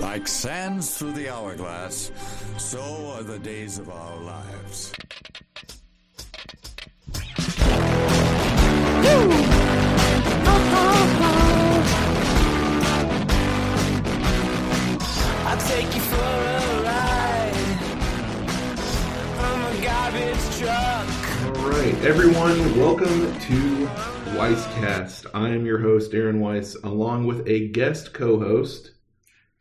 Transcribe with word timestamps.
Like 0.00 0.26
sands 0.26 0.96
through 0.96 1.12
the 1.12 1.28
hourglass, 1.28 2.10
so 2.58 2.80
are 3.12 3.22
the 3.22 3.38
days 3.38 3.78
of 3.78 3.88
our 3.88 4.16
lives. 4.16 4.92
I'll 15.46 15.60
take 15.68 15.94
you 15.94 16.00
for 16.00 16.16
a 16.16 16.82
ride 16.82 17.54
from 19.36 19.62
a 19.62 19.74
garbage 19.82 20.58
truck. 20.58 21.08
All 21.56 21.70
right, 21.70 21.94
everyone, 22.04 22.76
welcome 22.78 23.38
to 23.40 23.88
Weisscast. 24.36 25.26
I 25.32 25.50
am 25.50 25.64
your 25.64 25.78
host, 25.78 26.14
Aaron 26.14 26.40
Weiss, 26.40 26.74
along 26.82 27.26
with 27.26 27.46
a 27.46 27.68
guest 27.68 28.12
co-host. 28.12 28.90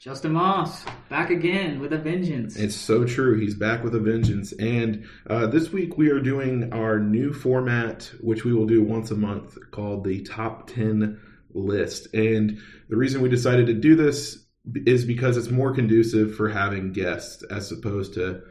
Justin 0.04 0.34
Moss, 0.34 0.84
back 1.08 1.30
again 1.30 1.80
with 1.80 1.94
a 1.94 1.98
vengeance. 1.98 2.58
It's 2.58 2.76
so 2.76 3.06
true. 3.06 3.40
He's 3.40 3.56
back 3.56 3.86
with 3.86 3.96
a 3.96 4.02
vengeance. 4.02 4.52
And 4.52 5.08
uh, 5.30 5.48
this 5.48 5.72
week 5.72 5.98
we 5.98 6.10
are 6.10 6.20
doing 6.20 6.74
our 6.74 7.00
new 7.00 7.32
format, 7.32 8.12
which 8.20 8.44
we 8.44 8.54
will 8.54 8.66
do 8.66 8.84
once 8.84 9.12
a 9.12 9.16
month, 9.16 9.58
called 9.72 10.04
the 10.04 10.22
Top 10.24 10.68
10 10.68 11.22
List. 11.54 12.14
And 12.14 12.60
the 12.90 12.98
reason 12.98 13.22
we 13.22 13.30
decided 13.30 13.68
to 13.68 13.74
do 13.74 13.96
this 13.96 14.46
is 14.86 15.06
because 15.06 15.38
it's 15.38 15.50
more 15.50 15.74
conducive 15.74 16.36
for 16.36 16.50
having 16.50 16.92
guests 16.92 17.42
as 17.44 17.72
opposed 17.72 18.16
to 18.16 18.42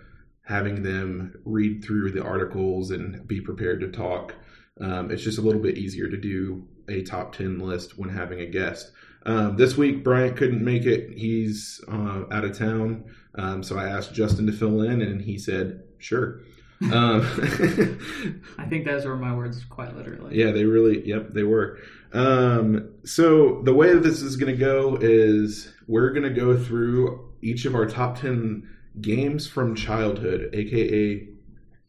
having 0.46 0.82
them 0.82 1.34
read 1.44 1.84
through 1.84 2.12
the 2.12 2.24
articles 2.24 2.90
and 2.90 3.28
be 3.28 3.42
prepared 3.42 3.80
to 3.80 3.90
talk. 3.90 4.34
Um, 4.80 5.10
it's 5.10 5.22
just 5.22 5.36
a 5.36 5.42
little 5.42 5.60
bit 5.60 5.76
easier 5.76 6.08
to 6.08 6.16
do 6.16 6.66
a 6.88 7.02
top 7.02 7.34
10 7.34 7.58
list 7.58 7.98
when 7.98 8.08
having 8.08 8.40
a 8.40 8.46
guest. 8.46 8.90
Um, 9.24 9.56
this 9.56 9.76
week, 9.76 10.02
Bryant 10.02 10.36
couldn't 10.36 10.64
make 10.64 10.84
it. 10.84 11.16
He's 11.16 11.80
uh, 11.88 12.24
out 12.30 12.44
of 12.44 12.58
town. 12.58 13.04
Um, 13.36 13.62
so 13.62 13.78
I 13.78 13.88
asked 13.88 14.14
Justin 14.14 14.46
to 14.46 14.52
fill 14.52 14.82
in, 14.82 15.00
and 15.00 15.20
he 15.20 15.38
said, 15.38 15.84
sure. 15.98 16.40
Um, 16.82 17.22
I 18.58 18.66
think 18.68 18.84
those 18.84 19.04
were 19.04 19.16
my 19.16 19.34
words 19.34 19.64
quite 19.64 19.96
literally. 19.96 20.36
yeah, 20.36 20.50
they 20.50 20.64
really, 20.64 21.06
yep, 21.06 21.32
they 21.32 21.44
were. 21.44 21.78
Um, 22.12 22.90
so 23.04 23.62
the 23.62 23.72
way 23.72 23.94
that 23.94 24.02
this 24.02 24.20
is 24.20 24.36
going 24.36 24.52
to 24.52 24.58
go 24.58 24.98
is 25.00 25.72
we're 25.86 26.10
going 26.10 26.24
to 26.24 26.40
go 26.40 26.58
through 26.58 27.32
each 27.40 27.64
of 27.64 27.74
our 27.74 27.86
top 27.86 28.20
10 28.20 28.68
games 29.00 29.46
from 29.46 29.74
childhood, 29.74 30.50
aka 30.52 31.28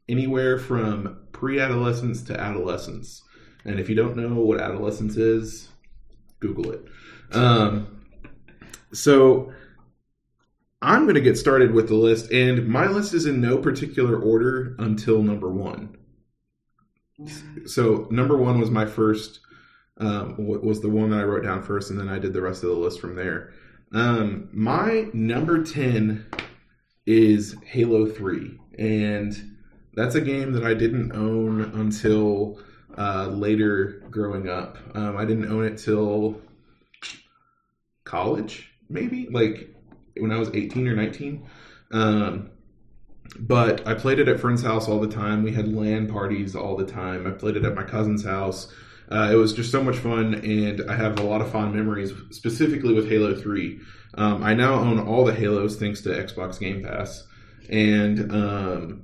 anywhere 0.08 0.60
from 0.60 1.18
pre 1.32 1.60
adolescence 1.60 2.22
to 2.24 2.40
adolescence. 2.40 3.24
And 3.66 3.80
if 3.80 3.90
you 3.90 3.96
don't 3.96 4.16
know 4.16 4.42
what 4.42 4.60
adolescence 4.60 5.18
is, 5.18 5.70
Google 6.40 6.72
it. 6.72 6.86
Um, 7.34 8.02
so 8.94 9.52
I'm 10.82 11.04
going 11.04 11.16
to 11.16 11.22
get 11.22 11.38
started 11.38 11.74
with 11.74 11.88
the 11.88 11.96
list, 11.96 12.32
and 12.32 12.68
my 12.68 12.88
list 12.88 13.14
is 13.14 13.26
in 13.26 13.42
no 13.42 13.58
particular 13.58 14.18
order 14.18 14.76
until 14.80 15.24
number 15.24 15.50
one. 15.50 15.98
So 17.66 18.08
number 18.12 18.38
one 18.38 18.60
was 18.60 18.70
my 18.70 18.86
first, 18.86 19.40
um, 19.98 20.36
was 20.38 20.82
the 20.82 20.90
one 20.90 21.12
that 21.12 21.20
I 21.20 21.24
wrote 21.24 21.44
down 21.44 21.64
first, 21.64 21.90
and 21.90 22.00
then 22.00 22.10
I 22.10 22.20
did 22.20 22.34
the 22.34 22.42
rest 22.42 22.64
of 22.64 22.70
the 22.70 22.76
list 22.76 23.00
from 23.00 23.16
there. 23.16 23.54
Um, 23.94 24.50
my 24.52 25.08
number 25.14 25.64
ten 25.64 26.26
is 27.06 27.56
Halo 27.66 28.08
Three, 28.08 28.60
and 28.78 29.58
that's 29.94 30.16
a 30.16 30.22
game 30.22 30.52
that 30.54 30.66
I 30.66 30.74
didn't 30.74 31.12
own 31.14 31.62
until 31.62 32.60
uh, 32.98 33.28
later 33.28 34.04
growing 34.10 34.50
up. 34.50 34.78
Um, 34.96 35.16
I 35.16 35.26
didn't 35.26 35.52
own 35.52 35.64
it 35.64 35.78
till 35.78 36.42
college, 38.14 38.72
maybe 38.90 39.28
like 39.32 39.74
when 40.18 40.32
I 40.32 40.38
was 40.38 40.50
18 40.54 40.88
or 40.88 40.96
19. 40.96 41.50
Um, 41.92 42.52
but 43.40 43.88
I 43.88 43.96
played 43.96 44.20
it 44.20 44.28
at 44.28 44.40
friends' 44.40 44.62
house 44.62 44.88
all 44.88 45.00
the 45.00 45.08
time. 45.08 45.42
We 45.42 45.52
had 45.52 45.68
LAN 45.68 46.08
parties 46.08 46.56
all 46.56 46.78
the 46.78 46.86
time. 46.86 47.26
I 47.26 47.32
played 47.32 47.58
it 47.58 47.66
at 47.66 47.74
my 47.74 47.84
cousin's 47.84 48.24
house. 48.24 48.72
Uh, 49.10 49.30
it 49.32 49.36
was 49.36 49.54
just 49.54 49.72
so 49.72 49.84
much 49.84 49.98
fun, 49.98 50.36
and 50.36 50.90
I 50.90 50.96
have 50.96 51.20
a 51.20 51.24
lot 51.24 51.42
of 51.42 51.52
fond 51.52 51.74
memories, 51.74 52.14
specifically 52.30 52.94
with 52.94 53.10
Halo 53.10 53.36
3. 53.36 53.80
Um, 54.16 54.44
I 54.44 54.54
now 54.54 54.76
own 54.76 55.00
all 55.00 55.26
the 55.26 55.34
Halos 55.34 55.78
thanks 55.78 56.02
to 56.02 56.10
Xbox 56.10 56.60
Game 56.60 56.84
Pass, 56.84 57.26
and 57.70 58.32
um, 58.32 59.04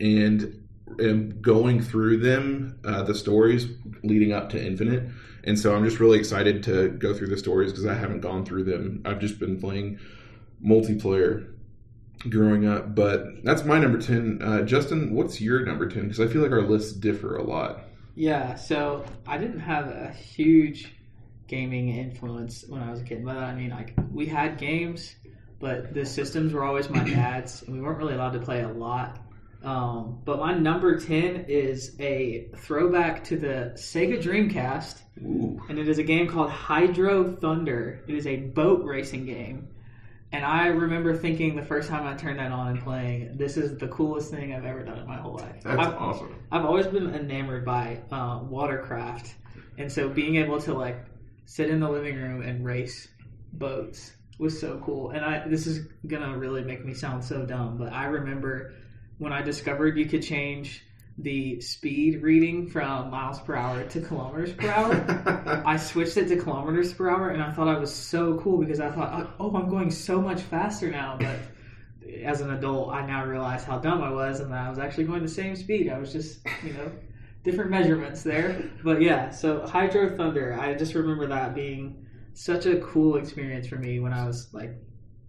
and 0.00 0.62
am 1.00 1.40
going 1.40 1.80
through 1.80 2.18
them, 2.18 2.78
uh, 2.84 3.02
the 3.04 3.14
stories 3.14 3.66
leading 4.02 4.32
up 4.32 4.50
to 4.50 4.64
Infinite. 4.64 5.08
And 5.44 5.58
so 5.58 5.74
I'm 5.74 5.84
just 5.84 6.00
really 6.00 6.18
excited 6.18 6.62
to 6.64 6.88
go 6.88 7.14
through 7.14 7.28
the 7.28 7.36
stories 7.36 7.70
because 7.70 7.86
I 7.86 7.94
haven't 7.94 8.20
gone 8.20 8.44
through 8.44 8.64
them. 8.64 9.02
I've 9.04 9.20
just 9.20 9.38
been 9.38 9.60
playing 9.60 9.98
multiplayer 10.64 11.54
growing 12.28 12.66
up. 12.66 12.94
But 12.94 13.44
that's 13.44 13.64
my 13.64 13.78
number 13.78 14.00
10. 14.00 14.40
Uh, 14.42 14.62
Justin, 14.62 15.14
what's 15.14 15.40
your 15.40 15.64
number 15.64 15.88
10? 15.88 16.04
Because 16.04 16.20
I 16.20 16.26
feel 16.26 16.42
like 16.42 16.52
our 16.52 16.62
lists 16.62 16.92
differ 16.92 17.36
a 17.36 17.42
lot. 17.42 17.84
Yeah, 18.14 18.54
so 18.54 19.04
I 19.26 19.38
didn't 19.38 19.60
have 19.60 19.88
a 19.88 20.10
huge 20.10 20.94
gaming 21.46 21.90
influence 21.90 22.64
when 22.68 22.82
I 22.82 22.90
was 22.90 23.00
a 23.00 23.04
kid. 23.04 23.24
But 23.24 23.36
I 23.36 23.54
mean, 23.54 23.70
like 23.70 23.94
we 24.12 24.26
had 24.26 24.58
games, 24.58 25.14
but 25.60 25.92
the 25.92 26.06
systems 26.06 26.52
were 26.52 26.64
always 26.64 26.88
my 26.88 27.04
dad's, 27.04 27.62
and 27.62 27.74
we 27.74 27.80
weren't 27.80 27.98
really 27.98 28.14
allowed 28.14 28.32
to 28.34 28.38
play 28.38 28.62
a 28.62 28.68
lot. 28.68 29.18
Um, 29.64 30.20
but 30.24 30.38
my 30.38 30.52
number 30.52 31.00
ten 31.00 31.46
is 31.48 31.96
a 31.98 32.50
throwback 32.56 33.24
to 33.24 33.36
the 33.36 33.72
Sega 33.76 34.22
Dreamcast, 34.22 35.00
Ooh. 35.22 35.60
and 35.68 35.78
it 35.78 35.88
is 35.88 35.98
a 35.98 36.02
game 36.02 36.28
called 36.28 36.50
Hydro 36.50 37.36
Thunder. 37.36 38.04
It 38.06 38.14
is 38.14 38.26
a 38.26 38.36
boat 38.36 38.84
racing 38.84 39.24
game. 39.24 39.68
And 40.32 40.44
I 40.44 40.66
remember 40.66 41.16
thinking 41.16 41.54
the 41.54 41.64
first 41.64 41.88
time 41.88 42.06
I 42.06 42.14
turned 42.14 42.40
that 42.40 42.50
on 42.50 42.68
and 42.68 42.82
playing, 42.82 43.36
this 43.36 43.56
is 43.56 43.78
the 43.78 43.86
coolest 43.86 44.32
thing 44.32 44.52
I've 44.52 44.64
ever 44.64 44.82
done 44.82 44.98
in 44.98 45.06
my 45.06 45.16
whole 45.16 45.36
life. 45.36 45.62
That's 45.62 45.78
I've, 45.78 45.94
awesome. 45.94 46.34
I've 46.50 46.64
always 46.64 46.88
been 46.88 47.14
enamored 47.14 47.64
by 47.64 48.00
uh, 48.10 48.40
watercraft, 48.42 49.32
and 49.78 49.90
so 49.90 50.08
being 50.08 50.36
able 50.36 50.60
to 50.62 50.74
like 50.74 51.06
sit 51.46 51.70
in 51.70 51.80
the 51.80 51.88
living 51.88 52.16
room 52.16 52.42
and 52.42 52.64
race 52.64 53.08
boats 53.52 54.12
was 54.38 54.60
so 54.60 54.82
cool. 54.84 55.10
And 55.10 55.24
I 55.24 55.46
this 55.46 55.66
is 55.66 55.86
gonna 56.06 56.36
really 56.36 56.64
make 56.64 56.84
me 56.84 56.94
sound 56.94 57.24
so 57.24 57.46
dumb, 57.46 57.78
but 57.78 57.92
I 57.92 58.06
remember 58.06 58.74
when 59.18 59.32
I 59.32 59.42
discovered 59.42 59.96
you 59.96 60.06
could 60.06 60.22
change 60.22 60.84
the 61.18 61.60
speed 61.60 62.22
reading 62.22 62.68
from 62.68 63.10
miles 63.10 63.38
per 63.40 63.54
hour 63.54 63.84
to 63.84 64.00
kilometers 64.00 64.52
per 64.52 64.68
hour. 64.68 65.62
I 65.66 65.76
switched 65.76 66.16
it 66.16 66.28
to 66.28 66.36
kilometers 66.36 66.92
per 66.92 67.08
hour, 67.08 67.30
and 67.30 67.42
I 67.42 67.52
thought 67.52 67.68
I 67.68 67.78
was 67.78 67.94
so 67.94 68.38
cool 68.40 68.58
because 68.58 68.80
I 68.80 68.90
thought, 68.90 69.12
oh, 69.12 69.30
oh, 69.38 69.56
I'm 69.56 69.68
going 69.68 69.90
so 69.90 70.20
much 70.20 70.40
faster 70.40 70.90
now. 70.90 71.16
But 71.18 71.38
as 72.22 72.40
an 72.40 72.50
adult, 72.50 72.90
I 72.92 73.06
now 73.06 73.24
realize 73.24 73.62
how 73.62 73.78
dumb 73.78 74.02
I 74.02 74.10
was, 74.10 74.40
and 74.40 74.50
that 74.52 74.66
I 74.66 74.68
was 74.68 74.78
actually 74.78 75.04
going 75.04 75.22
the 75.22 75.28
same 75.28 75.54
speed. 75.54 75.88
I 75.88 75.98
was 75.98 76.12
just, 76.12 76.40
you 76.64 76.72
know, 76.72 76.90
different 77.44 77.70
measurements 77.70 78.24
there. 78.24 78.70
But 78.82 79.00
yeah, 79.00 79.30
so 79.30 79.64
Hydro 79.64 80.16
Thunder, 80.16 80.58
I 80.58 80.74
just 80.74 80.94
remember 80.94 81.28
that 81.28 81.54
being 81.54 82.04
such 82.32 82.66
a 82.66 82.80
cool 82.80 83.16
experience 83.16 83.68
for 83.68 83.76
me 83.76 84.00
when 84.00 84.12
I 84.12 84.26
was 84.26 84.52
like 84.52 84.74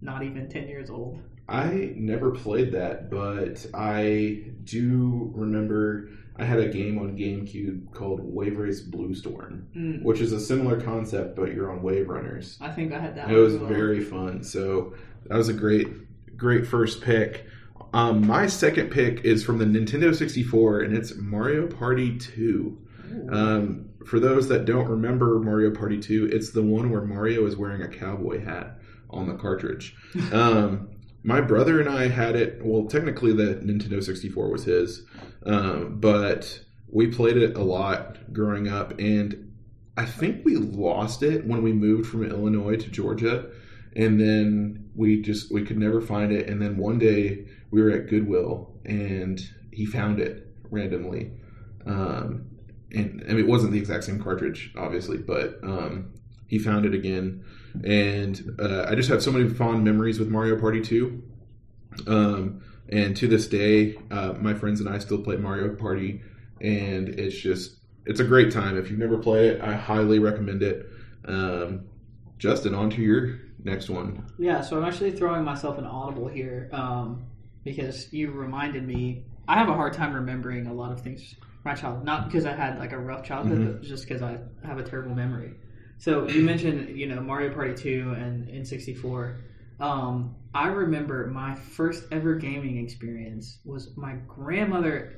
not 0.00 0.24
even 0.24 0.48
10 0.48 0.66
years 0.66 0.90
old. 0.90 1.20
I 1.48 1.92
never 1.96 2.30
played 2.32 2.72
that, 2.72 3.10
but 3.10 3.64
I 3.72 4.44
do 4.64 5.30
remember 5.34 6.08
I 6.36 6.44
had 6.44 6.58
a 6.58 6.68
game 6.68 6.98
on 6.98 7.16
GameCube 7.16 7.92
called 7.92 8.20
Wave 8.22 8.58
Race 8.58 8.80
Blue 8.80 9.14
Storm, 9.14 9.68
Mm, 9.76 10.02
which 10.02 10.20
is 10.20 10.32
a 10.32 10.40
similar 10.40 10.80
concept, 10.80 11.36
but 11.36 11.54
you're 11.54 11.70
on 11.70 11.82
wave 11.82 12.08
runners. 12.08 12.58
I 12.60 12.70
think 12.70 12.92
I 12.92 12.98
had 12.98 13.16
that. 13.16 13.30
It 13.30 13.36
was 13.36 13.56
well. 13.56 13.68
very 13.68 14.02
fun. 14.02 14.42
So 14.42 14.94
that 15.26 15.36
was 15.36 15.48
a 15.48 15.54
great, 15.54 15.88
great 16.36 16.66
first 16.66 17.00
pick. 17.00 17.46
Um, 17.94 18.26
my 18.26 18.46
second 18.48 18.90
pick 18.90 19.24
is 19.24 19.42
from 19.44 19.58
the 19.58 19.64
Nintendo 19.64 20.14
64, 20.14 20.80
and 20.80 20.96
it's 20.96 21.14
Mario 21.14 21.66
Party 21.68 22.18
2. 22.18 22.78
Um, 23.30 23.90
for 24.04 24.20
those 24.20 24.48
that 24.48 24.64
don't 24.66 24.88
remember 24.88 25.38
Mario 25.38 25.70
Party 25.70 25.98
2, 25.98 26.28
it's 26.32 26.50
the 26.50 26.62
one 26.62 26.90
where 26.90 27.02
Mario 27.02 27.46
is 27.46 27.56
wearing 27.56 27.82
a 27.82 27.88
cowboy 27.88 28.44
hat 28.44 28.78
on 29.08 29.28
the 29.28 29.34
cartridge. 29.36 29.94
Um, 30.32 30.88
my 31.26 31.40
brother 31.40 31.80
and 31.80 31.88
I 31.88 32.06
had 32.06 32.36
it. 32.36 32.60
Well, 32.64 32.86
technically, 32.86 33.32
the 33.32 33.56
Nintendo 33.56 34.02
64 34.02 34.48
was 34.48 34.64
his, 34.64 35.02
um, 35.44 35.98
but 35.98 36.60
we 36.88 37.08
played 37.08 37.36
it 37.36 37.56
a 37.56 37.62
lot 37.62 38.32
growing 38.32 38.68
up, 38.68 38.98
and 39.00 39.52
I 39.96 40.06
think 40.06 40.44
we 40.44 40.56
lost 40.56 41.24
it 41.24 41.44
when 41.44 41.62
we 41.62 41.72
moved 41.72 42.08
from 42.08 42.22
Illinois 42.24 42.76
to 42.76 42.88
Georgia, 42.88 43.50
and 43.96 44.20
then 44.20 44.88
we 44.94 45.20
just 45.20 45.52
we 45.52 45.64
could 45.64 45.78
never 45.78 46.00
find 46.00 46.30
it. 46.30 46.48
And 46.48 46.62
then 46.62 46.76
one 46.76 47.00
day 47.00 47.46
we 47.72 47.82
were 47.82 47.90
at 47.90 48.08
Goodwill, 48.08 48.78
and 48.84 49.40
he 49.72 49.84
found 49.84 50.20
it 50.20 50.46
randomly. 50.70 51.32
Um, 51.86 52.46
and 52.92 53.20
it 53.22 53.48
wasn't 53.48 53.72
the 53.72 53.78
exact 53.78 54.04
same 54.04 54.22
cartridge, 54.22 54.72
obviously, 54.76 55.18
but 55.18 55.58
um, 55.64 56.12
he 56.46 56.60
found 56.60 56.86
it 56.86 56.94
again, 56.94 57.44
and 57.84 58.56
uh, 58.60 58.86
I 58.88 58.94
just 58.94 59.08
have 59.08 59.22
so 59.22 59.32
many 59.32 59.48
fond 59.48 59.84
memories 59.84 60.18
with 60.18 60.28
Mario 60.28 60.58
Party 60.60 60.80
Two. 60.80 61.22
Um, 62.06 62.62
and 62.88 63.16
to 63.16 63.26
this 63.26 63.46
day, 63.48 63.96
uh, 64.10 64.34
my 64.40 64.54
friends 64.54 64.80
and 64.80 64.88
I 64.88 64.98
still 64.98 65.18
play 65.18 65.36
Mario 65.36 65.74
Party, 65.74 66.22
and 66.60 67.08
it's 67.08 67.36
just 67.36 67.76
it's 68.04 68.20
a 68.20 68.24
great 68.24 68.52
time. 68.52 68.76
If 68.78 68.90
you've 68.90 68.98
never 69.00 69.18
played 69.18 69.52
it, 69.54 69.60
I 69.60 69.74
highly 69.74 70.18
recommend 70.18 70.62
it. 70.62 70.86
Um, 71.24 71.86
Justin, 72.38 72.74
on 72.74 72.90
to 72.90 73.00
your 73.02 73.38
next 73.64 73.88
one. 73.88 74.24
Yeah, 74.38 74.60
so 74.60 74.76
I'm 74.76 74.84
actually 74.84 75.10
throwing 75.12 75.42
myself 75.42 75.78
an 75.78 75.84
audible 75.84 76.28
here 76.28 76.68
um, 76.72 77.24
because 77.64 78.12
you 78.12 78.30
reminded 78.30 78.86
me. 78.86 79.24
I 79.48 79.54
have 79.58 79.68
a 79.68 79.74
hard 79.74 79.92
time 79.92 80.12
remembering 80.12 80.66
a 80.66 80.74
lot 80.74 80.90
of 80.92 81.00
things 81.02 81.34
from 81.38 81.48
my 81.64 81.74
childhood, 81.74 82.04
not 82.04 82.26
because 82.26 82.44
I 82.46 82.52
had 82.52 82.78
like 82.78 82.92
a 82.92 82.98
rough 82.98 83.24
childhood, 83.24 83.58
Mm-hmm. 83.58 83.72
but 83.74 83.82
just 83.82 84.06
because 84.06 84.20
I 84.22 84.38
have 84.64 84.78
a 84.78 84.82
terrible 84.82 85.14
memory. 85.14 85.54
So 85.98 86.28
you 86.28 86.42
mentioned, 86.42 86.98
you 86.98 87.06
know, 87.06 87.20
Mario 87.20 87.52
Party 87.52 87.74
2 87.74 88.14
and 88.16 88.48
N64. 88.48 89.36
Um, 89.80 90.34
I 90.54 90.68
remember 90.68 91.26
my 91.26 91.54
first 91.54 92.04
ever 92.10 92.34
gaming 92.34 92.78
experience 92.78 93.58
was 93.64 93.96
my 93.96 94.14
grandmother. 94.26 95.14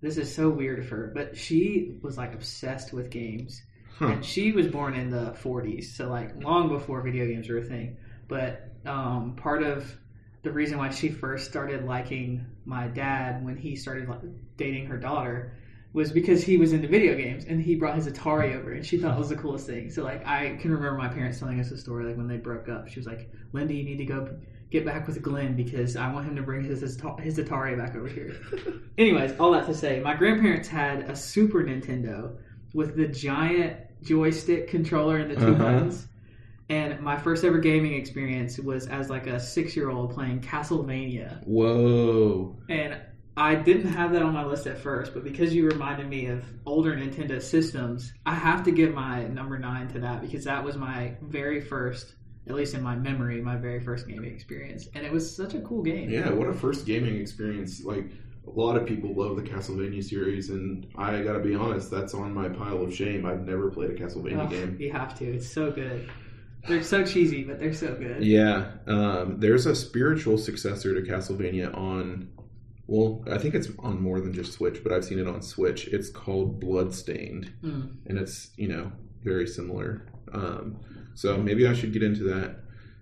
This 0.00 0.18
is 0.18 0.34
so 0.34 0.50
weird 0.50 0.78
of 0.78 0.88
her, 0.90 1.10
but 1.14 1.36
she 1.36 1.98
was 2.02 2.18
like 2.18 2.34
obsessed 2.34 2.92
with 2.92 3.10
games. 3.10 3.62
Huh. 3.98 4.08
And 4.08 4.24
she 4.24 4.52
was 4.52 4.66
born 4.66 4.94
in 4.94 5.10
the 5.10 5.36
40s, 5.40 5.84
so 5.84 6.08
like 6.08 6.42
long 6.42 6.68
before 6.68 7.00
video 7.00 7.26
games 7.26 7.48
were 7.48 7.58
a 7.58 7.64
thing. 7.64 7.96
But 8.26 8.70
um, 8.84 9.36
part 9.36 9.62
of 9.62 9.96
the 10.42 10.50
reason 10.50 10.78
why 10.78 10.90
she 10.90 11.08
first 11.08 11.48
started 11.48 11.84
liking 11.84 12.44
my 12.64 12.88
dad 12.88 13.44
when 13.44 13.56
he 13.56 13.76
started 13.76 14.08
dating 14.56 14.86
her 14.86 14.98
daughter 14.98 15.54
was 15.94 16.10
because 16.10 16.42
he 16.42 16.56
was 16.56 16.72
into 16.72 16.88
video 16.88 17.14
games 17.16 17.44
and 17.46 17.62
he 17.62 17.76
brought 17.76 17.94
his 17.94 18.08
Atari 18.08 18.54
over 18.56 18.72
and 18.72 18.84
she 18.84 18.98
thought 18.98 19.14
it 19.16 19.18
was 19.18 19.28
the 19.30 19.36
coolest 19.36 19.66
thing. 19.66 19.88
So 19.90 20.02
like 20.02 20.26
I 20.26 20.56
can 20.60 20.72
remember 20.72 20.98
my 20.98 21.08
parents 21.08 21.38
telling 21.38 21.60
us 21.60 21.70
a 21.70 21.78
story 21.78 22.04
like 22.04 22.16
when 22.16 22.26
they 22.28 22.36
broke 22.36 22.68
up. 22.68 22.88
She 22.88 22.98
was 22.98 23.06
like, 23.06 23.30
"Linda, 23.52 23.72
you 23.72 23.84
need 23.84 23.98
to 23.98 24.04
go 24.04 24.36
get 24.70 24.84
back 24.84 25.06
with 25.06 25.22
Glenn 25.22 25.54
because 25.54 25.94
I 25.96 26.12
want 26.12 26.26
him 26.26 26.34
to 26.36 26.42
bring 26.42 26.64
his 26.64 26.80
his, 26.80 27.00
his 27.20 27.38
Atari 27.38 27.78
back 27.78 27.94
over 27.94 28.08
here." 28.08 28.34
Anyways, 28.98 29.38
all 29.38 29.52
that 29.52 29.66
to 29.66 29.74
say, 29.74 30.00
my 30.00 30.14
grandparents 30.14 30.68
had 30.68 31.08
a 31.08 31.14
Super 31.16 31.62
Nintendo 31.62 32.36
with 32.74 32.96
the 32.96 33.06
giant 33.06 33.76
joystick 34.02 34.68
controller 34.68 35.18
and 35.18 35.30
the 35.30 35.36
2 35.36 35.40
Uh-huh. 35.42 35.54
buttons. 35.54 36.08
And 36.70 36.98
my 37.00 37.16
first 37.16 37.44
ever 37.44 37.58
gaming 37.58 37.94
experience 37.94 38.58
was 38.58 38.86
as 38.88 39.10
like 39.10 39.26
a 39.28 39.38
six 39.38 39.76
year 39.76 39.90
old 39.90 40.12
playing 40.12 40.40
Castlevania. 40.40 41.44
Whoa. 41.46 42.56
And 42.68 43.00
I 43.36 43.56
didn't 43.56 43.92
have 43.92 44.12
that 44.12 44.22
on 44.22 44.32
my 44.32 44.44
list 44.44 44.66
at 44.66 44.78
first, 44.78 45.12
but 45.12 45.24
because 45.24 45.52
you 45.52 45.66
reminded 45.66 46.08
me 46.08 46.26
of 46.26 46.44
older 46.66 46.94
Nintendo 46.94 47.42
systems, 47.42 48.12
I 48.24 48.34
have 48.34 48.62
to 48.64 48.70
give 48.70 48.94
my 48.94 49.24
number 49.24 49.58
nine 49.58 49.88
to 49.88 49.98
that 50.00 50.22
because 50.22 50.44
that 50.44 50.62
was 50.62 50.76
my 50.76 51.14
very 51.20 51.60
first, 51.60 52.14
at 52.46 52.54
least 52.54 52.74
in 52.74 52.82
my 52.82 52.94
memory, 52.94 53.40
my 53.40 53.56
very 53.56 53.80
first 53.80 54.06
gaming 54.06 54.32
experience. 54.32 54.88
And 54.94 55.04
it 55.04 55.10
was 55.10 55.34
such 55.34 55.54
a 55.54 55.60
cool 55.62 55.82
game. 55.82 56.10
Yeah, 56.10 56.30
what 56.30 56.48
a 56.48 56.54
first 56.54 56.86
gaming 56.86 57.16
experience. 57.16 57.82
Like, 57.84 58.06
a 58.46 58.50
lot 58.50 58.76
of 58.76 58.86
people 58.86 59.12
love 59.14 59.36
the 59.36 59.42
Castlevania 59.42 60.04
series, 60.04 60.50
and 60.50 60.86
I 60.96 61.22
gotta 61.22 61.40
be 61.40 61.54
honest, 61.54 61.90
that's 61.90 62.14
on 62.14 62.32
my 62.32 62.48
pile 62.48 62.82
of 62.82 62.94
shame. 62.94 63.26
I've 63.26 63.46
never 63.46 63.70
played 63.70 63.90
a 63.90 63.94
Castlevania 63.94 64.44
Ugh, 64.44 64.50
game. 64.50 64.76
You 64.78 64.92
have 64.92 65.18
to. 65.18 65.24
It's 65.24 65.48
so 65.48 65.70
good. 65.70 66.08
They're 66.68 66.82
so 66.82 67.04
cheesy, 67.04 67.42
but 67.42 67.58
they're 67.58 67.74
so 67.74 67.94
good. 67.94 68.24
Yeah, 68.24 68.72
um, 68.86 69.40
there's 69.40 69.66
a 69.66 69.74
spiritual 69.74 70.38
successor 70.38 70.94
to 70.94 71.10
Castlevania 71.10 71.76
on. 71.76 72.28
Well, 72.86 73.24
I 73.30 73.38
think 73.38 73.54
it's 73.54 73.68
on 73.78 74.00
more 74.02 74.20
than 74.20 74.32
just 74.34 74.52
Switch, 74.52 74.82
but 74.82 74.92
I've 74.92 75.04
seen 75.04 75.18
it 75.18 75.26
on 75.26 75.40
Switch. 75.42 75.88
It's 75.88 76.10
called 76.10 76.60
Bloodstained, 76.60 77.52
Mm. 77.62 77.96
and 78.06 78.18
it's 78.18 78.50
you 78.56 78.68
know 78.68 78.92
very 79.22 79.46
similar. 79.46 80.06
Um, 80.32 80.76
so 81.14 81.36
maybe 81.38 81.66
I 81.66 81.72
should 81.72 81.92
get 81.92 82.02
into 82.02 82.24
that. 82.24 82.60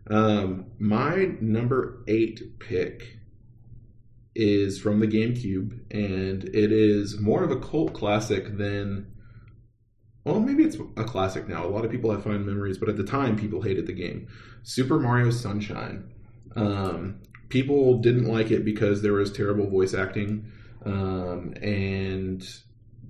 Um, 0.08 0.66
my 0.78 1.32
number 1.40 2.04
eight 2.06 2.58
pick 2.60 3.18
is 4.34 4.78
from 4.80 5.00
the 5.00 5.06
GameCube, 5.06 5.80
and 5.90 6.44
it 6.44 6.72
is 6.72 7.20
more 7.20 7.42
of 7.44 7.50
a 7.50 7.58
cult 7.60 7.92
classic 7.92 8.56
than. 8.56 9.06
Well, 10.24 10.38
maybe 10.38 10.62
it's 10.62 10.76
a 10.96 11.02
classic 11.02 11.48
now. 11.48 11.66
A 11.66 11.68
lot 11.68 11.84
of 11.84 11.90
people 11.90 12.12
have 12.12 12.22
fond 12.22 12.46
memories, 12.46 12.78
but 12.78 12.88
at 12.88 12.96
the 12.96 13.02
time, 13.02 13.34
people 13.36 13.60
hated 13.62 13.88
the 13.88 13.92
game. 13.92 14.28
Super 14.62 15.00
Mario 15.00 15.30
Sunshine. 15.30 16.12
Um, 16.54 17.16
people 17.52 17.98
didn't 17.98 18.24
like 18.24 18.50
it 18.50 18.64
because 18.64 19.02
there 19.02 19.12
was 19.12 19.30
terrible 19.30 19.68
voice 19.68 19.92
acting, 19.92 20.50
um, 20.86 21.52
and 21.60 22.42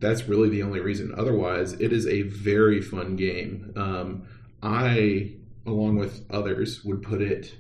that's 0.01 0.27
really 0.27 0.49
the 0.49 0.65
only 0.65 0.81
reason. 0.81 1.15
Otherwise, 1.17 1.75
it 1.75 1.93
is 1.93 2.09
a 2.09 2.23
very 2.23 2.83
fun 2.83 3.15
game. 3.15 3.73
Um, 3.77 4.25
I, 4.61 5.37
along 5.65 5.95
with 5.95 6.27
others, 6.29 6.85
would 6.85 7.03
put 7.03 7.23
it 7.23 7.55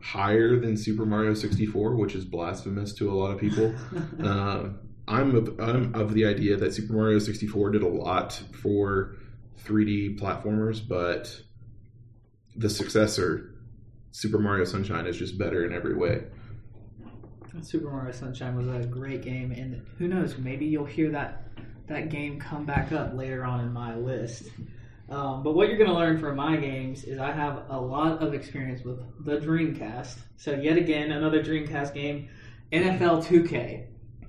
higher 0.00 0.60
than 0.60 0.76
Super 0.76 1.04
Mario 1.04 1.34
64, 1.34 1.96
which 1.96 2.14
is 2.14 2.24
blasphemous 2.24 2.94
to 2.94 3.10
a 3.10 3.14
lot 3.14 3.32
of 3.32 3.40
people. 3.40 3.74
um, 4.20 4.78
I'm 5.08 5.34
of, 5.34 5.60
I'm 5.60 5.92
of 5.92 6.14
the 6.14 6.24
idea 6.24 6.56
that 6.56 6.72
Super 6.72 6.92
Mario 6.92 7.18
64 7.18 7.70
did 7.70 7.82
a 7.82 7.88
lot 7.88 8.40
for 8.62 9.16
3D 9.64 10.20
platformers, 10.20 10.86
but 10.86 11.40
the 12.54 12.70
successor, 12.70 13.55
Super 14.12 14.38
Mario 14.38 14.64
Sunshine, 14.64 15.06
is 15.06 15.16
just 15.16 15.36
better 15.38 15.64
in 15.64 15.72
every 15.74 15.94
way. 15.94 16.24
Super 17.62 17.90
Mario 17.90 18.12
Sunshine 18.12 18.54
was 18.56 18.66
a 18.68 18.86
great 18.86 19.22
game, 19.22 19.50
and 19.52 19.82
who 19.98 20.08
knows, 20.08 20.36
maybe 20.36 20.66
you'll 20.66 20.84
hear 20.84 21.10
that 21.10 21.42
that 21.86 22.08
game 22.10 22.38
come 22.38 22.66
back 22.66 22.92
up 22.92 23.14
later 23.14 23.44
on 23.44 23.60
in 23.60 23.72
my 23.72 23.94
list. 23.94 24.48
Um, 25.08 25.42
but 25.44 25.54
what 25.54 25.68
you're 25.68 25.78
going 25.78 25.88
to 25.88 25.94
learn 25.94 26.18
from 26.18 26.34
my 26.36 26.56
games 26.56 27.04
is 27.04 27.20
I 27.20 27.30
have 27.30 27.62
a 27.68 27.80
lot 27.80 28.20
of 28.20 28.34
experience 28.34 28.82
with 28.84 28.98
the 29.24 29.36
Dreamcast. 29.38 30.16
So 30.36 30.50
yet 30.52 30.76
again, 30.76 31.12
another 31.12 31.42
Dreamcast 31.44 31.94
game, 31.94 32.28
NFL 32.72 33.24
2K. 33.24 33.86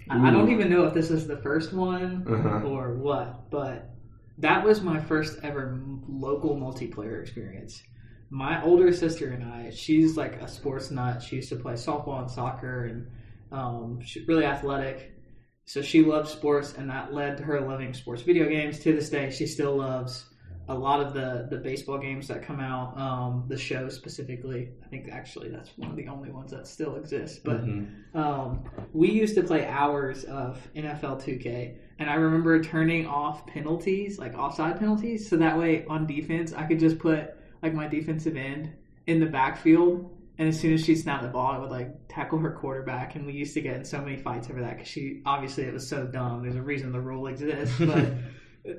I, 0.10 0.28
I 0.28 0.32
don't 0.32 0.52
even 0.52 0.70
know 0.70 0.86
if 0.86 0.94
this 0.94 1.10
is 1.10 1.28
the 1.28 1.38
first 1.38 1.74
one 1.74 2.24
Uh-huh. 2.30 2.68
or 2.68 2.94
what, 2.94 3.50
but 3.50 3.90
that 4.38 4.64
was 4.64 4.82
my 4.82 5.02
first 5.02 5.40
ever 5.42 5.80
local 6.08 6.56
multiplayer 6.56 7.20
experience. 7.22 7.82
My 8.30 8.62
older 8.64 8.92
sister 8.92 9.30
and 9.30 9.44
I, 9.44 9.70
she's 9.70 10.18
like 10.18 10.42
a 10.42 10.48
sports 10.48 10.92
nut. 10.92 11.22
She 11.22 11.38
used 11.38 11.50
to 11.50 11.56
play 11.56 11.74
softball 11.74 12.22
and 12.22 12.30
soccer, 12.30 12.86
and 12.86 13.08
um, 13.52 14.02
she's 14.02 14.28
really 14.28 14.46
athletic. 14.46 15.14
So 15.66 15.82
she 15.82 16.04
loved 16.04 16.30
sports, 16.30 16.74
and 16.78 16.90
that 16.90 17.14
led 17.14 17.38
to 17.38 17.44
her 17.44 17.62
loving 17.62 17.94
sports 17.94 18.22
video 18.22 18.48
games. 18.48 18.80
To 18.80 18.94
this 18.94 19.10
day, 19.10 19.30
she 19.32 19.48
still 19.48 19.78
loves 19.78 20.26
a 20.70 20.76
lot 20.76 21.00
of 21.00 21.14
the 21.14 21.48
the 21.50 21.58
baseball 21.58 21.98
games 21.98 22.28
that 22.28 22.44
come 22.44 22.60
out. 22.60 22.98
Um, 22.98 23.46
the 23.48 23.58
show 23.58 23.88
specifically, 23.90 24.70
I 24.84 24.88
think 24.88 25.10
actually 25.10 25.50
that's 25.50 25.70
one 25.78 25.92
of 25.92 25.96
the 25.96 26.08
only 26.08 26.30
ones 26.30 26.52
that 26.52 26.68
still 26.68 26.96
exists. 26.96 27.40
But 27.40 27.62
um, 28.14 28.64
we 28.94 29.10
used 29.10 29.36
to 29.36 29.44
play 29.44 29.66
hours 29.66 30.26
of 30.26 30.60
NFL 30.76 31.24
2K, 31.24 31.78
and 32.00 32.10
I 32.10 32.16
remember 32.16 32.62
turning 32.62 33.06
off 33.06 33.48
penalties, 33.48 34.20
like 34.20 34.38
offside 34.38 34.80
penalties, 34.80 35.30
so 35.30 35.38
that 35.38 35.58
way 35.58 35.86
on 35.88 36.06
defense 36.06 36.52
I 36.54 36.64
could 36.64 36.80
just 36.80 37.00
put 37.00 37.37
like 37.62 37.74
my 37.74 37.88
defensive 37.88 38.36
end 38.36 38.72
in 39.06 39.20
the 39.20 39.26
backfield, 39.26 40.14
and 40.38 40.48
as 40.50 40.60
soon 40.60 40.74
as 40.74 40.86
she 40.86 40.96
snapped 40.96 41.24
the 41.24 41.30
ball, 41.30 41.52
I 41.52 41.58
would 41.58 41.72
like 41.72 42.08
tackle 42.10 42.40
her 42.40 42.52
quarterback, 42.52 43.16
and 43.16 43.26
we 43.26 43.34
used 43.34 43.54
to 43.56 43.62
get 43.62 43.76
in 43.76 43.86
so 43.86 44.00
many 44.00 44.18
fights 44.18 44.50
over 44.50 44.62
that 44.62 44.78
because 44.78 44.88
she 44.88 45.22
obviously 45.26 45.64
it 45.64 45.74
was 45.74 45.88
so 45.88 46.06
dumb. 46.06 46.44
There's 46.44 46.56
a 46.56 46.62
reason 46.62 46.92
the 46.92 47.02
rule 47.02 47.28
exists, 47.28 47.76
but. 47.80 48.08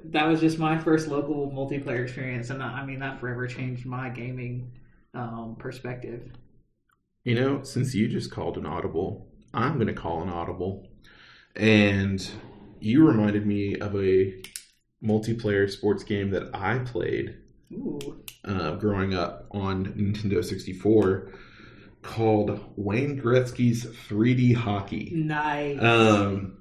That 0.04 0.26
was 0.26 0.40
just 0.40 0.58
my 0.58 0.76
first 0.76 1.08
local 1.08 1.50
multiplayer 1.50 2.02
experience, 2.02 2.50
and 2.50 2.62
I 2.62 2.84
mean 2.84 2.98
that 2.98 3.20
forever 3.20 3.46
changed 3.46 3.86
my 3.86 4.10
gaming 4.10 4.70
um, 5.14 5.56
perspective. 5.58 6.30
You 7.24 7.34
know, 7.34 7.62
since 7.62 7.94
you 7.94 8.08
just 8.08 8.30
called 8.30 8.58
an 8.58 8.66
audible, 8.66 9.28
I'm 9.52 9.74
going 9.74 9.88
to 9.88 9.94
call 9.94 10.22
an 10.22 10.28
audible. 10.28 10.88
And 11.56 12.26
you 12.80 13.06
reminded 13.06 13.46
me 13.46 13.76
of 13.76 13.94
a 13.96 14.34
multiplayer 15.02 15.70
sports 15.70 16.04
game 16.04 16.30
that 16.30 16.54
I 16.54 16.78
played 16.78 17.36
uh, 18.44 18.72
growing 18.76 19.14
up 19.14 19.46
on 19.50 19.86
Nintendo 19.94 20.44
64 20.44 21.32
called 22.02 22.60
Wayne 22.76 23.20
Gretzky's 23.20 23.84
3D 23.86 24.54
Hockey. 24.54 25.12
nice. 25.14 25.80
Um, 25.82 26.54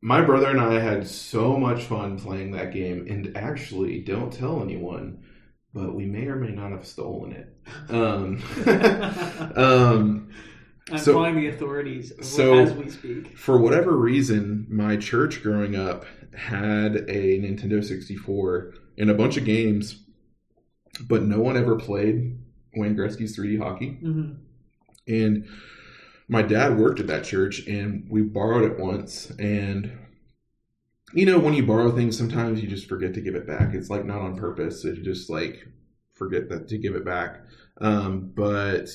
my 0.00 0.22
brother 0.22 0.50
and 0.50 0.60
I 0.60 0.78
had 0.78 1.06
so 1.06 1.56
much 1.56 1.84
fun 1.84 2.18
playing 2.18 2.52
that 2.52 2.72
game, 2.72 3.06
and 3.08 3.36
actually, 3.36 4.00
don't 4.00 4.32
tell 4.32 4.62
anyone, 4.62 5.24
but 5.74 5.94
we 5.94 6.04
may 6.06 6.26
or 6.26 6.36
may 6.36 6.50
not 6.52 6.70
have 6.70 6.86
stolen 6.86 7.32
it. 7.32 7.56
Um, 7.90 8.42
um, 9.56 10.28
I'm 10.90 10.98
so- 10.98 11.14
calling 11.14 11.36
the 11.36 11.48
authorities 11.48 12.12
so- 12.22 12.54
as 12.54 12.72
we 12.74 12.88
speak. 12.90 13.36
for 13.36 13.58
whatever 13.58 13.96
reason, 13.96 14.66
my 14.70 14.96
church 14.96 15.42
growing 15.42 15.74
up 15.74 16.04
had 16.36 16.96
a 17.08 17.40
Nintendo 17.40 17.82
64 17.84 18.74
and 18.98 19.10
a 19.10 19.14
bunch 19.14 19.36
of 19.36 19.44
games, 19.44 20.04
but 21.00 21.22
no 21.22 21.40
one 21.40 21.56
ever 21.56 21.76
played 21.76 22.38
Wayne 22.74 22.96
Gretzky's 22.96 23.36
3D 23.36 23.58
hockey. 23.58 23.90
hmm 24.00 24.32
And 25.06 25.46
my 26.28 26.42
dad 26.42 26.78
worked 26.78 27.00
at 27.00 27.06
that 27.06 27.24
church, 27.24 27.66
and 27.66 28.06
we 28.10 28.22
borrowed 28.22 28.70
it 28.70 28.78
once. 28.78 29.30
And 29.38 29.98
you 31.12 31.24
know, 31.24 31.38
when 31.38 31.54
you 31.54 31.64
borrow 31.64 31.92
things, 31.92 32.18
sometimes 32.18 32.60
you 32.60 32.68
just 32.68 32.88
forget 32.88 33.14
to 33.14 33.20
give 33.20 33.34
it 33.36 33.46
back. 33.46 33.74
It's 33.74 33.90
like 33.90 34.04
not 34.04 34.20
on 34.20 34.36
purpose; 34.36 34.84
you 34.84 35.02
just 35.02 35.30
like 35.30 35.66
forget 36.14 36.48
that 36.48 36.68
to 36.68 36.78
give 36.78 36.94
it 36.94 37.04
back. 37.04 37.44
Um, 37.80 38.32
but 38.34 38.88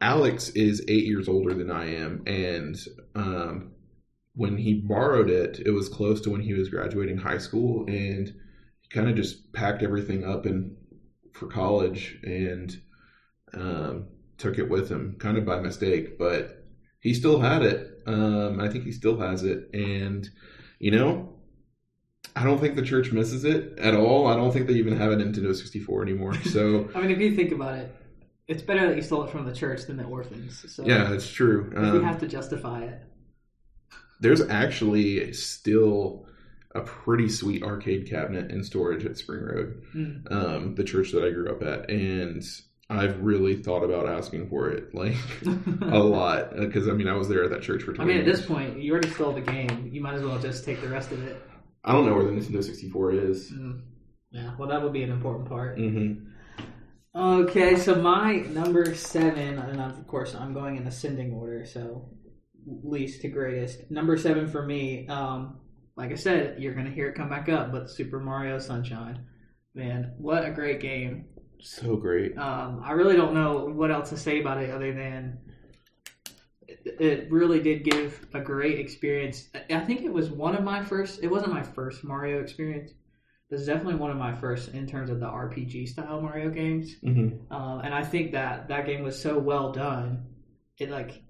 Alex 0.00 0.50
is 0.50 0.84
eight 0.86 1.04
years 1.04 1.28
older 1.28 1.54
than 1.54 1.70
I 1.70 1.94
am, 1.94 2.22
and 2.26 2.76
um, 3.14 3.72
when 4.34 4.56
he 4.58 4.74
borrowed 4.74 5.30
it, 5.30 5.60
it 5.64 5.70
was 5.70 5.88
close 5.88 6.20
to 6.22 6.30
when 6.30 6.42
he 6.42 6.54
was 6.54 6.68
graduating 6.68 7.18
high 7.18 7.38
school, 7.38 7.84
and 7.88 8.32
kind 8.94 9.08
of 9.10 9.16
just 9.16 9.52
packed 9.52 9.82
everything 9.82 10.24
up 10.24 10.46
and 10.46 10.76
for 11.32 11.46
college 11.48 12.18
and 12.22 12.80
um, 13.52 14.06
took 14.38 14.58
it 14.58 14.68
with 14.70 14.88
him, 14.88 15.16
kind 15.18 15.36
of 15.36 15.44
by 15.44 15.60
mistake, 15.60 16.18
but 16.18 16.64
he 17.00 17.12
still 17.14 17.40
had 17.40 17.62
it. 17.62 18.02
Um, 18.06 18.60
I 18.60 18.68
think 18.68 18.84
he 18.84 18.92
still 18.92 19.18
has 19.18 19.42
it, 19.42 19.68
and 19.74 20.28
you 20.78 20.90
know, 20.92 21.34
I 22.36 22.44
don't 22.44 22.60
think 22.60 22.76
the 22.76 22.82
church 22.82 23.12
misses 23.12 23.44
it 23.44 23.78
at 23.78 23.94
all. 23.94 24.26
I 24.26 24.36
don't 24.36 24.52
think 24.52 24.66
they 24.66 24.74
even 24.74 24.96
have 24.96 25.12
a 25.12 25.16
Nintendo 25.16 25.54
64 25.54 26.02
anymore. 26.02 26.34
So 26.44 26.88
I 26.94 27.00
mean, 27.00 27.10
if 27.10 27.18
you 27.18 27.34
think 27.34 27.52
about 27.52 27.74
it, 27.78 27.94
it's 28.48 28.62
better 28.62 28.86
that 28.88 28.96
you 28.96 29.02
stole 29.02 29.24
it 29.24 29.30
from 29.30 29.44
the 29.46 29.52
church 29.54 29.86
than 29.86 29.96
the 29.96 30.04
orphans. 30.04 30.64
So 30.74 30.84
yeah, 30.86 31.12
it's 31.12 31.28
true. 31.28 31.66
if 31.68 31.94
you 31.94 32.00
Um, 32.00 32.04
have 32.04 32.18
to 32.20 32.28
justify 32.28 32.84
it. 32.84 33.02
there's 34.20 34.40
actually 34.48 35.32
still 35.32 36.26
a 36.74 36.80
pretty 36.80 37.28
sweet 37.28 37.62
arcade 37.62 38.08
cabinet 38.10 38.50
and 38.50 38.64
storage 38.66 39.04
at 39.04 39.16
Spring 39.16 39.42
Road, 39.42 39.82
Mm. 39.94 40.32
um, 40.32 40.74
the 40.74 40.84
church 40.84 41.12
that 41.12 41.24
I 41.24 41.30
grew 41.30 41.50
up 41.50 41.62
at, 41.62 41.88
and 41.90 42.42
I've 42.90 43.20
really 43.20 43.56
thought 43.56 43.82
about 43.84 44.08
asking 44.08 44.48
for 44.48 44.68
it, 44.70 44.94
like 44.94 45.16
a 45.82 45.98
lot, 45.98 46.56
because 46.56 46.88
I 46.88 46.92
mean 46.92 47.08
I 47.08 47.14
was 47.14 47.28
there 47.28 47.44
at 47.44 47.50
that 47.50 47.62
church 47.62 47.82
for. 47.84 47.92
20 47.92 48.00
I 48.00 48.04
mean, 48.12 48.20
at 48.20 48.26
years. 48.26 48.38
this 48.40 48.46
point, 48.46 48.78
you 48.82 48.92
already 48.92 49.08
stole 49.10 49.32
the 49.32 49.40
game. 49.40 49.88
You 49.92 50.00
might 50.02 50.14
as 50.14 50.22
well 50.22 50.38
just 50.38 50.64
take 50.64 50.80
the 50.82 50.88
rest 50.88 51.12
of 51.12 51.22
it. 51.26 51.40
I 51.84 51.92
don't 51.92 52.06
know 52.06 52.14
where 52.14 52.24
the 52.24 52.32
Nintendo 52.32 52.62
64 52.64 53.12
is. 53.12 53.50
Mm. 53.52 53.82
Yeah, 54.32 54.54
well, 54.58 54.68
that 54.68 54.82
would 54.82 54.92
be 54.92 55.02
an 55.04 55.10
important 55.12 55.48
part. 55.48 55.78
hmm 55.78 56.14
Okay, 57.16 57.76
so 57.76 57.94
my 58.02 58.38
number 58.52 58.92
seven, 58.96 59.58
and 59.58 59.80
of 59.80 60.04
course 60.08 60.34
I'm 60.34 60.52
going 60.52 60.76
in 60.76 60.86
ascending 60.88 61.32
order, 61.32 61.64
so 61.64 62.08
least 62.82 63.20
to 63.22 63.28
greatest. 63.28 63.88
Number 63.90 64.16
seven 64.16 64.48
for 64.48 64.66
me, 64.66 65.06
um, 65.06 65.60
like 65.96 66.10
I 66.10 66.16
said, 66.16 66.60
you're 66.60 66.74
gonna 66.74 66.90
hear 66.90 67.08
it 67.08 67.14
come 67.14 67.28
back 67.28 67.48
up, 67.48 67.72
but 67.72 67.90
Super 67.90 68.20
Mario 68.20 68.58
Sunshine, 68.58 69.26
man, 69.74 70.14
what 70.18 70.44
a 70.44 70.50
great 70.50 70.80
game! 70.80 71.26
So 71.60 71.96
great. 71.96 72.36
Um, 72.36 72.82
I 72.84 72.92
really 72.92 73.16
don't 73.16 73.34
know 73.34 73.66
what 73.66 73.90
else 73.90 74.10
to 74.10 74.16
say 74.16 74.40
about 74.40 74.62
it 74.62 74.70
other 74.70 74.92
than 74.92 75.38
it, 76.68 76.96
it 77.00 77.30
really 77.32 77.60
did 77.60 77.84
give 77.84 78.26
a 78.34 78.40
great 78.40 78.78
experience. 78.78 79.48
I- 79.70 79.80
think 79.80 80.02
it 80.02 80.12
was 80.12 80.30
one 80.30 80.54
of 80.54 80.62
my 80.64 80.82
first. 80.82 81.22
It 81.22 81.28
wasn't 81.28 81.52
my 81.52 81.62
first 81.62 82.04
Mario 82.04 82.40
experience. 82.40 82.90
It 82.90 83.54
was 83.54 83.66
definitely 83.66 83.96
one 83.96 84.10
of 84.10 84.16
my 84.16 84.34
first 84.34 84.74
in 84.74 84.86
terms 84.86 85.10
of 85.10 85.20
the 85.20 85.26
RPG 85.26 85.86
style 85.86 86.20
Mario 86.20 86.50
games. 86.50 86.94
hmm 87.02 87.28
Um, 87.50 87.80
and 87.80 87.94
I 87.94 88.02
think 88.02 88.32
that 88.32 88.68
that 88.68 88.86
game 88.86 89.02
was 89.02 89.20
so 89.20 89.38
well 89.38 89.72
done, 89.72 90.26
it 90.78 90.90
like 90.90 91.22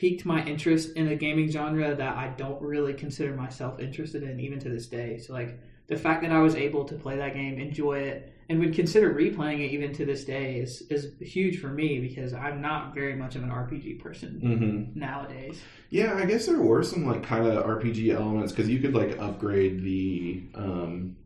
piqued 0.00 0.24
my 0.24 0.42
interest 0.46 0.96
in 0.96 1.08
a 1.08 1.14
gaming 1.14 1.50
genre 1.50 1.94
that 1.94 2.16
I 2.16 2.28
don't 2.38 2.60
really 2.62 2.94
consider 2.94 3.36
myself 3.36 3.78
interested 3.80 4.22
in 4.22 4.40
even 4.40 4.58
to 4.60 4.70
this 4.70 4.86
day. 4.86 5.18
So 5.18 5.34
like 5.34 5.60
the 5.88 5.96
fact 5.96 6.22
that 6.22 6.32
I 6.32 6.38
was 6.40 6.54
able 6.54 6.86
to 6.86 6.94
play 6.94 7.18
that 7.18 7.34
game, 7.34 7.58
enjoy 7.58 7.98
it, 7.98 8.32
and 8.48 8.58
would 8.60 8.74
consider 8.74 9.12
replaying 9.12 9.60
it 9.60 9.72
even 9.72 9.92
to 9.92 10.06
this 10.06 10.24
day 10.24 10.58
is 10.58 10.84
is 10.88 11.12
huge 11.20 11.60
for 11.60 11.68
me 11.68 12.00
because 12.00 12.32
I'm 12.32 12.62
not 12.62 12.94
very 12.94 13.14
much 13.14 13.36
of 13.36 13.42
an 13.42 13.50
RPG 13.50 14.00
person 14.02 14.40
hmm 14.40 14.98
nowadays. 14.98 15.60
Yeah, 15.90 16.14
I 16.14 16.24
guess 16.24 16.46
there 16.46 16.62
were 16.62 16.82
some 16.82 17.06
like 17.06 17.22
kind 17.22 17.46
of 17.46 17.62
RPG 17.62 18.10
elements 18.10 18.52
because 18.52 18.70
you 18.70 18.78
could 18.78 18.94
like 18.94 19.18
upgrade 19.18 19.82
the 19.82 20.44
um, 20.54 21.16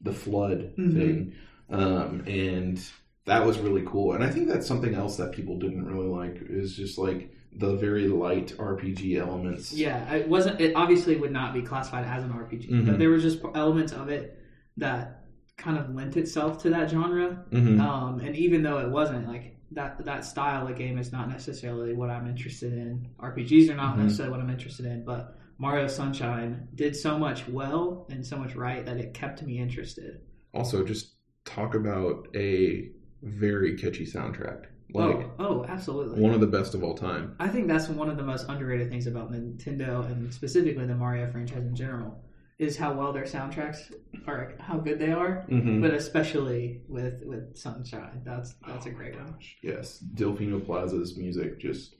the 0.00 0.12
FLUDD 0.12 0.76
Mhm. 0.76 0.94
thing, 0.94 1.32
um, 1.70 2.22
and 2.26 2.80
that 3.24 3.44
was 3.44 3.58
really 3.58 3.82
cool. 3.86 4.12
And 4.12 4.24
I 4.24 4.30
think 4.30 4.48
that's 4.48 4.66
something 4.66 4.94
else 4.94 5.16
that 5.16 5.32
people 5.32 5.58
didn't 5.58 5.86
really 5.86 6.08
like 6.08 6.40
is 6.48 6.76
just 6.76 6.98
like 6.98 7.32
the 7.52 7.76
very 7.76 8.08
light 8.08 8.54
RPG 8.58 9.18
elements. 9.18 9.72
Yeah, 9.72 10.12
it 10.14 10.28
wasn't. 10.28 10.60
It 10.60 10.74
obviously 10.76 11.16
would 11.16 11.32
not 11.32 11.52
be 11.52 11.62
classified 11.62 12.04
as 12.06 12.22
an 12.24 12.30
RPG, 12.32 12.68
Mhm. 12.70 12.86
but 12.86 12.98
there 12.98 13.10
were 13.10 13.18
just 13.18 13.42
elements 13.54 13.92
of 13.92 14.08
it 14.08 14.38
that 14.76 15.24
kind 15.56 15.76
of 15.76 15.94
lent 15.94 16.16
itself 16.16 16.62
to 16.62 16.70
that 16.70 16.88
genre. 16.90 17.44
hmm 17.50 17.80
Um, 17.80 18.20
and 18.20 18.34
even 18.36 18.62
though 18.62 18.78
it 18.78 18.90
wasn't 18.90 19.26
like 19.28 19.56
that, 19.72 20.04
that 20.04 20.24
style 20.24 20.66
of 20.66 20.76
game 20.76 20.96
is 20.98 21.12
not 21.12 21.28
necessarily 21.28 21.92
what 21.92 22.08
I'm 22.10 22.26
interested 22.26 22.72
in. 22.72 23.08
RPGs 23.18 23.68
are 23.70 23.76
not 23.76 23.96
Mhm. 23.96 24.02
necessarily 24.04 24.32
what 24.32 24.40
I'm 24.40 24.50
interested 24.50 24.86
in, 24.86 25.04
but 25.04 25.36
Mario 25.58 25.86
Sunshine 25.86 26.68
did 26.74 26.96
so 26.96 27.18
much 27.18 27.46
well 27.48 28.06
and 28.10 28.24
so 28.24 28.36
much 28.38 28.56
right 28.56 28.84
that 28.86 28.96
it 28.96 29.12
kept 29.12 29.42
me 29.44 29.58
interested. 29.58 30.20
Also, 30.54 30.84
just 30.84 31.14
talk 31.44 31.74
about 31.74 32.28
a 32.34 32.90
very 33.22 33.76
catchy 33.76 34.06
soundtrack, 34.06 34.64
like 34.94 35.16
oh, 35.16 35.32
oh, 35.38 35.64
absolutely. 35.68 36.20
one 36.20 36.32
of 36.34 36.40
the 36.40 36.46
best 36.46 36.74
of 36.74 36.82
all 36.82 36.94
time. 36.96 37.36
I 37.38 37.48
think 37.48 37.68
that's 37.68 37.88
one 37.88 38.08
of 38.10 38.16
the 38.16 38.22
most 38.22 38.46
underrated 38.48 38.90
things 38.90 39.06
about 39.06 39.30
Nintendo 39.32 40.04
and 40.10 40.32
specifically 40.32 40.86
the 40.86 40.94
Mario 40.94 41.30
franchise 41.30 41.64
in 41.64 41.74
general 41.74 42.22
is 42.58 42.76
how 42.76 42.92
well 42.92 43.10
their 43.12 43.24
soundtracks 43.24 43.90
are, 44.26 44.52
how 44.58 44.76
good 44.76 44.98
they 44.98 45.10
are, 45.12 45.46
Mm-hmm. 45.48 45.80
but 45.80 45.94
especially 45.94 46.82
with 46.88 47.22
with 47.24 47.56
Sunshine. 47.56 48.20
That's 48.24 48.54
that's 48.66 48.84
a 48.86 48.90
great 48.90 49.14
one. 49.16 49.36
Yes, 49.62 50.02
Delfino 50.14 50.64
Plaza's 50.64 51.16
music 51.16 51.58
just 51.58 51.94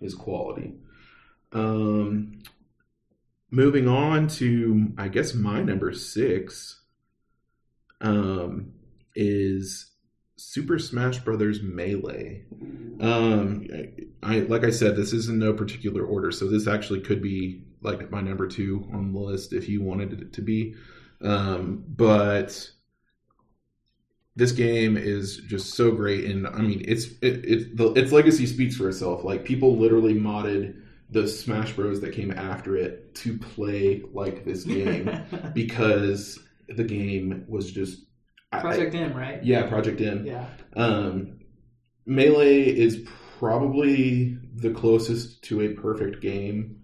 is 0.00 0.14
quality. 0.16 0.74
Um, 1.52 2.40
moving 3.52 3.86
on 3.86 4.26
to, 4.28 4.88
I 4.98 5.06
guess 5.08 5.32
my 5.34 5.62
number 5.62 5.92
six, 5.92 6.80
um, 8.00 8.72
is 9.14 9.91
Super 10.50 10.78
Smash 10.78 11.18
Brothers 11.20 11.62
Melee. 11.62 12.44
Um, 13.00 13.66
I 14.22 14.40
like 14.40 14.64
I 14.64 14.70
said, 14.70 14.96
this 14.96 15.12
is 15.12 15.28
in 15.28 15.38
no 15.38 15.52
particular 15.52 16.04
order, 16.04 16.30
so 16.30 16.46
this 16.46 16.66
actually 16.66 17.00
could 17.00 17.22
be 17.22 17.64
like 17.80 18.10
my 18.10 18.20
number 18.20 18.46
two 18.46 18.88
on 18.92 19.12
the 19.12 19.18
list 19.18 19.52
if 19.52 19.68
you 19.68 19.82
wanted 19.82 20.20
it 20.20 20.32
to 20.34 20.42
be. 20.42 20.74
Um, 21.20 21.84
but 21.88 22.70
this 24.34 24.52
game 24.52 24.96
is 24.96 25.38
just 25.46 25.74
so 25.74 25.92
great, 25.92 26.24
and 26.24 26.46
I 26.46 26.60
mean, 26.60 26.84
it's 26.86 27.06
it, 27.22 27.44
it 27.44 27.76
the, 27.76 27.92
its 27.92 28.12
legacy 28.12 28.46
speaks 28.46 28.76
for 28.76 28.88
itself. 28.88 29.24
Like 29.24 29.44
people 29.44 29.76
literally 29.76 30.14
modded 30.14 30.82
the 31.10 31.28
Smash 31.28 31.72
Bros 31.72 32.00
that 32.00 32.12
came 32.12 32.30
after 32.30 32.76
it 32.76 33.14
to 33.16 33.38
play 33.38 34.02
like 34.12 34.44
this 34.44 34.64
game 34.64 35.10
because 35.54 36.38
the 36.68 36.84
game 36.84 37.44
was 37.48 37.70
just 37.70 38.06
I- 38.52 38.58
I- 38.58 38.60
Project 38.60 38.94
M, 38.94 39.14
right? 39.14 39.42
yeah, 39.42 39.66
Project 39.68 40.00
M. 40.00 40.26
Yeah. 40.26 40.46
Um, 40.76 41.38
Melee 42.06 42.64
is 42.64 43.06
probably 43.38 44.38
the 44.54 44.70
closest 44.70 45.42
to 45.44 45.62
a 45.62 45.68
perfect 45.74 46.20
game 46.20 46.76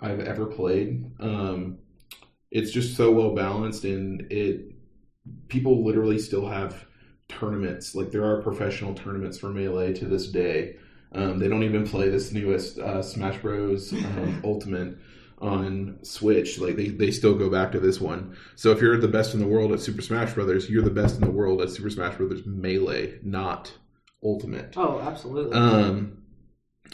I've 0.00 0.20
ever 0.20 0.46
played. 0.46 1.04
Um, 1.20 1.78
it's 2.50 2.70
just 2.72 2.96
so 2.96 3.10
well 3.12 3.34
balanced, 3.34 3.84
and 3.84 4.30
it 4.32 4.72
people 5.48 5.84
literally 5.84 6.18
still 6.18 6.48
have 6.48 6.84
tournaments. 7.28 7.94
Like 7.94 8.10
there 8.10 8.24
are 8.24 8.42
professional 8.42 8.94
tournaments 8.94 9.38
for 9.38 9.48
Melee 9.50 9.92
to 9.94 10.06
this 10.06 10.26
day. 10.28 10.76
Um, 11.12 11.38
they 11.38 11.48
don't 11.48 11.62
even 11.62 11.86
play 11.86 12.08
this 12.08 12.32
newest 12.32 12.78
uh, 12.78 13.02
Smash 13.02 13.38
Bros. 13.40 13.92
Um, 13.92 14.40
Ultimate 14.44 14.96
on 15.42 15.98
Switch. 16.02 16.58
Like 16.58 16.76
they, 16.76 16.88
they 16.88 17.10
still 17.10 17.34
go 17.34 17.50
back 17.50 17.72
to 17.72 17.80
this 17.80 18.00
one. 18.00 18.36
So 18.54 18.70
if 18.70 18.80
you're 18.80 18.96
the 18.96 19.08
best 19.08 19.34
in 19.34 19.40
the 19.40 19.46
world 19.46 19.72
at 19.72 19.80
Super 19.80 20.00
Smash 20.00 20.32
Brothers, 20.32 20.70
you're 20.70 20.82
the 20.82 20.90
best 20.90 21.16
in 21.16 21.22
the 21.22 21.30
world 21.30 21.60
at 21.60 21.70
Super 21.70 21.90
Smash 21.90 22.16
Brothers 22.16 22.46
Melee, 22.46 23.18
not 23.22 23.72
Ultimate. 24.24 24.74
Oh, 24.76 25.00
absolutely. 25.00 25.56
Um, 25.56 26.22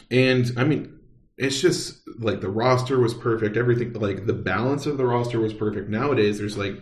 and 0.09 0.51
I 0.57 0.63
mean, 0.63 0.99
it's 1.37 1.61
just 1.61 2.01
like 2.17 2.41
the 2.41 2.49
roster 2.49 2.99
was 2.99 3.13
perfect. 3.13 3.55
Everything, 3.55 3.93
like 3.93 4.25
the 4.25 4.33
balance 4.33 4.87
of 4.87 4.97
the 4.97 5.05
roster 5.05 5.39
was 5.39 5.53
perfect. 5.53 5.89
Nowadays, 5.89 6.39
there's 6.39 6.57
like 6.57 6.81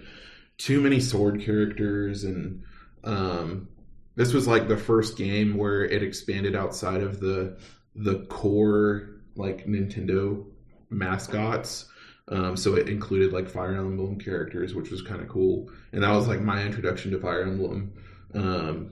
too 0.57 0.79
many 0.79 1.01
sword 1.01 1.41
characters, 1.41 2.24
and 2.24 2.63
um, 3.03 3.67
this 4.15 4.31
was 4.31 4.47
like 4.47 4.69
the 4.69 4.77
first 4.77 5.17
game 5.17 5.57
where 5.57 5.83
it 5.83 6.01
expanded 6.01 6.55
outside 6.55 7.01
of 7.01 7.19
the 7.19 7.57
the 7.93 8.19
core 8.29 9.09
like 9.36 9.67
Nintendo 9.67 10.45
mascots. 10.89 11.86
Um, 12.29 12.58
so 12.58 12.75
it 12.75 12.89
included 12.89 13.32
like 13.32 13.50
Fire 13.50 13.77
Emblem 13.77 14.20
characters, 14.20 14.75
which 14.75 14.91
was 14.91 15.01
kind 15.01 15.22
of 15.22 15.29
cool, 15.29 15.72
and 15.94 16.03
that 16.03 16.12
was 16.12 16.27
like 16.27 16.41
my 16.41 16.63
introduction 16.63 17.12
to 17.12 17.20
Fire 17.20 17.44
Emblem. 17.44 17.94
Um, 18.34 18.91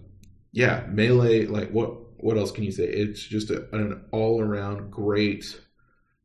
yeah, 0.52 0.86
melee. 0.90 1.46
Like 1.46 1.70
what? 1.72 2.02
What 2.18 2.38
else 2.38 2.52
can 2.52 2.64
you 2.64 2.72
say? 2.72 2.86
It's 2.86 3.22
just 3.22 3.52
a, 3.52 3.68
an 3.76 4.06
all 4.12 4.42
around 4.42 4.90
great 4.90 5.60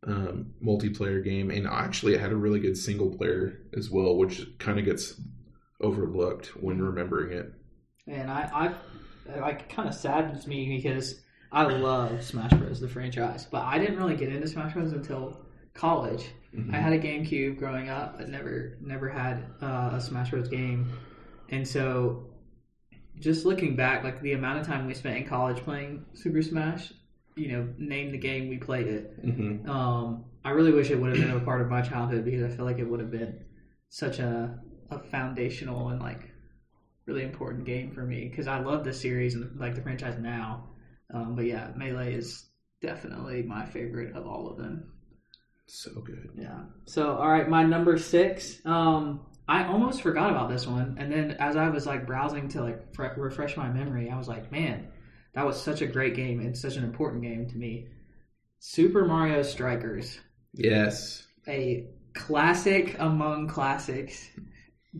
um, 0.06 0.54
multiplayer 0.64 1.22
game, 1.22 1.50
and 1.50 1.66
actually, 1.66 2.14
it 2.14 2.20
had 2.20 2.32
a 2.32 2.36
really 2.36 2.60
good 2.60 2.76
single 2.76 3.10
player 3.10 3.60
as 3.76 3.90
well, 3.90 4.16
which 4.16 4.46
kind 4.58 4.78
of 4.78 4.84
gets 4.84 5.20
overlooked 5.80 6.56
when 6.62 6.80
remembering 6.80 7.36
it. 7.36 7.52
and 8.06 8.30
I, 8.30 8.74
I, 9.34 9.40
like, 9.40 9.68
kind 9.68 9.88
of 9.88 9.94
saddens 9.94 10.46
me 10.46 10.76
because 10.76 11.20
I 11.52 11.64
love 11.64 12.22
Smash 12.22 12.52
Bros. 12.52 12.80
the 12.80 12.88
franchise, 12.88 13.46
but 13.50 13.62
I 13.62 13.78
didn't 13.78 13.96
really 13.96 14.16
get 14.16 14.28
into 14.32 14.48
Smash 14.48 14.74
Bros. 14.74 14.92
until 14.92 15.44
college. 15.74 16.30
Mhm. 16.54 16.74
I 16.74 16.78
had 16.78 16.92
a 16.92 16.98
GameCube 16.98 17.58
growing 17.58 17.88
up, 17.88 18.18
but 18.18 18.28
never, 18.28 18.76
never 18.80 19.08
had 19.08 19.44
uh, 19.62 19.90
a 19.94 20.00
Smash 20.00 20.30
Bros. 20.30 20.48
game, 20.48 20.88
and 21.48 21.66
so 21.66 22.26
just 23.18 23.44
looking 23.44 23.76
back, 23.76 24.02
like 24.02 24.20
the 24.22 24.32
amount 24.32 24.58
of 24.60 24.66
time 24.66 24.86
we 24.86 24.94
spent 24.94 25.16
in 25.16 25.26
college 25.26 25.58
playing 25.58 26.04
Super 26.14 26.42
Smash, 26.42 26.92
you 27.36 27.48
know, 27.52 27.68
name 27.78 28.10
the 28.10 28.18
game 28.18 28.48
we 28.48 28.56
played 28.56 28.86
it. 28.86 29.24
Mhm. 29.24 29.68
Um, 29.68 30.24
I 30.44 30.50
really 30.50 30.72
wish 30.72 30.90
it 30.90 30.98
would 30.98 31.14
have 31.14 31.26
been 31.26 31.36
a 31.36 31.40
part 31.44 31.60
of 31.60 31.68
my 31.68 31.82
childhood 31.82 32.24
because 32.24 32.42
I 32.42 32.54
feel 32.54 32.64
like 32.64 32.78
it 32.78 32.88
would 32.88 33.00
have 33.00 33.10
been 33.10 33.44
such 33.90 34.18
a, 34.20 34.58
a 34.90 34.98
foundational 34.98 35.88
and 35.90 36.00
like 36.00 36.30
really 37.06 37.22
important 37.22 37.64
game 37.64 37.90
for 37.90 38.04
me 38.04 38.28
because 38.28 38.46
I 38.46 38.60
love 38.60 38.84
the 38.84 38.92
series 38.92 39.34
and 39.34 39.58
like 39.60 39.74
the 39.74 39.82
franchise 39.82 40.18
now. 40.18 40.70
Um, 41.12 41.34
but 41.36 41.44
yeah, 41.44 41.72
Melee 41.76 42.14
is 42.14 42.48
definitely 42.80 43.42
my 43.42 43.66
favorite 43.66 44.14
of 44.14 44.26
all 44.26 44.48
of 44.48 44.56
them. 44.56 44.92
So 45.72 45.92
good. 46.00 46.30
Yeah. 46.36 46.62
So, 46.86 47.14
all 47.16 47.30
right, 47.30 47.48
my 47.48 47.62
number 47.62 47.96
six. 47.96 48.60
Um, 48.66 49.20
I 49.46 49.64
almost 49.64 50.02
forgot 50.02 50.30
about 50.30 50.50
this 50.50 50.66
one, 50.66 50.96
and 50.98 51.12
then 51.12 51.32
as 51.38 51.54
I 51.56 51.68
was 51.68 51.86
like 51.86 52.06
browsing 52.06 52.48
to 52.50 52.62
like 52.62 52.92
fre- 52.94 53.14
refresh 53.16 53.56
my 53.56 53.68
memory, 53.68 54.10
I 54.10 54.18
was 54.18 54.26
like, 54.28 54.50
man, 54.50 54.88
that 55.34 55.46
was 55.46 55.60
such 55.62 55.80
a 55.80 55.86
great 55.86 56.14
game 56.16 56.40
and 56.40 56.56
such 56.58 56.76
an 56.76 56.82
important 56.84 57.22
game 57.22 57.48
to 57.48 57.56
me. 57.56 57.86
Super 58.58 59.04
Mario 59.04 59.42
Strikers, 59.42 60.18
Yes. 60.54 61.26
a 61.48 61.86
classic 62.14 62.96
among 62.98 63.46
classics. 63.48 64.28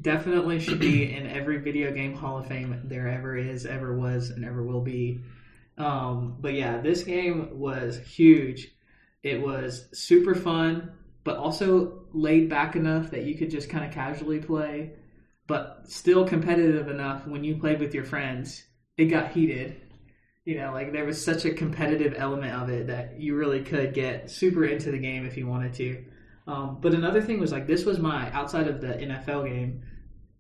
Definitely 0.00 0.61
should 0.61 0.79
be 0.79 1.12
in 1.17 1.27
every 1.27 1.59
video 1.59 1.93
game 1.93 2.15
Hall 2.15 2.39
of 2.39 2.47
Fame 2.47 2.81
there 2.85 3.09
ever 3.09 3.37
is, 3.37 3.67
ever 3.67 3.97
was, 3.99 4.31
and 4.31 4.45
ever 4.45 4.62
will 4.62 4.83
be. 4.83 5.21
Um, 5.79 6.37
but 6.41 6.55
yeah, 6.55 6.81
this 6.81 7.03
game 7.03 7.59
was 7.59 7.99
huge. 7.99 8.71
It 9.23 9.41
was 9.41 9.87
super 9.93 10.35
fun, 10.35 10.93
but 11.25 11.37
also 11.37 12.05
laid 12.12 12.49
back 12.49 12.77
enough 12.77 13.11
that 13.11 13.25
you 13.25 13.37
could 13.37 13.50
just 13.50 13.69
kind 13.69 13.85
of 13.85 13.93
casually 13.93 14.39
play, 14.39 14.93
but 15.47 15.83
still 15.87 16.27
competitive 16.27 16.89
enough 16.89 17.27
when 17.27 17.45
you 17.45 17.57
played 17.57 17.81
with 17.81 17.95
your 17.95 18.05
friends. 18.05 18.65
It 18.97 19.07
got 19.07 19.33
heated. 19.33 19.81
You 20.45 20.57
know, 20.57 20.73
like 20.73 20.93
there 20.93 21.05
was 21.05 21.23
such 21.23 21.45
a 21.45 21.53
competitive 21.53 22.15
element 22.17 22.55
of 22.55 22.71
it 22.71 22.87
that 22.87 23.21
you 23.21 23.37
really 23.37 23.62
could 23.62 23.93
get 23.93 24.31
super 24.31 24.65
into 24.65 24.91
the 24.91 24.99
game 24.99 25.27
if 25.27 25.37
you 25.37 25.47
wanted 25.47 25.75
to. 25.75 26.05
Um, 26.47 26.79
but 26.81 26.95
another 26.95 27.21
thing 27.21 27.39
was 27.39 27.53
like 27.53 27.67
this 27.67 27.85
was 27.85 27.99
my 27.99 28.33
outside 28.33 28.67
of 28.67 28.81
the 28.81 28.95
NFL 28.95 29.47
game. 29.47 29.83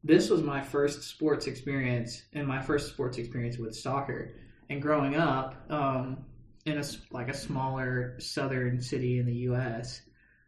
This 0.02 0.30
was 0.30 0.42
my 0.42 0.62
first 0.62 1.02
sports 1.02 1.46
experience 1.46 2.22
and 2.32 2.48
my 2.48 2.60
first 2.60 2.88
sports 2.88 3.18
experience 3.18 3.58
with 3.58 3.76
soccer. 3.76 4.34
And 4.70 4.80
growing 4.80 5.16
up 5.16 5.54
um, 5.68 6.24
in 6.66 6.78
a 6.78 6.84
like 7.10 7.28
a 7.28 7.34
smaller 7.34 8.16
southern 8.18 8.80
city 8.80 9.18
in 9.18 9.26
the 9.26 9.34
U.S., 9.50 10.02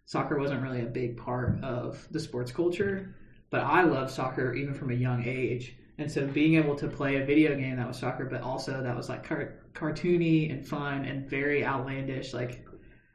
soccer 0.06 0.38
wasn't 0.38 0.62
really 0.62 0.82
a 0.82 0.86
big 0.86 1.16
part 1.16 1.62
of 1.62 2.06
the 2.10 2.20
sports 2.20 2.52
culture. 2.52 3.14
But 3.50 3.60
I 3.62 3.82
loved 3.82 4.10
soccer 4.10 4.54
even 4.54 4.74
from 4.74 4.90
a 4.90 4.94
young 4.94 5.24
age. 5.24 5.76
And 5.98 6.10
so 6.10 6.26
being 6.26 6.54
able 6.54 6.74
to 6.76 6.88
play 6.88 7.16
a 7.16 7.24
video 7.24 7.54
game 7.54 7.76
that 7.76 7.86
was 7.86 7.98
soccer, 7.98 8.24
but 8.24 8.40
also 8.42 8.82
that 8.82 8.96
was 8.96 9.08
like 9.08 9.24
car- 9.24 9.60
cartoony 9.74 10.50
and 10.50 10.66
fun 10.66 11.04
and 11.04 11.28
very 11.28 11.64
outlandish, 11.64 12.32
like 12.32 12.66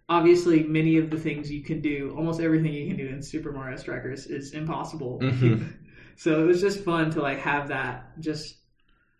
obviously 0.10 0.63
many 0.63 0.98
of 0.98 1.10
the 1.10 1.18
things 1.18 1.51
you 1.51 1.62
can 1.63 1.82
do 1.82 2.13
almost 2.16 2.39
everything 2.39 2.74
you 2.74 2.88
can 2.88 2.96
do 2.98 3.08
in 3.08 3.22
super 3.22 3.51
mario 3.51 3.75
strikers 3.77 4.25
is 4.27 4.54
impossible 4.54 5.20
Mhm. 5.22 5.74
so 6.16 6.42
it 6.42 6.46
was 6.46 6.62
just 6.62 6.84
fun 6.84 7.12
to 7.12 7.22
like 7.22 7.39
have 7.39 7.68
that 7.68 8.20
just 8.20 8.58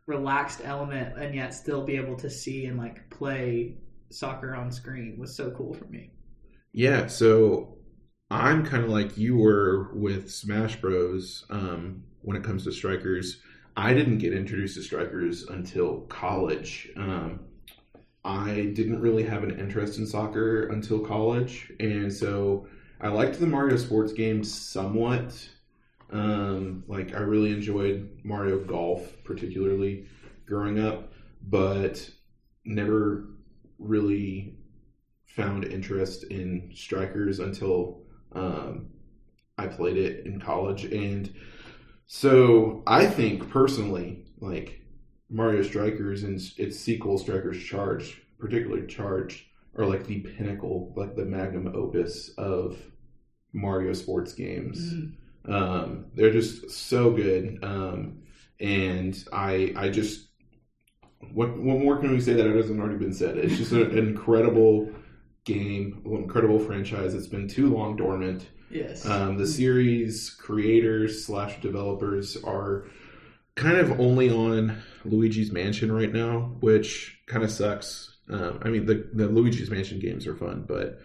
relaxed 0.08 0.62
element 0.64 1.18
and 1.18 1.36
yet 1.36 1.54
still 1.54 1.84
be 1.84 1.96
able 1.96 2.16
to 2.16 2.30
see 2.30 2.66
and 2.66 2.78
like 2.78 3.10
play 3.10 3.76
soccer 4.10 4.56
on 4.56 4.72
screen 4.72 5.18
was 5.20 5.36
so 5.36 5.52
cool 5.52 5.74
for 5.74 5.86
me 5.86 6.10
Yeah, 6.74 7.08
so 7.08 7.78
I'm 8.32 8.66
kind 8.66 8.84
of 8.84 8.90
like 8.90 9.18
you 9.18 9.38
were 9.38 9.94
with 9.94 10.32
Smash 10.32 10.78
Bros. 10.78 11.46
Um, 11.50 12.04
when 12.28 12.36
it 12.36 12.44
comes 12.44 12.66
to 12.66 12.72
strikers. 12.74 13.42
I 13.78 13.94
didn't 13.94 14.18
get 14.18 14.34
introduced 14.34 14.76
to 14.76 14.84
strikers 14.84 15.44
until 15.44 16.02
college. 16.10 16.90
Um, 16.98 17.40
I 18.26 18.72
didn't 18.76 19.00
really 19.00 19.24
have 19.24 19.44
an 19.44 19.58
interest 19.58 19.98
in 19.98 20.06
soccer 20.06 20.68
until 20.68 21.00
college, 21.00 21.72
and 21.80 22.12
so 22.12 22.68
I 23.00 23.08
liked 23.08 23.40
the 23.40 23.48
Mario 23.48 23.78
sports 23.78 24.12
games 24.12 24.54
somewhat. 24.54 25.48
Um, 26.12 26.84
like 26.88 27.14
I 27.14 27.20
really 27.20 27.52
enjoyed 27.52 28.20
Mario 28.24 28.64
Golf, 28.64 29.18
particularly 29.24 30.08
growing 30.46 30.80
up, 30.80 31.12
but 31.42 32.10
never 32.66 33.26
really 33.80 34.56
found 35.26 35.66
interest 35.66 36.24
in 36.26 36.72
strikers 36.74 37.40
until 37.40 38.02
um, 38.34 38.90
I 39.58 39.68
played 39.68 39.98
it 39.98 40.26
in 40.26 40.40
college. 40.40 40.86
And 40.86 41.34
so 42.06 42.84
I 42.88 43.06
think 43.06 43.50
personally, 43.50 44.26
like 44.40 44.82
Mario 45.30 45.62
Strikers 45.62 46.24
and 46.24 46.40
its 46.58 46.80
sequel, 46.80 47.18
Strikers 47.18 47.62
Charge, 47.64 48.22
particularly 48.40 48.88
Charge, 48.88 49.50
are 49.76 49.86
like 49.86 50.06
the 50.08 50.22
pinnacle, 50.22 50.94
like 50.96 51.16
the 51.16 51.26
magnum 51.26 51.68
opus 51.76 52.30
of 52.38 52.78
Mario 53.54 53.94
sports 53.94 54.34
games. 54.34 54.94
Um, 55.48 56.06
they're 56.14 56.32
just 56.32 56.70
so 56.72 57.12
good. 57.12 57.60
Um, 57.64 58.24
and 58.60 59.24
I, 59.32 59.74
I 59.76 59.90
just, 59.90 60.28
what, 61.34 61.58
what 61.58 61.80
more 61.80 61.98
can 61.98 62.12
we 62.12 62.22
say 62.22 62.34
that 62.34 62.46
hasn't 62.46 62.80
already 62.80 62.98
been 62.98 63.14
said? 63.14 63.38
It's 63.38 63.58
just 63.58 63.72
an 63.72 63.98
incredible 63.98 64.90
game, 65.46 66.02
an 66.06 66.16
incredible 66.18 66.60
franchise. 66.60 67.14
It's 67.14 67.28
been 67.28 67.48
too 67.48 67.74
long 67.74 67.96
dormant. 67.96 68.48
yes 68.70 69.06
Um, 69.06 69.38
the 69.38 69.48
series 69.48 70.30
creators 70.32 71.26
slash 71.26 71.62
developers 71.62 72.38
are 72.44 72.86
kind 73.56 73.78
of 73.78 74.00
only 74.00 74.30
on 74.30 74.78
Luigi's 75.06 75.52
Mansion 75.52 75.92
right 75.92 76.12
now, 76.12 76.56
which 76.60 77.18
kind 77.28 77.44
of 77.44 77.52
sucks. 77.52 78.18
Um, 78.30 78.60
I 78.62 78.70
mean, 78.70 78.86
the 78.86 79.10
the 79.14 79.28
Luigi's 79.28 79.72
Mansion 79.72 80.00
games 80.00 80.28
are 80.28 80.36
fun, 80.36 80.66
but 80.68 81.00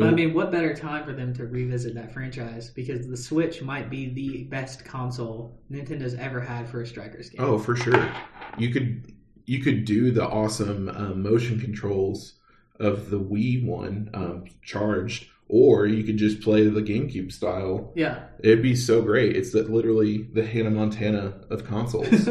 but 0.00 0.08
i 0.08 0.12
mean 0.12 0.34
what 0.34 0.50
better 0.50 0.74
time 0.74 1.04
for 1.04 1.12
them 1.12 1.32
to 1.34 1.46
revisit 1.46 1.94
that 1.94 2.12
franchise? 2.12 2.70
Because 2.70 3.06
the 3.06 3.16
switch 3.16 3.62
might 3.62 3.88
be 3.90 4.08
the 4.10 4.44
best 4.44 4.84
console 4.84 5.58
nintendo's 5.70 6.14
ever 6.14 6.40
had 6.40 6.68
for 6.68 6.82
a 6.82 6.86
strikers 6.86 7.30
game. 7.30 7.40
Oh, 7.40 7.58
for 7.58 7.76
sure, 7.76 8.10
you 8.58 8.70
could 8.70 9.14
you 9.46 9.62
could 9.62 9.84
do 9.84 10.10
the 10.10 10.26
awesome 10.26 10.88
um, 10.90 11.22
motion 11.22 11.60
controls 11.60 12.34
of 12.78 13.10
the 13.10 13.18
Wii 13.18 13.64
one 13.64 14.10
um, 14.14 14.44
charged, 14.62 15.26
or 15.48 15.86
you 15.86 16.04
could 16.04 16.16
just 16.16 16.40
play 16.40 16.68
the 16.68 16.80
GameCube 16.80 17.32
style. 17.32 17.92
yeah. 17.94 18.24
It'd 18.42 18.62
be 18.62 18.76
so 18.76 19.02
great. 19.02 19.36
It's 19.36 19.52
that 19.52 19.70
literally 19.70 20.22
the 20.32 20.46
Hannah 20.46 20.70
Montana 20.70 21.40
of 21.50 21.64
consoles. 21.66 22.28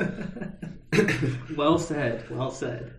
well 1.56 1.78
said. 1.78 2.30
Well 2.32 2.52
said. 2.52 2.94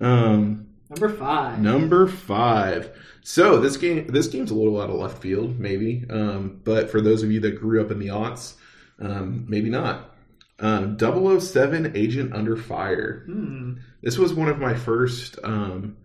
Um, 0.00 0.68
number 0.90 1.08
five 1.08 1.60
Number 1.60 2.06
five. 2.06 2.90
So 3.22 3.58
this 3.58 3.76
game, 3.76 4.06
this 4.08 4.26
game's 4.26 4.50
a 4.50 4.54
little 4.54 4.80
out 4.80 4.90
of 4.90 4.96
left 4.96 5.22
field, 5.22 5.58
maybe. 5.58 6.04
Um, 6.10 6.60
but 6.62 6.90
for 6.90 7.00
those 7.00 7.22
of 7.22 7.32
you 7.32 7.40
that 7.40 7.58
grew 7.58 7.80
up 7.80 7.90
in 7.90 7.98
the 7.98 8.08
aughts, 8.08 8.54
um, 9.00 9.46
maybe 9.48 9.70
not. 9.70 10.14
Um, 10.60 10.98
007 10.98 11.96
Agent 11.96 12.34
Under 12.34 12.56
Fire. 12.56 13.24
Hmm. 13.26 13.74
This 14.02 14.18
was 14.18 14.34
one 14.34 14.48
of 14.48 14.58
my 14.58 14.74
first 14.74 15.38
um, 15.42 15.96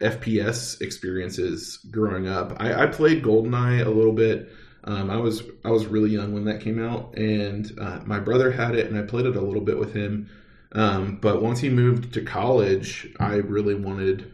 FPS 0.00 0.80
experiences 0.80 1.78
growing 1.90 2.26
up. 2.26 2.56
I, 2.58 2.84
I 2.84 2.86
played 2.86 3.22
GoldenEye 3.22 3.84
a 3.84 3.90
little 3.90 4.12
bit. 4.12 4.50
Um, 4.84 5.10
I 5.10 5.18
was 5.18 5.42
I 5.64 5.70
was 5.70 5.86
really 5.86 6.10
young 6.10 6.32
when 6.32 6.44
that 6.44 6.60
came 6.60 6.82
out, 6.82 7.14
and 7.16 7.70
uh, 7.78 8.00
my 8.06 8.20
brother 8.20 8.50
had 8.50 8.74
it, 8.74 8.86
and 8.86 8.98
I 8.98 9.02
played 9.02 9.26
it 9.26 9.36
a 9.36 9.40
little 9.40 9.60
bit 9.60 9.78
with 9.78 9.92
him. 9.92 10.30
Um, 10.72 11.18
but 11.20 11.42
once 11.42 11.60
he 11.60 11.68
moved 11.68 12.12
to 12.14 12.22
college, 12.22 13.08
I 13.18 13.36
really 13.36 13.74
wanted 13.74 14.32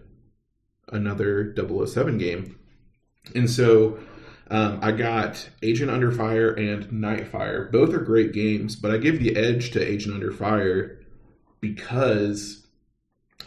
another 0.88 1.55
007 1.57 2.18
game, 2.18 2.59
and 3.35 3.49
so 3.49 3.99
um, 4.51 4.79
I 4.83 4.92
got 4.92 5.49
Agent 5.62 5.90
Under 5.90 6.11
Fire 6.12 6.51
and 6.51 6.87
Nightfire. 6.87 7.70
Both 7.70 7.94
are 7.94 8.01
great 8.01 8.33
games, 8.33 8.77
but 8.77 8.90
I 8.90 8.99
give 8.99 9.20
the 9.20 9.37
edge 9.37 9.70
to 9.73 9.83
Agent 9.83 10.14
Under 10.14 10.33
Fire 10.33 11.01
because 11.61 12.66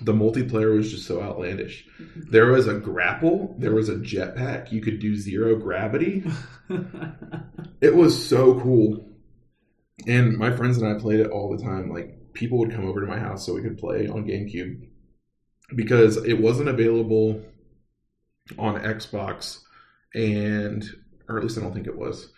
the 0.01 0.13
multiplayer 0.13 0.75
was 0.75 0.91
just 0.91 1.05
so 1.05 1.21
outlandish. 1.21 1.87
There 2.15 2.51
was 2.51 2.67
a 2.67 2.75
grapple, 2.75 3.55
there 3.59 3.73
was 3.73 3.89
a 3.89 3.95
jetpack, 3.95 4.71
you 4.71 4.81
could 4.81 4.99
do 4.99 5.15
zero 5.15 5.55
gravity. 5.55 6.23
It 7.79 7.95
was 7.95 8.27
so 8.27 8.59
cool. 8.59 9.07
And 10.07 10.37
my 10.37 10.51
friends 10.51 10.77
and 10.77 10.87
I 10.87 10.99
played 10.99 11.19
it 11.19 11.29
all 11.29 11.55
the 11.55 11.63
time. 11.63 11.91
Like 11.91 12.16
people 12.37 12.59
would 12.59 12.71
come 12.71 12.85
over 12.85 13.01
to 13.01 13.07
my 13.07 13.17
house 13.17 13.45
so 13.45 13.53
we 13.53 13.61
could 13.61 13.77
play 13.77 14.07
on 14.07 14.25
GameCube 14.25 14.87
because 15.75 16.17
it 16.17 16.39
wasn't 16.39 16.69
available 16.69 17.41
on 18.57 18.79
Xbox 18.81 19.59
and 20.13 20.87
or 21.27 21.37
at 21.37 21.43
least 21.43 21.57
I 21.57 21.61
don't 21.61 21.73
think 21.73 21.87
it 21.87 21.97
was. 21.97 22.31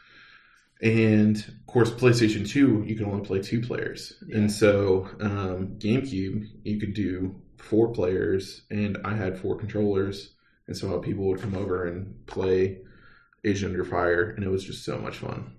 And 0.81 1.37
of 1.37 1.67
course, 1.67 1.91
PlayStation 1.91 2.47
2, 2.47 2.85
you 2.87 2.95
can 2.95 3.05
only 3.05 3.25
play 3.25 3.41
two 3.41 3.61
players. 3.61 4.23
And 4.33 4.49
so, 4.49 5.09
um, 5.19 5.75
GameCube, 5.77 6.47
you 6.63 6.79
could 6.79 6.93
do 6.93 7.35
four 7.57 7.91
players, 7.91 8.61
and 8.71 8.97
I 9.03 9.13
had 9.13 9.37
four 9.37 9.57
controllers. 9.57 10.35
And 10.67 10.77
so, 10.77 10.97
people 10.99 11.25
would 11.25 11.41
come 11.41 11.53
over 11.53 11.85
and 11.85 12.25
play 12.27 12.77
Agent 13.43 13.73
Under 13.73 13.83
Fire, 13.83 14.29
and 14.29 14.43
it 14.45 14.49
was 14.49 14.63
just 14.63 14.85
so 14.85 14.97
much 14.97 15.17
fun. 15.17 15.51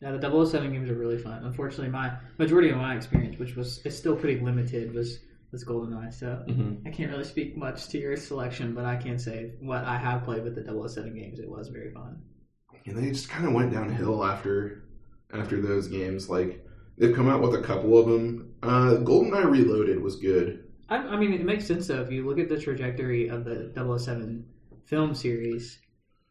Yeah, 0.00 0.12
the 0.12 0.46
007 0.46 0.72
games 0.72 0.88
are 0.90 0.94
really 0.94 1.18
fun. 1.18 1.44
Unfortunately, 1.44 1.88
my 1.88 2.12
majority 2.38 2.70
of 2.70 2.76
my 2.76 2.94
experience, 2.94 3.38
which 3.38 3.56
was 3.56 3.78
is 3.84 3.96
still 3.96 4.14
pretty 4.16 4.40
limited, 4.40 4.94
was 4.94 5.18
was 5.50 5.64
GoldenEye. 5.64 6.12
So 6.12 6.44
I 6.86 6.90
can't 6.90 7.10
really 7.10 7.24
speak 7.24 7.56
much 7.56 7.88
to 7.88 7.98
your 7.98 8.16
selection, 8.16 8.74
but 8.74 8.84
I 8.84 8.96
can 8.96 9.18
say 9.18 9.52
what 9.60 9.84
I 9.84 9.96
have 9.96 10.22
played 10.24 10.44
with 10.44 10.54
the 10.54 10.88
007 10.88 11.14
games. 11.14 11.40
It 11.40 11.48
was 11.48 11.68
very 11.68 11.90
fun. 11.90 12.22
And 12.86 12.96
they 12.96 13.10
just 13.10 13.28
kind 13.28 13.46
of 13.46 13.54
went 13.54 13.72
downhill 13.72 14.24
after 14.24 14.84
after 15.32 15.60
those 15.60 15.88
games. 15.88 16.28
Like 16.28 16.64
They've 16.98 17.14
come 17.14 17.28
out 17.28 17.40
with 17.40 17.54
a 17.54 17.62
couple 17.62 17.96
of 17.96 18.06
them. 18.06 18.54
Uh, 18.62 18.96
GoldenEye 19.04 19.48
Reloaded 19.48 20.02
was 20.02 20.16
good. 20.16 20.64
I, 20.88 20.96
I 20.96 21.16
mean, 21.16 21.32
it 21.32 21.44
makes 21.44 21.66
sense 21.66 21.86
though 21.86 22.02
if 22.02 22.10
you 22.10 22.26
look 22.26 22.40
at 22.40 22.48
the 22.48 22.58
trajectory 22.58 23.28
of 23.28 23.44
the 23.44 23.72
007 23.74 24.44
film 24.84 25.14
series. 25.14 25.78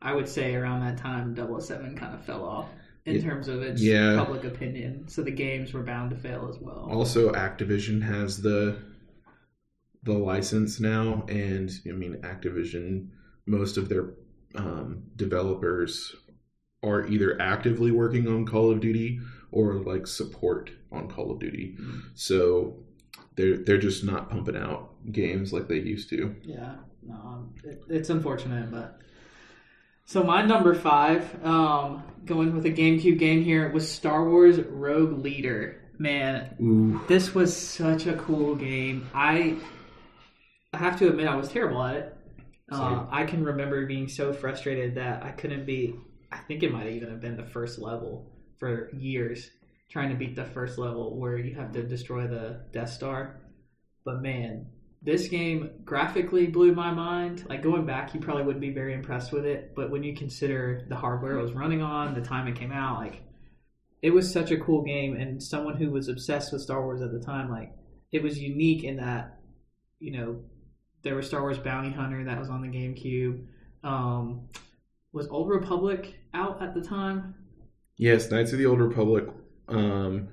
I 0.01 0.13
would 0.13 0.27
say 0.27 0.53
around 0.53 0.81
that 0.81 0.97
time, 0.97 1.35
007 1.35 1.95
kind 1.97 2.13
of 2.13 2.23
fell 2.23 2.45
off 2.45 2.67
in 3.07 3.23
terms 3.23 3.47
of 3.47 3.61
its 3.61 3.81
Yeah. 3.81 4.15
public 4.17 4.43
opinion. 4.43 5.07
So 5.07 5.23
the 5.23 5.31
games 5.31 5.73
were 5.73 5.83
bound 5.83 6.11
to 6.11 6.17
fail 6.17 6.47
as 6.53 6.59
well. 6.59 6.87
Also, 6.91 7.31
Activision 7.31 8.01
has 8.01 8.41
the 8.41 8.77
the 10.03 10.13
license 10.13 10.79
now, 10.79 11.25
and 11.27 11.69
I 11.87 11.91
mean, 11.91 12.15
Activision. 12.21 13.09
Most 13.45 13.77
of 13.77 13.87
their 13.89 14.13
um, 14.55 15.03
developers 15.15 16.15
are 16.83 17.07
either 17.07 17.41
actively 17.41 17.91
working 17.91 18.27
on 18.27 18.45
Call 18.45 18.71
of 18.71 18.79
Duty 18.81 19.19
or 19.51 19.75
like 19.75 20.05
support 20.05 20.69
on 20.91 21.07
Call 21.09 21.31
of 21.31 21.39
Duty. 21.39 21.77
So 22.13 22.83
they're 23.35 23.57
they're 23.57 23.77
just 23.77 24.03
not 24.03 24.29
pumping 24.29 24.57
out 24.57 24.93
games 25.11 25.53
like 25.53 25.67
they 25.67 25.79
used 25.79 26.09
to. 26.09 26.35
Yeah, 26.43 26.75
no, 27.05 27.15
um, 27.15 27.53
it, 27.63 27.81
it's 27.89 28.09
unfortunate, 28.09 28.69
but 28.71 28.99
so 30.07 30.23
my 30.23 30.41
number 30.41 30.73
five, 30.73 31.45
um, 31.45 32.01
going 32.23 32.55
with 32.55 32.65
a 32.65 32.71
GameCube 32.71 33.19
game 33.19 33.43
here 33.43 33.69
was 33.69 33.91
Star 33.91 34.27
Wars 34.27 34.57
Rogue 34.57 35.23
Leader. 35.23 35.81
Man, 35.99 36.55
Ooh, 36.61 37.01
this 37.07 37.35
was 37.35 37.55
such 37.55 38.07
a 38.07 38.15
cool 38.15 38.55
game. 38.55 39.09
I 39.13 39.57
I 40.73 40.77
have 40.77 40.97
to 40.99 41.09
admit 41.09 41.27
I 41.27 41.35
was 41.35 41.49
terrible 41.49 41.83
at 41.83 41.95
it. 41.97 42.17
Uh, 42.71 43.05
I 43.09 43.25
can 43.25 43.43
remember 43.43 43.85
being 43.85 44.07
so 44.07 44.31
frustrated 44.31 44.95
that 44.95 45.23
I 45.23 45.31
couldn't 45.31 45.65
beat. 45.65 45.95
I 46.31 46.37
think 46.37 46.63
it 46.63 46.71
might 46.71 46.87
even 46.87 47.09
have 47.09 47.19
been 47.21 47.35
the 47.35 47.45
first 47.45 47.77
level 47.77 48.31
for 48.59 48.89
years, 48.95 49.49
trying 49.89 50.09
to 50.09 50.15
beat 50.15 50.37
the 50.37 50.45
first 50.45 50.77
level 50.77 51.17
where 51.17 51.37
you 51.37 51.55
have 51.55 51.73
to 51.73 51.83
destroy 51.83 52.27
the 52.27 52.61
Death 52.71 52.91
Star. 52.91 53.41
But 54.05 54.21
man, 54.21 54.67
this 55.01 55.27
game 55.27 55.69
graphically 55.85 56.47
blew 56.47 56.73
my 56.73 56.91
mind. 56.91 57.45
Like 57.47 57.61
going 57.61 57.85
back, 57.85 58.13
you 58.13 58.19
probably 58.19 58.43
wouldn't 58.43 58.61
be 58.61 58.73
very 58.73 58.93
impressed 58.93 59.31
with 59.31 59.45
it. 59.45 59.73
But 59.75 59.91
when 59.91 60.03
you 60.03 60.15
consider 60.15 60.85
the 60.89 60.95
hardware 60.95 61.37
it 61.37 61.41
was 61.41 61.53
running 61.53 61.81
on, 61.81 62.13
the 62.13 62.21
time 62.21 62.47
it 62.47 62.55
came 62.55 62.71
out, 62.71 62.99
like 62.99 63.21
it 64.01 64.11
was 64.11 64.31
such 64.31 64.51
a 64.51 64.59
cool 64.59 64.83
game. 64.83 65.15
And 65.15 65.41
someone 65.41 65.77
who 65.77 65.91
was 65.91 66.07
obsessed 66.07 66.51
with 66.51 66.61
Star 66.61 66.81
Wars 66.83 67.01
at 67.01 67.11
the 67.11 67.19
time, 67.19 67.49
like 67.49 67.71
it 68.11 68.23
was 68.23 68.39
unique 68.39 68.83
in 68.83 68.97
that, 68.97 69.39
you 69.99 70.11
know, 70.11 70.41
there 71.03 71.15
was 71.15 71.27
Star 71.27 71.41
Wars 71.41 71.59
Bounty 71.59 71.91
Hunter 71.91 72.23
that 72.25 72.39
was 72.39 72.49
on 72.49 72.61
the 72.61 72.67
GameCube. 72.67 73.45
Um, 73.83 74.49
was 75.13 75.27
Old 75.27 75.49
Republic 75.49 76.15
out 76.33 76.61
at 76.61 76.73
the 76.73 76.81
time? 76.81 77.35
yes, 77.97 78.29
Knights 78.31 78.51
of 78.53 78.59
the 78.59 78.65
Old 78.65 78.79
Republic 78.79 79.25
um, 79.67 80.29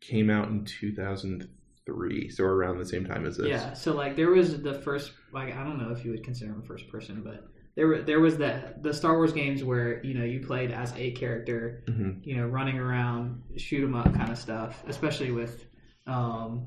came 0.00 0.30
out 0.30 0.48
in 0.48 0.64
two 0.64 0.94
thousand 0.94 1.48
three, 1.86 2.28
so 2.28 2.44
around 2.44 2.78
the 2.78 2.84
same 2.84 3.04
time 3.04 3.26
as 3.26 3.36
this. 3.36 3.48
Yeah, 3.48 3.72
so 3.72 3.94
like 3.94 4.16
there 4.16 4.30
was 4.30 4.60
the 4.62 4.74
first 4.74 5.12
like 5.32 5.54
I 5.56 5.64
don't 5.64 5.78
know 5.78 5.90
if 5.90 6.04
you 6.04 6.10
would 6.12 6.24
consider 6.24 6.52
them 6.52 6.62
first 6.62 6.88
person, 6.88 7.22
but 7.22 7.44
there 7.76 7.86
were 7.86 8.02
there 8.02 8.20
was 8.20 8.36
the 8.38 8.74
the 8.82 8.92
Star 8.92 9.16
Wars 9.16 9.32
games 9.32 9.62
where 9.64 10.04
you 10.04 10.14
know 10.14 10.24
you 10.24 10.40
played 10.46 10.70
as 10.72 10.92
a 10.96 11.12
character, 11.12 11.84
Mhm. 11.88 12.20
you 12.24 12.36
know, 12.36 12.46
running 12.46 12.78
around, 12.78 13.42
shoot 13.56 13.84
'em 13.84 13.94
up 13.94 14.12
kind 14.14 14.30
of 14.30 14.38
stuff, 14.38 14.82
especially 14.86 15.30
with 15.32 15.66
um, 16.06 16.66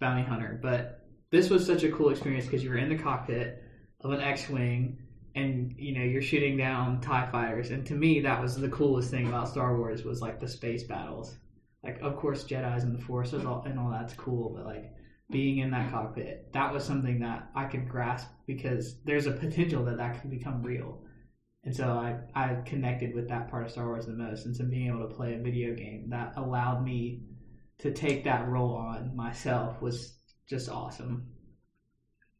Bounty 0.00 0.22
Hunter. 0.22 0.58
But 0.62 1.06
this 1.30 1.50
was 1.50 1.66
such 1.66 1.82
a 1.84 1.90
cool 1.90 2.10
experience 2.10 2.44
because 2.44 2.62
you 2.62 2.70
were 2.70 2.76
in 2.78 2.88
the 2.88 2.98
cockpit 2.98 3.62
of 4.00 4.12
an 4.12 4.20
X-wing. 4.20 4.98
And 5.36 5.74
you 5.76 5.98
know 5.98 6.04
you're 6.04 6.22
shooting 6.22 6.56
down 6.56 7.00
Tie 7.00 7.26
fighters, 7.32 7.72
and 7.72 7.84
to 7.86 7.94
me 7.96 8.20
that 8.20 8.40
was 8.40 8.56
the 8.56 8.68
coolest 8.68 9.10
thing 9.10 9.26
about 9.26 9.48
Star 9.48 9.76
Wars 9.76 10.04
was 10.04 10.22
like 10.22 10.38
the 10.38 10.46
space 10.46 10.84
battles. 10.84 11.36
Like, 11.84 12.00
of 12.00 12.16
course, 12.16 12.44
Jedi's 12.44 12.84
and 12.84 12.98
the 12.98 13.04
Force 13.04 13.32
is 13.32 13.44
all, 13.44 13.62
and 13.66 13.78
all 13.78 13.90
that's 13.90 14.14
cool, 14.14 14.54
but 14.56 14.64
like 14.64 14.90
being 15.30 15.58
in 15.58 15.70
that 15.72 15.90
cockpit, 15.90 16.52
that 16.52 16.72
was 16.72 16.84
something 16.84 17.20
that 17.20 17.50
I 17.54 17.66
could 17.66 17.88
grasp 17.88 18.28
because 18.46 19.00
there's 19.04 19.26
a 19.26 19.32
potential 19.32 19.84
that 19.84 19.98
that 19.98 20.20
could 20.20 20.30
become 20.30 20.62
real. 20.62 21.02
And 21.64 21.74
so 21.74 21.88
I, 21.88 22.18
I 22.34 22.56
connected 22.66 23.14
with 23.14 23.28
that 23.28 23.50
part 23.50 23.64
of 23.64 23.70
Star 23.70 23.86
Wars 23.86 24.06
the 24.06 24.12
most. 24.12 24.46
And 24.46 24.56
so 24.56 24.64
being 24.64 24.88
able 24.88 25.08
to 25.08 25.14
play 25.14 25.34
a 25.34 25.38
video 25.38 25.74
game 25.74 26.06
that 26.10 26.34
allowed 26.36 26.84
me 26.84 27.22
to 27.78 27.92
take 27.92 28.24
that 28.24 28.48
role 28.48 28.74
on 28.74 29.14
myself 29.16 29.80
was 29.80 30.14
just 30.46 30.68
awesome. 30.68 31.26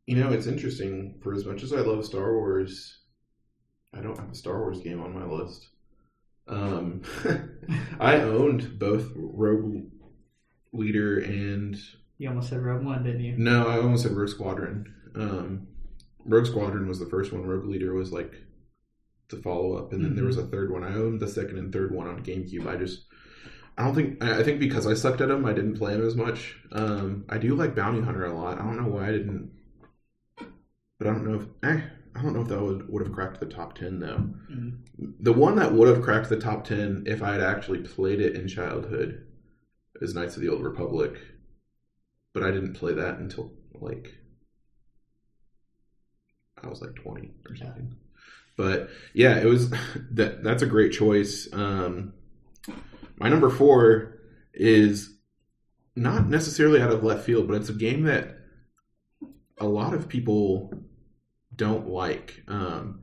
You 0.07 0.17
know, 0.17 0.31
it's 0.31 0.47
interesting. 0.47 1.19
For 1.23 1.35
as 1.35 1.47
much 1.47 1.63
as 1.63 1.73
I 1.73 1.81
love 1.81 2.05
Star 2.05 2.35
Wars, 2.35 3.01
I 3.95 4.01
don't 4.01 4.19
have 4.19 4.31
a 4.31 4.35
Star 4.35 4.61
Wars 4.61 4.81
game 4.81 5.01
on 5.01 5.19
my 5.19 5.25
list. 5.25 5.69
Um, 6.47 7.03
I 8.01 8.17
owned 8.17 8.79
both 8.79 9.11
Rogue 9.17 9.85
Leader 10.73 11.19
and 11.21 11.77
You 12.19 12.29
almost 12.29 12.51
said 12.51 12.61
Rogue 12.63 12.85
One, 12.85 13.03
didn't 13.03 13.23
you? 13.25 13.35
no, 13.37 13.67
I 13.67 13.79
almost 13.79 14.03
said 14.03 14.13
Rogue 14.13 14.29
Squadron. 14.29 14.93
Um, 15.15 15.69
Rogue 16.25 16.47
Squadron 16.47 16.89
was 16.89 16.99
the 16.99 17.07
first 17.07 17.33
one. 17.33 17.47
Rogue 17.47 17.67
Leader 17.67 17.95
was 17.95 18.13
like 18.13 18.35
the 19.29 19.37
follow 19.37 19.77
up, 19.77 19.93
and 19.93 20.05
then 20.05 20.15
there 20.17 20.25
was 20.25 20.37
a 20.37 20.47
third 20.47 20.71
one. 20.71 20.85
I 20.85 20.95
owned 20.95 21.21
the 21.21 21.29
second 21.29 21.59
and 21.59 21.73
third 21.73 21.95
one 21.95 22.07
on 22.09 22.23
GameCube. 22.23 22.67
I 22.67 22.77
just 22.77 23.05
I 23.79 23.85
don't 23.85 23.95
think 23.95 24.23
I 24.23 24.41
I 24.41 24.43
think 24.43 24.61
because 24.61 24.87
I 24.87 24.95
sucked 24.95 25.21
at 25.21 25.29
them, 25.29 25.45
I 25.47 25.53
didn't 25.53 25.79
play 25.79 25.95
them 25.95 26.07
as 26.07 26.15
much. 26.15 26.57
Um, 26.73 27.25
I 27.29 27.39
do 27.39 27.55
like 27.55 27.75
Bounty 27.75 28.01
Hunter 28.03 28.27
a 28.27 28.35
lot. 28.39 28.59
I 28.59 28.63
don't 28.63 28.77
know 28.77 28.89
why 28.89 29.09
I 29.09 29.13
didn't, 29.13 29.51
but 30.99 31.09
I 31.09 31.13
don't 31.13 31.27
know 31.27 31.41
if 31.41 31.47
eh, 31.63 31.83
I 32.17 32.23
don't 32.23 32.33
know 32.33 32.43
if 32.43 32.49
that 32.49 32.61
would 32.61 32.89
would 32.89 33.05
have 33.05 33.15
cracked 33.15 33.41
the 33.41 33.47
top 33.47 33.77
ten 33.77 33.99
though. 33.99 34.29
Mm. 34.51 34.79
The 35.21 35.33
one 35.33 35.57
that 35.57 35.73
would 35.73 35.89
have 35.89 36.03
cracked 36.03 36.29
the 36.29 36.39
top 36.39 36.65
ten 36.65 37.05
if 37.07 37.23
I 37.23 37.33
had 37.33 37.41
actually 37.41 37.81
played 37.81 38.21
it 38.21 38.37
in 38.37 38.47
childhood 38.47 39.27
is 40.01 40.15
Knights 40.15 40.37
of 40.37 40.43
the 40.43 40.49
Old 40.49 40.63
Republic, 40.63 41.17
but 42.33 42.43
I 42.43 42.51
didn't 42.51 42.75
play 42.75 42.93
that 42.95 43.19
until 43.19 43.53
like 43.75 44.15
I 46.63 46.69
was 46.69 46.81
like 46.81 46.95
twenty 46.95 47.33
or 47.49 47.57
something. 47.57 47.97
But 48.57 48.91
yeah, 49.13 49.39
it 49.39 49.47
was 49.47 49.71
that. 50.13 50.45
That's 50.45 50.63
a 50.63 50.67
great 50.67 50.93
choice. 50.93 51.49
Um, 51.53 52.15
my 53.17 53.29
number 53.29 53.51
four 53.51 54.19
is 54.53 55.15
not 55.97 56.29
necessarily 56.29 56.81
out 56.81 56.91
of 56.91 57.03
left 57.03 57.25
field, 57.25 57.49
but 57.49 57.57
it's 57.57 57.69
a 57.69 57.75
game 57.75 58.05
that 58.05 58.37
a 59.59 59.67
lot 59.67 59.95
of 59.95 60.09
people 60.09 60.73
don't 61.55 61.89
like, 61.89 62.43
um, 62.49 63.03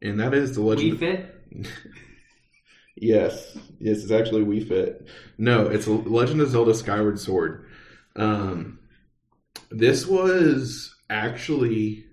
and 0.00 0.20
that 0.20 0.34
is 0.34 0.54
the 0.54 0.62
Legend. 0.62 0.92
Wii 0.94 0.98
Fit? 0.98 1.34
Yes, 3.00 3.56
yes, 3.78 4.02
it's 4.02 4.10
actually 4.10 4.42
Wii 4.42 4.66
Fit. 4.66 5.06
No, 5.38 5.68
it's 5.68 5.86
Legend 5.86 6.40
of 6.40 6.50
Zelda: 6.50 6.74
Skyward 6.74 7.20
Sword. 7.20 7.66
Um, 8.16 8.80
this 9.70 10.06
was 10.06 10.94
actually 11.08 12.06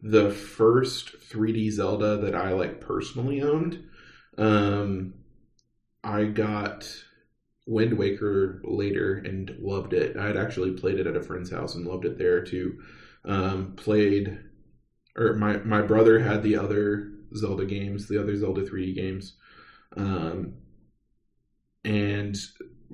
the 0.00 0.30
first 0.30 1.14
3D 1.28 1.70
Zelda 1.72 2.18
that 2.18 2.34
I 2.34 2.52
like 2.52 2.80
personally 2.80 3.42
owned. 3.42 3.84
Um, 4.38 5.14
I 6.02 6.24
got 6.24 6.88
Wind 7.66 7.98
Waker 7.98 8.62
later 8.64 9.16
and 9.16 9.54
loved 9.60 9.92
it. 9.92 10.16
I 10.16 10.26
had 10.26 10.36
actually 10.36 10.72
played 10.72 10.98
it 10.98 11.06
at 11.06 11.16
a 11.16 11.22
friend's 11.22 11.50
house 11.50 11.74
and 11.74 11.86
loved 11.86 12.04
it 12.04 12.16
there 12.16 12.42
too. 12.42 12.80
Um, 13.24 13.74
played, 13.76 14.38
or 15.16 15.34
my 15.34 15.58
my 15.58 15.82
brother 15.82 16.20
had 16.20 16.42
the 16.42 16.56
other 16.56 17.12
Zelda 17.36 17.64
games, 17.64 18.08
the 18.08 18.20
other 18.20 18.36
Zelda 18.36 18.62
3D 18.62 18.94
games. 18.94 19.34
Um, 19.96 20.54
and 21.84 22.36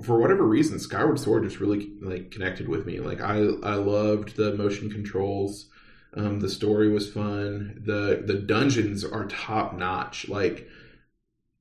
for 0.02 0.18
whatever 0.18 0.44
reason, 0.44 0.78
Skyward 0.78 1.18
Sword 1.18 1.44
just 1.44 1.60
really 1.60 1.92
like 2.00 2.30
connected 2.30 2.68
with 2.68 2.86
me. 2.86 3.00
Like 3.00 3.20
I 3.20 3.36
I 3.38 3.74
loved 3.74 4.36
the 4.36 4.54
motion 4.54 4.90
controls. 4.90 5.68
Um, 6.14 6.40
the 6.40 6.48
story 6.48 6.88
was 6.88 7.12
fun. 7.12 7.82
the 7.84 8.22
The 8.24 8.40
dungeons 8.40 9.04
are 9.04 9.26
top 9.26 9.76
notch. 9.76 10.28
Like 10.28 10.68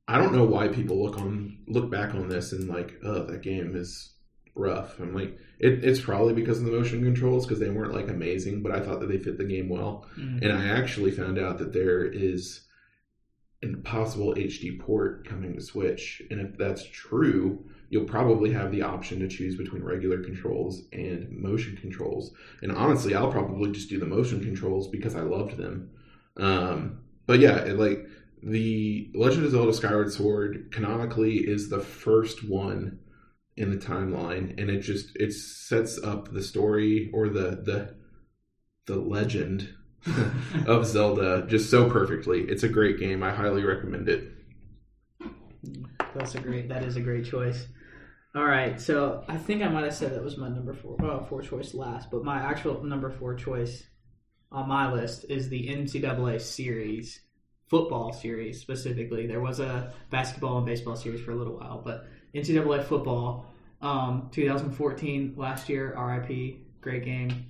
I 0.07 0.17
don't 0.17 0.33
know 0.33 0.45
why 0.45 0.67
people 0.67 1.01
look 1.01 1.17
on 1.17 1.59
look 1.67 1.89
back 1.89 2.13
on 2.13 2.29
this 2.29 2.51
and 2.51 2.67
like, 2.67 2.95
oh, 3.03 3.25
that 3.25 3.41
game 3.41 3.75
is 3.75 4.14
rough. 4.55 4.99
I'm 4.99 5.13
like, 5.13 5.37
it, 5.59 5.83
it's 5.83 5.99
probably 5.99 6.33
because 6.33 6.59
of 6.59 6.65
the 6.65 6.71
motion 6.71 7.03
controls 7.03 7.45
because 7.45 7.59
they 7.59 7.69
weren't 7.69 7.93
like 7.93 8.09
amazing, 8.09 8.63
but 8.63 8.71
I 8.71 8.79
thought 8.79 8.99
that 9.01 9.07
they 9.07 9.17
fit 9.17 9.37
the 9.37 9.43
game 9.43 9.69
well. 9.69 10.07
Mm. 10.17 10.41
And 10.41 10.51
I 10.51 10.67
actually 10.67 11.11
found 11.11 11.37
out 11.37 11.57
that 11.59 11.73
there 11.73 12.03
is 12.03 12.61
an 13.61 13.81
possible 13.83 14.33
HD 14.35 14.79
port 14.79 15.27
coming 15.27 15.55
to 15.55 15.61
Switch. 15.61 16.21
And 16.29 16.39
if 16.39 16.57
that's 16.57 16.85
true, 16.89 17.65
you'll 17.89 18.05
probably 18.05 18.51
have 18.51 18.71
the 18.71 18.81
option 18.81 19.19
to 19.19 19.27
choose 19.27 19.55
between 19.55 19.83
regular 19.83 20.23
controls 20.23 20.83
and 20.93 21.29
motion 21.31 21.77
controls. 21.77 22.33
And 22.61 22.71
honestly, 22.71 23.15
I'll 23.15 23.31
probably 23.31 23.71
just 23.71 23.89
do 23.89 23.99
the 23.99 24.05
motion 24.05 24.41
controls 24.41 24.87
because 24.87 25.15
I 25.15 25.21
loved 25.21 25.57
them. 25.57 25.89
Um, 26.37 26.99
but 27.25 27.39
yeah, 27.39 27.57
it, 27.59 27.79
like 27.79 28.05
the 28.43 29.09
Legend 29.15 29.45
of 29.45 29.51
Zelda 29.51 29.73
Skyward 29.73 30.11
Sword 30.11 30.71
canonically 30.71 31.37
is 31.37 31.69
the 31.69 31.79
first 31.79 32.47
one 32.47 32.99
in 33.57 33.71
the 33.71 33.77
timeline 33.77 34.59
and 34.59 34.69
it 34.69 34.81
just 34.81 35.15
it 35.15 35.31
sets 35.33 35.97
up 36.03 36.33
the 36.33 36.43
story 36.43 37.09
or 37.13 37.29
the 37.29 37.61
the 37.63 37.95
the 38.85 38.95
legend 38.95 39.73
of 40.67 40.85
Zelda 40.85 41.45
just 41.47 41.71
so 41.71 41.89
perfectly. 41.89 42.41
It's 42.41 42.63
a 42.63 42.69
great 42.69 42.99
game. 42.99 43.23
I 43.23 43.33
highly 43.33 43.63
recommend 43.63 44.07
it. 44.09 44.31
That's 46.13 46.35
a 46.35 46.39
great. 46.39 46.69
That 46.69 46.83
is 46.83 46.95
a 46.95 47.01
great 47.01 47.25
choice. 47.25 47.65
All 48.35 48.45
right, 48.45 48.79
so 48.81 49.23
I 49.29 49.37
think 49.37 49.63
I 49.63 49.69
might 49.69 49.85
have 49.85 49.95
said 49.95 50.13
that 50.13 50.23
was 50.23 50.37
my 50.37 50.49
number 50.49 50.73
four, 50.73 50.97
four 51.29 51.41
choice 51.41 51.73
last, 51.73 52.11
but 52.11 52.25
my 52.25 52.37
actual 52.37 52.83
number 52.83 53.09
four 53.09 53.33
choice 53.33 53.85
on 54.51 54.67
my 54.67 54.91
list 54.91 55.25
is 55.29 55.47
the 55.47 55.69
NCAA 55.69 56.41
series, 56.41 57.21
football 57.69 58.11
series 58.11 58.59
specifically. 58.59 59.25
There 59.25 59.39
was 59.39 59.61
a 59.61 59.93
basketball 60.11 60.57
and 60.57 60.65
baseball 60.65 60.97
series 60.97 61.21
for 61.21 61.31
a 61.31 61.35
little 61.35 61.57
while, 61.57 61.81
but 61.83 62.07
NCAA 62.35 62.83
football, 62.83 63.45
um, 63.81 64.29
2014 64.33 65.35
last 65.37 65.69
year, 65.69 65.95
RIP, 65.97 66.81
great 66.81 67.05
game. 67.05 67.45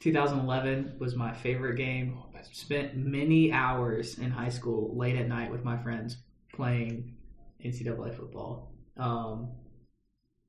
2011 0.00 0.94
was 1.00 1.16
my 1.16 1.32
favorite 1.32 1.76
game. 1.76 2.18
I 2.36 2.42
spent 2.52 2.96
many 2.96 3.50
hours 3.50 4.18
in 4.18 4.30
high 4.30 4.48
school 4.48 4.96
late 4.96 5.16
at 5.16 5.26
night 5.26 5.50
with 5.50 5.64
my 5.64 5.76
friends 5.76 6.18
playing 6.54 7.16
NCAA 7.64 8.14
football. 8.14 8.72
Um, 8.96 9.50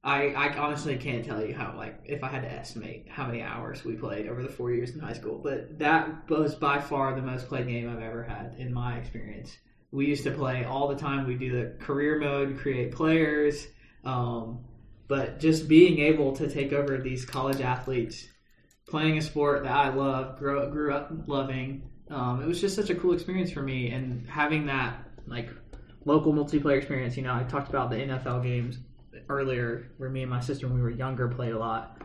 I, 0.04 0.28
I 0.30 0.58
honestly 0.58 0.95
can't 0.95 1.25
tell 1.25 1.43
you 1.43 1.56
how 1.56 1.73
like 1.75 1.99
if 2.06 2.23
I 2.23 2.30
had 2.30 2.43
to 2.43 2.52
estimate 2.52 3.08
how 3.10 3.25
many 3.25 3.41
hours 3.41 3.84
we 3.84 3.95
played 3.95 4.28
over 4.28 4.43
the 4.43 4.49
four 4.49 4.71
years 4.71 4.91
in 4.91 4.99
high 4.99 5.13
school, 5.13 5.39
but 5.43 5.80
that 5.80 6.30
was 6.30 6.54
by 6.56 6.80
far 6.80 7.15
the 7.15 7.21
most 7.21 7.47
played 7.47 7.67
game 7.67 7.89
I've 7.89 8.04
ever 8.04 8.23
had 8.23 8.56
in 8.60 8.71
my 8.71 8.97
experience. 8.97 9.58
We 9.91 10.06
used 10.06 10.23
to 10.25 10.32
play 10.32 10.63
all 10.63 10.88
the 10.88 10.95
time. 10.95 11.25
We 11.25 11.36
do 11.36 11.52
the 11.52 11.84
career 11.84 12.19
mode, 12.19 12.60
create 12.60 12.91
players, 12.91 13.67
um, 14.05 14.59
but 15.07 15.39
just 15.39 15.67
being 15.67 15.99
able 15.99 16.35
to 16.35 16.49
take 16.49 16.71
over 16.73 16.97
these 16.97 17.25
college 17.25 17.62
athletes, 17.62 18.27
playing 18.88 19.17
a 19.17 19.21
sport 19.21 19.63
that 19.63 19.71
I 19.71 19.89
love, 19.89 20.38
grew 20.38 20.69
grew 20.69 20.93
up 20.93 21.12
loving. 21.27 21.89
Um, 22.09 22.41
it 22.41 22.47
was 22.47 22.62
just 22.62 22.75
such 22.75 22.89
a 22.89 22.95
cool 22.95 23.13
experience 23.13 23.51
for 23.51 23.62
me, 23.62 23.91
and 23.91 24.27
having 24.27 24.65
that 24.67 25.03
like 25.27 25.49
local 26.05 26.33
multiplayer 26.33 26.77
experience. 26.77 27.17
You 27.17 27.23
know, 27.23 27.33
I 27.33 27.43
talked 27.43 27.69
about 27.69 27.89
the 27.89 27.97
NFL 27.97 28.43
games 28.43 28.79
earlier, 29.29 29.91
where 29.97 30.09
me 30.09 30.21
and 30.21 30.29
my 30.29 30.39
sister, 30.39 30.67
when 30.67 30.75
we 30.75 30.81
were 30.81 30.89
younger, 30.89 31.27
played 31.27 31.53
a 31.53 31.59
lot. 31.59 32.01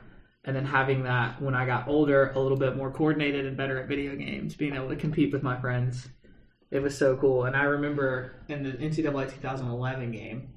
And 0.47 0.55
then 0.55 0.67
having 0.67 1.05
that 1.05 1.41
when 1.41 1.55
I 1.55 1.65
got 1.65 1.89
older, 1.89 2.31
a 2.35 2.39
little 2.39 2.59
bit 2.59 2.77
more 2.77 2.91
coordinated 2.91 3.47
and 3.47 3.57
better 3.57 3.81
at 3.81 3.89
video 3.89 4.15
games, 4.15 4.55
being 4.55 4.75
able 4.75 4.91
to 4.91 4.97
compete 4.97 5.33
with 5.33 5.43
my 5.43 5.59
friends, 5.59 6.09
it 6.71 6.81
was 6.81 6.97
so 6.97 7.17
cool. 7.17 7.45
And 7.45 7.57
I 7.57 7.65
remember 7.65 8.43
in 8.49 8.63
the 8.63 8.73
NCAA 8.73 9.33
2011 9.33 10.13
game, 10.13 10.54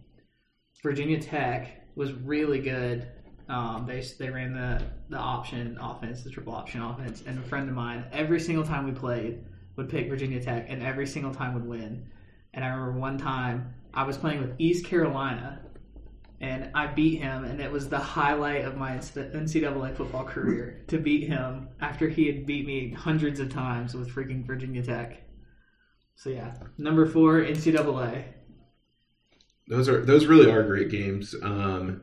Virginia 0.83 1.19
Tech 1.19 1.87
was 1.95 2.13
really 2.13 2.59
good. 2.59 3.07
Um, 3.49 3.85
they 3.87 4.01
they 4.19 4.29
ran 4.29 4.53
the 4.53 4.83
the 5.09 5.17
option 5.17 5.77
offense, 5.81 6.23
the 6.23 6.29
triple 6.29 6.53
option 6.53 6.81
offense, 6.81 7.23
and 7.25 7.39
a 7.39 7.41
friend 7.43 7.67
of 7.69 7.75
mine 7.75 8.05
every 8.11 8.39
single 8.39 8.65
time 8.65 8.85
we 8.85 8.91
played 8.91 9.43
would 9.75 9.89
pick 9.89 10.09
Virginia 10.09 10.41
Tech, 10.41 10.65
and 10.69 10.83
every 10.83 11.07
single 11.07 11.33
time 11.33 11.53
would 11.53 11.65
win. 11.65 12.09
And 12.53 12.65
I 12.65 12.69
remember 12.69 12.99
one 12.99 13.17
time 13.17 13.73
I 13.93 14.03
was 14.03 14.17
playing 14.17 14.41
with 14.41 14.53
East 14.57 14.85
Carolina, 14.85 15.61
and 16.41 16.71
I 16.75 16.87
beat 16.87 17.19
him, 17.19 17.45
and 17.45 17.61
it 17.61 17.71
was 17.71 17.89
the 17.89 17.97
highlight 17.97 18.65
of 18.65 18.77
my 18.77 18.91
NCAA 18.91 19.95
football 19.95 20.23
career 20.23 20.83
to 20.87 20.97
beat 20.99 21.27
him 21.27 21.69
after 21.79 22.09
he 22.09 22.27
had 22.27 22.45
beat 22.45 22.65
me 22.65 22.91
hundreds 22.91 23.39
of 23.39 23.51
times 23.51 23.95
with 23.95 24.09
freaking 24.09 24.45
Virginia 24.45 24.83
Tech. 24.83 25.23
So 26.15 26.29
yeah, 26.29 26.55
number 26.77 27.05
four 27.05 27.41
NCAA. 27.41 28.25
Those 29.67 29.89
are 29.89 30.03
those 30.03 30.25
really 30.25 30.49
are 30.49 30.63
great 30.63 30.89
games. 30.89 31.35
Um, 31.41 32.01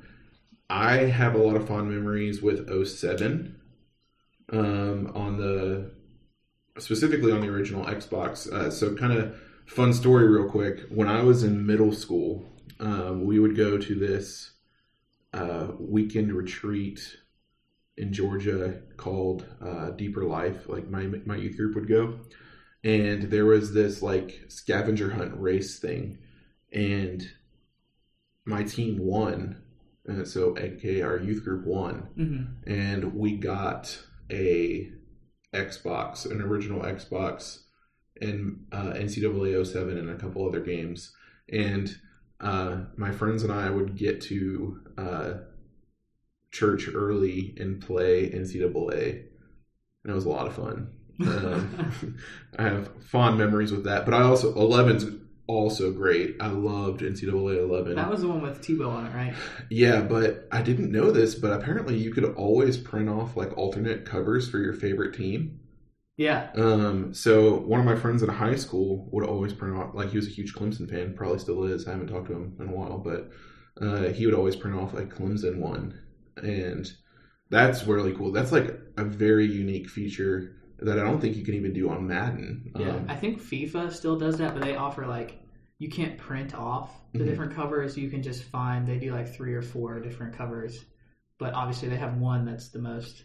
I 0.68 0.96
have 0.96 1.35
a 1.35 1.38
lot 1.38 1.57
of 1.57 1.66
fond 1.66 1.90
memories 1.90 2.42
with 2.42 2.68
07 2.87 3.59
um, 4.53 5.12
on 5.14 5.38
the 5.38 5.92
specifically 6.79 7.33
on 7.33 7.40
the 7.40 7.48
original 7.48 7.85
Xbox. 7.85 8.50
Uh, 8.50 8.70
so 8.70 8.94
kind 8.94 9.12
of 9.12 9.37
fun 9.66 9.92
story 9.92 10.29
real 10.29 10.48
quick. 10.48 10.81
When 10.90 11.09
I 11.09 11.22
was 11.22 11.42
in 11.42 11.66
middle 11.66 11.92
school, 11.92 12.44
um, 12.81 13.24
we 13.24 13.38
would 13.38 13.57
go 13.57 13.79
to 13.79 13.94
this 13.94 14.53
uh, 15.33 15.68
weekend 15.79 16.33
retreat 16.33 17.16
in 17.96 18.12
Georgia 18.12 18.81
called 18.96 19.46
uh, 19.64 19.90
Deeper 19.90 20.24
Life. 20.24 20.68
Like 20.68 20.88
my 20.88 21.07
my 21.24 21.37
youth 21.37 21.57
group 21.57 21.74
would 21.77 21.88
go, 21.88 22.20
and 22.83 23.31
there 23.31 23.46
was 23.46 23.72
this 23.72 24.03
like 24.03 24.40
scavenger 24.48 25.11
hunt 25.11 25.33
race 25.37 25.79
thing, 25.79 26.18
and 26.72 27.27
my 28.47 28.63
team 28.63 28.99
won. 28.99 29.61
And 30.07 30.29
so, 30.29 30.55
aka 30.59 31.01
our 31.03 31.19
youth 31.19 31.45
group 31.45 31.65
won, 31.67 32.09
Mm-hmm. 32.19 32.71
and 32.71 33.15
we 33.15 33.37
got 33.37 33.99
a 34.31 34.91
Xbox, 35.55 36.31
an 36.31 36.43
original 36.43 36.83
Xbox, 36.83 37.61
and 38.21 38.67
uh, 38.73 38.93
NCAA 38.93 39.67
07 39.67 39.97
and 39.97 40.11
a 40.11 40.17
couple 40.17 40.47
other 40.47 40.61
games. 40.61 41.13
And 41.51 41.97
uh, 42.41 42.83
my 42.97 43.13
friends 43.13 43.45
and 43.45 43.53
I 43.53 43.71
would 43.71 43.97
get 43.97 44.21
to 44.23 44.81
uh, 44.99 45.33
church 46.51 46.89
early 46.95 47.55
and 47.59 47.81
play 47.81 48.29
NCAA, 48.31 49.11
and 50.05 50.11
it 50.11 50.15
was 50.15 50.27
a 50.27 50.31
lot 50.31 50.47
of 50.47 50.55
fun. 50.55 50.93
Um, 51.21 52.19
I 52.59 52.65
have 52.65 52.91
fond 53.05 53.39
memories 53.39 53.71
with 53.71 53.85
that, 53.85 54.05
but 54.05 54.15
I 54.15 54.23
also 54.23 54.53
11's 54.55 55.05
also 55.47 55.93
great. 55.93 56.37
I 56.41 56.49
loved 56.49 57.01
NCAA 57.01 57.59
11. 57.59 57.97
That 57.97 58.11
was 58.11 58.23
the 58.23 58.29
one 58.29 58.43
with 58.43 58.61
Tebow 58.61 58.89
on 58.89 59.07
it, 59.07 59.15
right? 59.15 59.35
Yeah, 59.71 60.01
but 60.01 60.49
I 60.51 60.63
didn't 60.63 60.91
know 60.91 61.11
this, 61.11 61.35
but 61.35 61.53
apparently 61.53 61.97
you 61.97 62.13
could 62.13 62.25
always 62.25 62.77
print 62.77 63.09
off 63.09 63.37
like 63.37 63.57
alternate 63.57 64.05
covers 64.07 64.49
for 64.49 64.59
your 64.59 64.73
favorite 64.73 65.15
team. 65.15 65.61
Yeah. 66.17 66.51
Um, 66.55 67.13
so 67.13 67.57
one 67.57 67.81
of 67.81 67.87
my 67.87 67.97
friends 67.97 68.23
in 68.23 68.29
high 68.29 68.55
school 68.55 69.09
would 69.11 69.27
always 69.27 69.53
print 69.53 69.77
off 69.77 69.95
like 69.95 70.11
he 70.11 70.17
was 70.17 70.29
a 70.29 70.31
huge 70.31 70.55
Clemson 70.55 70.89
fan, 70.89 71.15
probably 71.15 71.39
still 71.39 71.65
is. 71.65 71.87
I 71.87 71.93
haven't 71.93 72.09
talked 72.09 72.29
to 72.29 72.35
him 72.35 72.57
in 72.61 72.69
a 72.69 72.73
while, 72.73 72.99
but 72.99 73.31
uh, 73.81 74.13
he 74.13 74.27
would 74.27 74.35
always 74.35 74.57
print 74.57 74.79
off 74.79 74.95
like 74.95 75.13
Clemson 75.13 75.59
one, 75.59 76.01
and 76.37 76.91
that's 77.51 77.85
really 77.87 78.15
cool. 78.15 78.31
That's 78.31 78.53
like 78.53 78.79
a 78.97 79.05
very 79.05 79.47
unique 79.47 79.89
feature 79.89 80.57
that 80.81 80.99
I 80.99 81.03
don't 81.03 81.21
think 81.21 81.37
you 81.37 81.45
can 81.45 81.55
even 81.55 81.73
do 81.73 81.89
on 81.89 82.07
Madden. 82.07 82.73
Yeah, 82.79 82.97
Um, 82.97 83.07
I 83.09 83.15
think 83.17 83.41
FIFA 83.41 83.93
still 83.93 84.19
does 84.19 84.39
that, 84.39 84.55
but 84.55 84.63
they 84.63 84.77
offer 84.77 85.07
like 85.07 85.41
you 85.79 85.89
can't 85.89 86.17
print 86.19 86.55
off 86.55 86.91
the 87.13 87.21
Mhm. 87.21 87.27
different 87.27 87.53
covers. 87.55 87.97
You 87.97 88.09
can 88.11 88.23
just 88.23 88.45
find 88.45 88.87
they 88.87 88.99
do 88.99 89.13
like 89.13 89.29
three 89.29 89.55
or 89.55 89.63
four 89.63 90.01
different 90.01 90.35
covers, 90.35 90.85
but 91.39 91.53
obviously 91.55 91.89
they 91.89 91.97
have 91.97 92.17
one 92.19 92.45
that's 92.45 92.69
the 92.71 92.79
most 92.79 93.25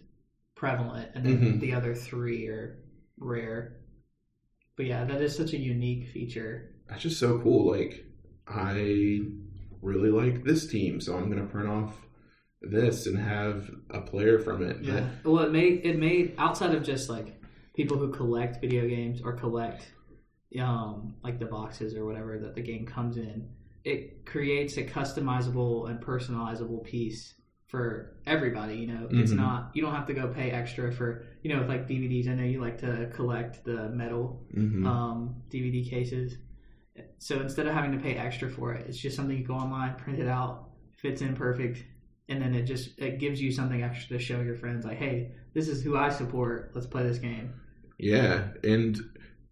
prevalent, 0.55 1.09
and 1.15 1.25
then 1.25 1.37
Mhm. 1.39 1.59
the 1.59 1.73
other 1.73 1.93
three 1.95 2.47
are 2.47 2.79
rare. 3.17 3.77
But 4.75 4.85
yeah, 4.87 5.05
that 5.05 5.21
is 5.21 5.35
such 5.35 5.53
a 5.53 5.57
unique 5.57 6.07
feature. 6.07 6.75
that's 6.87 7.03
just 7.03 7.19
so 7.19 7.39
cool. 7.39 7.67
Like 7.69 8.03
I 8.47 9.21
really 9.81 10.09
like 10.09 10.43
this 10.43 10.65
team, 10.67 10.99
so 10.99 11.15
I'm 11.15 11.29
gonna 11.29 11.45
print 11.45 11.69
off 11.69 11.95
this 12.61 13.05
and 13.07 13.17
have 13.17 13.69
a 13.91 14.01
player 14.01 14.39
from 14.39 14.63
it. 14.63 14.77
Yeah. 14.81 15.07
Well, 15.23 15.39
it 15.39 15.51
made 15.51 15.85
it 15.85 15.99
made 15.99 16.33
outside 16.39 16.73
of 16.73 16.81
just 16.83 17.07
like 17.09 17.38
people 17.79 17.97
who 17.97 18.11
collect 18.11 18.59
video 18.59 18.85
games 18.85 19.21
or 19.23 19.31
collect 19.31 19.93
um 20.59 21.15
like 21.23 21.39
the 21.39 21.45
boxes 21.45 21.95
or 21.95 22.03
whatever 22.05 22.37
that 22.37 22.53
the 22.53 22.61
game 22.61 22.85
comes 22.85 23.15
in, 23.15 23.47
it 23.85 24.25
creates 24.25 24.75
a 24.75 24.83
customizable 24.83 25.89
and 25.89 25.97
personalizable 26.01 26.83
piece 26.83 27.35
for 27.67 28.17
everybody. 28.25 28.75
You 28.75 28.87
know, 28.87 29.07
it's 29.11 29.31
Mhm. 29.31 29.37
not 29.37 29.71
you 29.73 29.81
don't 29.81 29.95
have 29.95 30.07
to 30.07 30.13
go 30.13 30.27
pay 30.27 30.51
extra 30.51 30.91
for 30.91 31.07
you 31.41 31.49
know 31.51 31.59
with 31.61 31.69
like 31.69 31.87
DVDs. 31.87 32.27
I 32.27 32.33
know 32.33 32.43
you 32.43 32.59
like 32.59 32.79
to 32.79 33.09
collect 33.13 33.63
the 33.63 33.87
metal 34.01 34.45
hmm 34.53 34.85
um, 34.85 35.35
DVD 35.49 35.89
cases. 35.89 36.37
So 37.17 37.39
instead 37.39 37.65
of 37.65 37.73
having 37.73 37.93
to 37.93 37.97
pay 38.07 38.15
extra 38.15 38.49
for 38.49 38.73
it, 38.73 38.87
it's 38.89 38.97
just 38.97 39.15
something 39.15 39.37
you 39.37 39.45
go 39.45 39.53
online, 39.53 39.95
print 39.95 40.19
it 40.19 40.27
out, 40.27 40.55
fits 40.97 41.21
in 41.21 41.33
perfect, 41.33 41.77
and 42.27 42.41
then 42.41 42.53
it 42.53 42.63
just 42.63 42.99
it 42.99 43.19
gives 43.19 43.41
you 43.41 43.51
something 43.53 43.81
extra 43.83 44.17
to 44.17 44.23
show 44.29 44.41
your 44.41 44.55
friends, 44.55 44.83
like, 44.83 44.97
hey, 44.97 45.31
this 45.53 45.69
is 45.69 45.81
who 45.81 45.95
I 45.95 46.09
support. 46.09 46.71
Let's 46.75 46.87
play 46.87 47.03
this 47.03 47.19
game. 47.19 47.53
Yeah, 47.99 48.47
and 48.63 48.97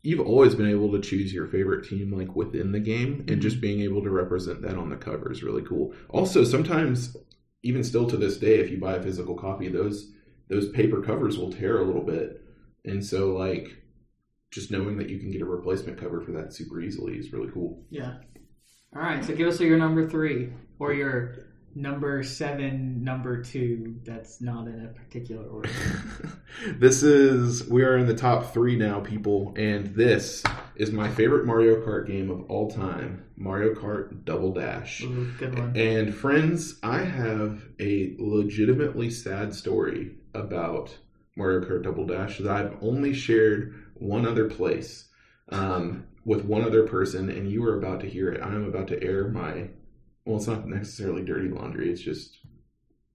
you've 0.02 0.26
always 0.26 0.56
been 0.56 0.70
able 0.70 0.92
to 0.94 1.02
choose 1.02 1.34
your 1.34 1.48
favorite 1.48 1.88
team 1.88 2.16
like 2.18 2.36
within 2.36 2.72
the 2.72 2.80
game, 2.80 3.20
and 3.20 3.28
mm-hmm. 3.28 3.40
just 3.42 3.60
being 3.60 3.82
able 3.82 4.02
to 4.04 4.10
represent 4.10 4.62
that 4.62 4.78
on 4.78 4.90
the 4.90 4.96
cover 4.96 5.32
is 5.32 5.44
really 5.44 5.64
cool. 5.64 5.94
Also, 6.10 6.44
sometimes 6.44 7.16
even 7.64 7.84
still 7.84 8.08
to 8.08 8.18
this 8.18 8.38
day, 8.38 8.60
if 8.60 8.72
you 8.72 8.78
buy 8.78 8.96
a 8.96 9.04
physical 9.04 9.36
copy, 9.36 9.68
those 9.68 10.12
those 10.50 10.70
paper 10.70 11.02
covers 11.02 11.38
will 11.38 11.52
tear 11.52 11.82
a 11.82 11.86
little 11.86 12.04
bit, 12.04 12.42
and 12.86 13.06
so 13.06 13.36
like 13.36 13.84
just 14.50 14.72
knowing 14.72 14.98
that 14.98 15.10
you 15.10 15.20
can 15.20 15.30
get 15.30 15.42
a 15.42 15.46
replacement 15.46 16.00
cover 16.00 16.22
for 16.22 16.32
that 16.32 16.54
super 16.54 16.80
easily 16.80 17.16
is 17.16 17.34
really 17.34 17.52
cool. 17.52 17.84
Yeah. 17.90 18.14
All 18.96 19.02
right. 19.02 19.24
So 19.24 19.36
give 19.36 19.48
us 19.48 19.60
your 19.60 19.78
number 19.78 20.10
three 20.10 20.54
or 20.80 20.94
your 20.94 21.48
number 21.78 22.24
seven, 22.24 23.04
number 23.04 23.42
two. 23.42 23.96
That's 24.04 24.42
not 24.42 24.68
in 24.68 24.84
a 24.84 24.88
particular 24.88 25.46
order. 25.46 25.70
this 26.80 27.04
is 27.04 27.68
we 27.70 27.84
are 27.84 27.98
in 27.98 28.08
the 28.08 28.16
top 28.16 28.54
three 28.54 28.76
now, 28.76 29.00
people, 29.00 29.54
and 29.56 29.96
this 29.96 30.44
is 30.76 30.92
my 30.92 31.10
favorite 31.10 31.46
Mario 31.46 31.76
Kart 31.86 32.08
game 32.08 32.30
of 32.30 32.50
all 32.50 32.70
time, 32.70 33.26
Mario 33.36 33.74
Kart 33.74 34.26
Double 34.26 34.54
Dash. 34.54 35.02
Ooh, 35.04 35.32
good 35.38 35.58
one. 35.58 35.78
And 35.78 36.14
friends, 36.14 36.80
I 36.82 37.00
have 37.00 37.64
a 37.80 38.16
legitimately 38.18 39.12
sad 39.12 39.54
story 39.54 40.16
about 40.34 40.98
Mario 41.36 41.62
Kart 41.62 41.84
Double 41.84 42.06
Dash 42.06 42.40
that 42.40 42.52
I've 42.52 42.78
only 42.82 43.14
shared 43.14 43.76
one 43.94 44.26
other 44.26 44.50
place 44.50 45.06
um, 45.50 46.06
with 46.26 46.44
one 46.44 46.64
other 46.64 46.88
person, 46.88 47.30
and 47.30 47.50
you 47.50 47.64
are 47.66 47.78
about 47.78 48.02
to 48.02 48.10
hear 48.10 48.30
it. 48.32 48.42
I 48.42 48.48
am 48.48 48.66
about 48.66 48.88
to 48.90 49.02
air 49.02 49.28
my 49.28 49.70
well, 50.28 50.38
it's 50.38 50.48
not 50.48 50.68
necessarily 50.68 51.24
dirty 51.24 51.48
laundry. 51.48 51.90
It's 51.90 52.02
just 52.02 52.40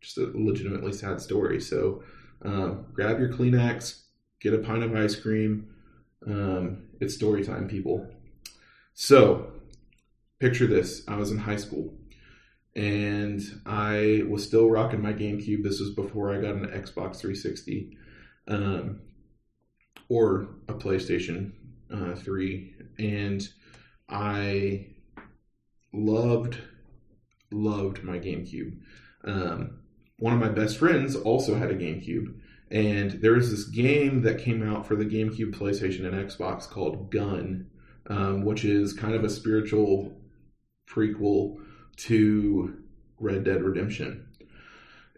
just 0.01 0.17
a 0.17 0.33
legitimately 0.35 0.95
sad 0.95 1.21
story. 1.21 1.61
So 1.61 2.03
um, 2.43 2.87
grab 2.95 3.21
your 3.21 3.29
Kleenex, 3.29 4.01
get 4.41 4.55
a 4.55 4.59
pint 4.59 4.83
of 4.83 4.97
ice 4.97 5.15
cream. 5.15 5.69
Um, 6.27 6.85
it's 7.01 7.15
story 7.15 7.45
time, 7.45 7.69
people. 7.69 8.09
So 8.95 9.53
picture 10.41 10.67
this: 10.67 11.03
I 11.07 11.17
was 11.17 11.31
in 11.31 11.37
high 11.37 11.57
school, 11.57 11.93
and 12.75 13.43
I 13.67 14.25
was 14.27 14.43
still 14.43 14.71
rocking 14.71 15.03
my 15.03 15.13
GameCube. 15.13 15.63
This 15.63 15.81
was 15.81 15.91
before 15.91 16.33
I 16.33 16.41
got 16.41 16.55
an 16.55 16.67
Xbox 16.69 17.19
360 17.19 17.95
um, 18.49 19.01
or 20.09 20.49
a 20.67 20.73
PlayStation 20.73 21.53
uh, 21.93 22.15
3, 22.15 22.75
and 22.99 23.47
I 24.09 24.87
loved 25.93 26.57
loved 27.53 28.03
my 28.03 28.19
GameCube. 28.19 28.79
Um, 29.25 29.79
one 30.19 30.35
of 30.35 30.41
my 30.41 30.49
best 30.49 30.79
friends 30.79 31.17
also 31.17 31.55
had 31.55 31.71
a 31.71 31.77
GameCube, 31.77 32.35
and 32.71 33.11
there 33.23 33.33
was 33.33 33.51
this 33.51 33.65
game 33.65 34.23
that 34.23 34.39
came 34.39 34.63
out 34.63 34.87
for 34.87 34.97
the 34.97 35.05
GameCube, 35.05 35.55
PlayStation, 35.55 36.07
and 36.07 36.15
Xbox 36.15 36.69
called 36.69 37.11
Gun, 37.11 37.69
um, 38.07 38.45
which 38.45 38.65
is 38.65 38.93
kind 38.93 39.15
of 39.15 39.25
a 39.25 39.31
spiritual 39.31 40.17
prequel 40.89 41.59
to 41.97 42.83
Red 43.19 43.45
Dead 43.45 43.63
Redemption. 43.63 44.27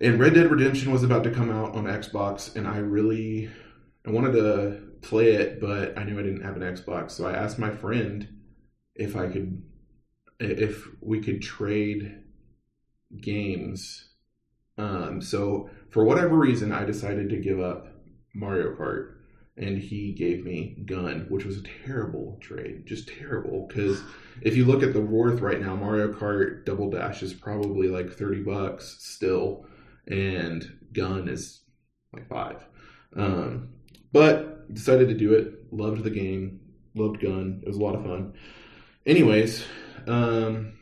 And 0.01 0.19
Red 0.19 0.35
Dead 0.35 0.51
Redemption 0.51 0.91
was 0.91 1.05
about 1.05 1.25
to 1.25 1.31
come 1.31 1.51
out 1.51 1.75
on 1.75 1.85
Xbox, 1.85 2.57
and 2.57 2.67
I 2.67 2.79
really 2.79 3.51
I 4.07 4.11
wanted 4.11 4.33
to 4.33 4.83
play 5.01 5.33
it, 5.35 5.61
but 5.61 5.97
I 5.99 6.05
knew 6.05 6.19
I 6.19 6.23
didn't 6.23 6.43
have 6.43 6.57
an 6.57 6.63
Xbox, 6.63 7.13
so 7.13 7.27
I 7.27 7.33
asked 7.33 7.59
my 7.59 7.71
friend 7.71 8.29
if 8.95 9.17
I 9.17 9.29
could 9.29 9.63
if 10.41 10.89
we 11.01 11.21
could 11.21 11.41
trade 11.41 12.24
games. 13.21 14.09
Um, 14.77 15.21
so 15.21 15.71
for 15.91 16.05
whatever 16.05 16.37
reason, 16.37 16.73
I 16.73 16.85
decided 16.85 17.31
to 17.31 17.37
give 17.37 17.61
up 17.61 17.87
Mario 18.35 18.75
Kart, 18.75 19.15
and 19.57 19.79
he 19.79 20.13
gave 20.13 20.45
me 20.45 20.77
Gun, 20.85 21.27
which 21.29 21.45
was 21.45 21.59
a 21.59 21.63
terrible 21.87 22.39
trade, 22.41 22.87
just 22.87 23.09
terrible. 23.09 23.67
Because 23.69 24.03
if 24.43 24.57
you 24.57 24.65
look 24.65 24.83
at 24.83 24.93
the 24.93 25.01
worth 25.01 25.41
right 25.41 25.61
now, 25.61 25.77
Mario 25.77 26.13
Kart 26.13 26.65
Double 26.65 26.91
Dash 26.91 27.23
is 27.23 27.33
probably 27.33 27.89
like 27.89 28.13
thirty 28.13 28.43
bucks 28.43 28.97
still, 29.01 29.67
and 30.09 30.65
Gun 30.93 31.29
is 31.29 31.61
like 32.13 32.29
five. 32.29 32.65
Um, 33.17 33.69
but 34.13 34.73
decided 34.75 35.09
to 35.09 35.15
do 35.15 35.35
it. 35.35 35.73
Loved 35.73 36.03
the 36.03 36.11
game. 36.11 36.61
Loved 36.97 37.21
Gun. 37.21 37.61
It 37.63 37.69
was 37.69 37.77
a 37.77 37.81
lot 37.81 37.95
of 37.95 38.05
fun. 38.05 38.35
Anyways, 39.07 39.65
um, 40.07 40.73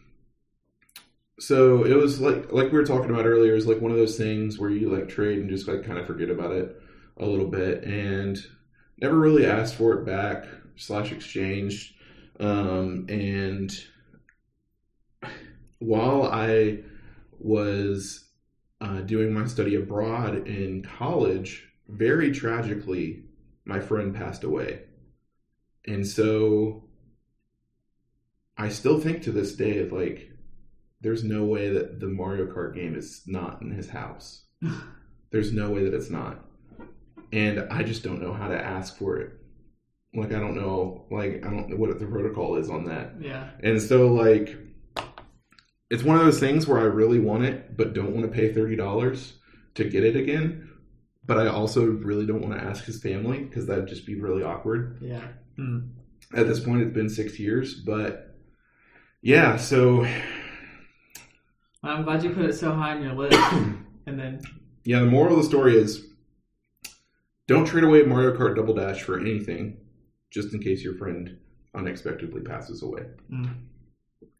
so 1.42 1.84
it 1.84 1.96
was 1.96 2.20
like 2.20 2.52
like 2.52 2.70
we 2.70 2.78
were 2.78 2.86
talking 2.86 3.10
about 3.10 3.26
earlier. 3.26 3.52
Was 3.54 3.66
like 3.66 3.80
one 3.80 3.90
of 3.90 3.96
those 3.96 4.16
things 4.16 4.60
where 4.60 4.70
you 4.70 4.88
like 4.88 5.08
trade 5.08 5.38
and 5.38 5.50
just 5.50 5.66
like 5.66 5.84
kind 5.84 5.98
of 5.98 6.06
forget 6.06 6.30
about 6.30 6.52
it 6.52 6.80
a 7.16 7.26
little 7.26 7.48
bit, 7.48 7.82
and 7.82 8.38
never 9.00 9.18
really 9.18 9.44
asked 9.44 9.74
for 9.74 9.94
it 9.94 10.06
back 10.06 10.44
slash 10.76 11.10
exchanged. 11.10 11.94
Um, 12.38 13.06
and 13.08 13.76
while 15.80 16.28
I 16.30 16.84
was 17.40 18.28
uh, 18.80 19.00
doing 19.00 19.34
my 19.34 19.46
study 19.46 19.74
abroad 19.74 20.46
in 20.46 20.84
college, 20.84 21.68
very 21.88 22.30
tragically, 22.30 23.24
my 23.64 23.80
friend 23.80 24.14
passed 24.14 24.44
away. 24.44 24.82
And 25.88 26.06
so 26.06 26.84
I 28.56 28.68
still 28.68 29.00
think 29.00 29.22
to 29.24 29.32
this 29.32 29.56
day 29.56 29.78
of 29.78 29.90
like, 29.90 30.31
there's 31.02 31.24
no 31.24 31.44
way 31.44 31.68
that 31.70 32.00
the 32.00 32.06
Mario 32.06 32.46
Kart 32.46 32.74
game 32.74 32.94
is 32.94 33.22
not 33.26 33.60
in 33.60 33.70
his 33.70 33.88
house. 33.88 34.44
there's 35.30 35.52
no 35.52 35.70
way 35.70 35.84
that 35.84 35.94
it's 35.94 36.10
not. 36.10 36.44
And 37.32 37.66
I 37.70 37.82
just 37.82 38.02
don't 38.02 38.22
know 38.22 38.32
how 38.32 38.48
to 38.48 38.58
ask 38.58 38.96
for 38.96 39.18
it. 39.18 39.32
Like 40.14 40.32
I 40.32 40.38
don't 40.38 40.54
know, 40.54 41.06
like 41.10 41.44
I 41.44 41.50
don't 41.50 41.68
know 41.68 41.76
what 41.76 41.98
the 41.98 42.06
protocol 42.06 42.56
is 42.56 42.70
on 42.70 42.84
that. 42.84 43.14
Yeah. 43.20 43.50
And 43.62 43.80
so 43.80 44.12
like 44.12 44.56
it's 45.90 46.02
one 46.02 46.16
of 46.16 46.24
those 46.24 46.40
things 46.40 46.66
where 46.66 46.78
I 46.78 46.84
really 46.84 47.18
want 47.18 47.44
it 47.44 47.76
but 47.76 47.94
don't 47.94 48.14
want 48.14 48.22
to 48.22 48.32
pay 48.32 48.52
$30 48.52 49.32
to 49.74 49.84
get 49.84 50.04
it 50.04 50.16
again. 50.16 50.70
But 51.24 51.38
I 51.38 51.48
also 51.48 51.86
really 51.86 52.26
don't 52.26 52.42
want 52.42 52.54
to 52.54 52.64
ask 52.64 52.84
his 52.84 53.00
family 53.00 53.38
because 53.44 53.66
that'd 53.66 53.86
just 53.86 54.06
be 54.06 54.20
really 54.20 54.42
awkward. 54.42 54.98
Yeah. 55.00 55.26
Mm. 55.58 55.90
At 56.34 56.46
this 56.46 56.60
point 56.60 56.82
it's 56.82 56.94
been 56.94 57.08
6 57.08 57.38
years, 57.38 57.74
but 57.74 58.36
yeah, 59.22 59.56
so 59.56 60.06
I'm 61.82 62.04
glad 62.04 62.22
you 62.22 62.30
put 62.30 62.44
it 62.44 62.54
so 62.54 62.72
high 62.72 62.92
on 62.96 63.02
your 63.02 63.14
list. 63.14 63.38
and 64.06 64.18
then 64.18 64.40
yeah, 64.84 65.00
the 65.00 65.06
moral 65.06 65.32
of 65.36 65.42
the 65.42 65.48
story 65.48 65.76
is 65.76 66.06
don't 67.46 67.64
trade 67.66 67.84
away 67.84 68.02
Mario 68.02 68.36
Kart 68.36 68.56
Double 68.56 68.74
Dash 68.74 69.02
for 69.02 69.18
anything 69.20 69.76
just 70.30 70.52
in 70.54 70.60
case 70.60 70.82
your 70.82 70.94
friend 70.94 71.38
unexpectedly 71.74 72.40
passes 72.42 72.82
away. 72.82 73.02
mm. 73.32 73.54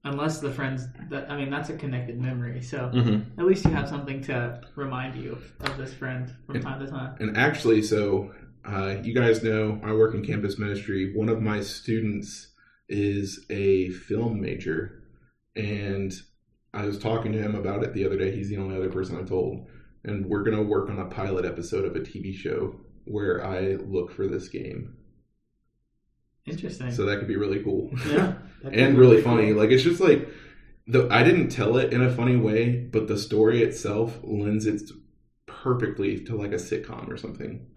unless 0.05 0.39
the 0.41 0.51
friends 0.51 0.87
that 1.11 1.31
I 1.31 1.37
mean 1.37 1.51
that's 1.51 1.71
a 1.71 1.77
connected 1.77 2.21
memory. 2.21 2.61
So 2.63 2.91
Mm-hmm. 2.95 3.41
at 3.41 3.47
least 3.47 3.65
you 3.65 3.71
have 3.73 3.89
something 3.89 4.21
to 4.25 4.61
remind 4.77 5.15
you 5.23 5.33
of, 5.33 5.71
of 5.71 5.77
this 5.77 5.93
friend 5.95 6.33
from 6.47 6.57
And- 6.57 6.65
time 6.65 6.85
to 6.85 6.91
time. 6.91 7.17
And 7.21 7.37
actually, 7.37 7.83
so 7.83 8.33
uh, 8.65 8.97
you 9.03 9.15
guys 9.15 9.43
know 9.43 9.81
I 9.83 9.93
work 9.93 10.15
in 10.15 10.25
campus 10.25 10.59
ministry. 10.59 11.13
One 11.17 11.29
of 11.29 11.41
my 11.43 11.61
students 11.61 12.49
is 12.89 13.45
a 13.51 13.89
film 13.91 14.41
major, 14.41 15.03
and 15.57 16.13
I 16.75 16.87
was 16.87 16.99
talking 16.99 17.33
to 17.33 17.39
him 17.39 17.55
about 17.55 17.83
it 17.83 17.93
the 17.93 18.07
other 18.07 18.17
day. 18.17 18.35
He's 18.35 18.49
the 18.49 18.59
only 18.59 18.77
other 18.77 18.91
person 18.91 19.19
I 19.19 19.23
told, 19.23 19.67
and 20.05 20.27
we're 20.27 20.43
gonna 20.43 20.63
work 20.63 20.89
on 20.89 20.99
a 20.99 21.07
pilot 21.07 21.45
episode 21.45 21.85
of 21.85 21.97
a 21.97 22.01
TV 22.01 22.35
show 22.35 22.81
where 23.05 23.45
I 23.45 23.75
look 23.75 24.13
for 24.13 24.27
this 24.27 24.49
game. 24.49 24.97
Interesting. 26.47 26.93
So 26.93 27.05
that 27.07 27.19
could 27.19 27.29
be 27.29 27.37
really 27.37 27.63
cool. 27.63 27.91
yeah. 28.09 28.35
and 28.65 28.97
really 28.97 29.23
cool. 29.23 29.37
funny. 29.37 29.53
Like 29.53 29.71
it's 29.71 29.83
just 29.83 30.01
like 30.01 30.29
the 30.87 31.09
I 31.11 31.23
didn't 31.23 31.51
tell 31.51 31.77
it 31.77 31.93
in 31.93 32.03
a 32.03 32.15
funny 32.15 32.37
way, 32.37 32.71
but 32.71 33.07
the 33.07 33.19
story 33.19 33.63
itself 33.63 34.19
lends 34.23 34.67
it 34.67 34.83
perfectly 35.47 36.19
to 36.25 36.37
like 36.37 36.53
a 36.53 36.57
sitcom 36.57 37.09
or 37.09 37.17
something. 37.17 37.67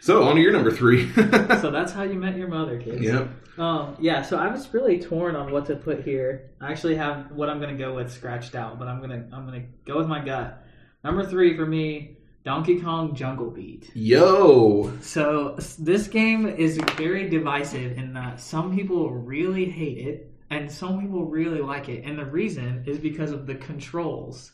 so 0.00 0.24
on 0.24 0.36
to 0.36 0.40
your 0.40 0.52
number 0.52 0.70
three. 0.70 1.12
so 1.14 1.70
that's 1.70 1.92
how 1.92 2.02
you 2.02 2.14
met 2.14 2.36
your 2.36 2.48
mother, 2.48 2.80
kids. 2.80 3.02
yep. 3.02 3.28
Um, 3.58 3.96
yeah, 3.98 4.22
so 4.22 4.38
I 4.38 4.46
was 4.48 4.72
really 4.72 5.00
torn 5.00 5.34
on 5.34 5.50
what 5.50 5.66
to 5.66 5.76
put 5.76 6.04
here. 6.04 6.50
I 6.60 6.70
actually 6.70 6.96
have 6.96 7.32
what 7.32 7.48
I'm 7.50 7.60
gonna 7.60 7.76
go 7.76 7.94
with 7.94 8.12
scratched 8.12 8.54
out, 8.54 8.78
but 8.78 8.86
I'm 8.86 9.00
gonna 9.00 9.26
I'm 9.32 9.44
gonna 9.44 9.64
go 9.84 9.98
with 9.98 10.06
my 10.06 10.24
gut. 10.24 10.64
Number 11.02 11.26
three 11.26 11.56
for 11.56 11.66
me, 11.66 12.18
Donkey 12.44 12.80
Kong 12.80 13.14
Jungle 13.16 13.50
Beat. 13.50 13.90
Yo. 13.94 14.92
So 15.00 15.56
this 15.78 16.06
game 16.06 16.46
is 16.46 16.78
very 16.96 17.28
divisive 17.28 17.98
in 17.98 18.12
that 18.14 18.40
some 18.40 18.76
people 18.76 19.10
really 19.10 19.64
hate 19.64 19.98
it 19.98 20.32
and 20.50 20.70
some 20.70 21.00
people 21.00 21.26
really 21.26 21.60
like 21.60 21.88
it, 21.88 22.04
and 22.04 22.18
the 22.18 22.24
reason 22.24 22.84
is 22.86 22.98
because 22.98 23.32
of 23.32 23.46
the 23.46 23.54
controls. 23.56 24.52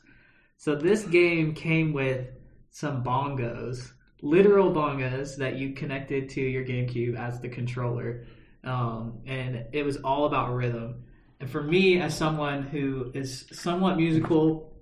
So 0.56 0.74
this 0.74 1.04
game 1.04 1.54
came 1.54 1.92
with 1.92 2.26
some 2.70 3.04
bongos, 3.04 3.92
literal 4.24 4.72
bongos 4.72 5.36
that 5.36 5.56
you 5.56 5.74
connected 5.74 6.30
to 6.30 6.40
your 6.40 6.64
GameCube 6.64 7.16
as 7.16 7.40
the 7.40 7.48
controller, 7.48 8.24
um, 8.64 9.20
and 9.26 9.66
it 9.72 9.84
was 9.84 9.98
all 9.98 10.24
about 10.24 10.54
rhythm. 10.54 11.04
And 11.40 11.50
for 11.50 11.62
me, 11.62 12.00
as 12.00 12.16
someone 12.16 12.62
who 12.62 13.10
is 13.12 13.46
somewhat 13.52 13.96
musical, 13.96 14.72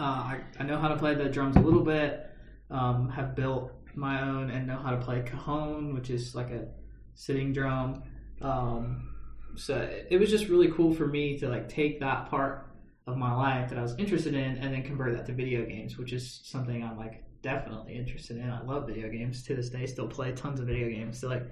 uh, 0.00 0.02
I, 0.02 0.40
I 0.58 0.62
know 0.62 0.78
how 0.78 0.88
to 0.88 0.96
play 0.96 1.14
the 1.14 1.28
drums 1.28 1.56
a 1.56 1.60
little 1.60 1.84
bit. 1.84 2.28
Um, 2.70 3.10
have 3.10 3.36
built 3.36 3.70
my 3.94 4.22
own 4.22 4.48
and 4.48 4.66
know 4.66 4.78
how 4.78 4.92
to 4.92 4.96
play 4.96 5.22
cajon, 5.22 5.92
which 5.92 6.08
is 6.08 6.34
like 6.34 6.50
a 6.50 6.68
sitting 7.14 7.52
drum. 7.52 8.02
Um, 8.40 9.10
so 9.54 9.86
it 10.08 10.18
was 10.18 10.30
just 10.30 10.48
really 10.48 10.72
cool 10.72 10.94
for 10.94 11.06
me 11.06 11.38
to 11.40 11.48
like 11.50 11.68
take 11.68 12.00
that 12.00 12.30
part 12.30 12.70
of 13.06 13.18
my 13.18 13.34
life 13.34 13.68
that 13.68 13.78
I 13.78 13.82
was 13.82 13.94
interested 13.98 14.32
in 14.32 14.56
and 14.56 14.72
then 14.72 14.82
convert 14.82 15.14
that 15.14 15.26
to 15.26 15.34
video 15.34 15.66
games, 15.66 15.98
which 15.98 16.14
is 16.14 16.40
something 16.44 16.82
I'm 16.82 16.96
like 16.96 17.22
definitely 17.42 17.94
interested 17.94 18.36
in. 18.36 18.48
I 18.48 18.62
love 18.62 18.86
video 18.86 19.08
games 19.08 19.42
to 19.44 19.54
this 19.54 19.68
day. 19.68 19.86
Still 19.86 20.08
play 20.08 20.32
tons 20.32 20.60
of 20.60 20.66
video 20.66 20.88
games. 20.88 21.18
So 21.18 21.28
like 21.28 21.44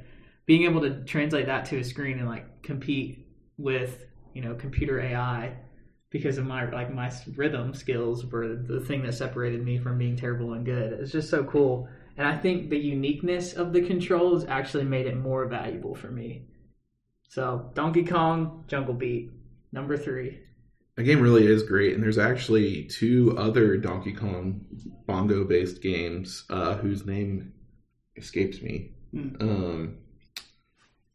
being 0.46 0.64
able 0.64 0.80
to 0.80 1.04
translate 1.04 1.46
that 1.46 1.64
to 1.66 1.78
a 1.78 1.84
screen 1.84 2.18
and 2.18 2.28
like 2.28 2.62
compete 2.62 3.26
with 3.58 4.06
you 4.32 4.40
know 4.42 4.54
computer 4.54 5.00
AI 5.00 5.54
because 6.10 6.38
of 6.38 6.46
my 6.46 6.68
like 6.70 6.92
my 6.92 7.12
rhythm 7.36 7.74
skills 7.74 8.24
were 8.26 8.56
the 8.56 8.80
thing 8.80 9.02
that 9.02 9.14
separated 9.14 9.64
me 9.64 9.78
from 9.78 9.98
being 9.98 10.16
terrible 10.16 10.54
and 10.54 10.64
good. 10.64 10.92
It's 10.92 11.12
just 11.12 11.30
so 11.30 11.44
cool. 11.44 11.88
And 12.16 12.26
I 12.26 12.36
think 12.36 12.68
the 12.68 12.78
uniqueness 12.78 13.54
of 13.54 13.72
the 13.72 13.80
controls 13.80 14.44
actually 14.44 14.84
made 14.84 15.06
it 15.06 15.16
more 15.16 15.46
valuable 15.46 15.94
for 15.94 16.10
me. 16.10 16.46
So 17.28 17.70
Donkey 17.74 18.04
Kong 18.04 18.64
Jungle 18.66 18.94
Beat 18.94 19.30
number 19.72 19.96
three. 19.96 20.40
The 20.96 21.02
game 21.04 21.20
really 21.20 21.46
is 21.46 21.62
great, 21.62 21.94
and 21.94 22.02
there's 22.02 22.18
actually 22.18 22.84
two 22.84 23.34
other 23.38 23.76
Donkey 23.76 24.12
Kong 24.12 24.66
bongo 25.06 25.44
based 25.44 25.80
games 25.82 26.44
uh, 26.50 26.74
whose 26.76 27.06
name 27.06 27.52
escapes 28.16 28.60
me. 28.60 28.90
Hmm. 29.12 29.28
Um, 29.40 29.96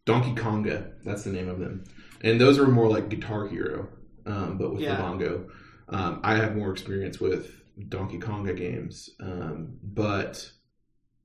Donkey 0.06 0.34
Konga, 0.34 0.92
that's 1.04 1.24
the 1.24 1.32
name 1.32 1.50
of 1.50 1.60
them, 1.60 1.84
and 2.22 2.40
those 2.40 2.58
are 2.60 2.68
more 2.68 2.90
like 2.90 3.10
Guitar 3.10 3.48
Hero. 3.48 3.90
um, 4.28 4.58
but 4.58 4.72
with 4.74 4.82
Yeah. 4.82 4.96
the 4.96 5.02
bongo. 5.04 5.50
Um, 5.88 6.20
I 6.24 6.36
have 6.38 6.56
more 6.56 6.72
experience 6.72 7.20
with 7.20 7.62
Donkey 7.90 8.18
Konga 8.18 8.58
games, 8.58 9.12
um, 9.20 9.78
but 9.84 10.52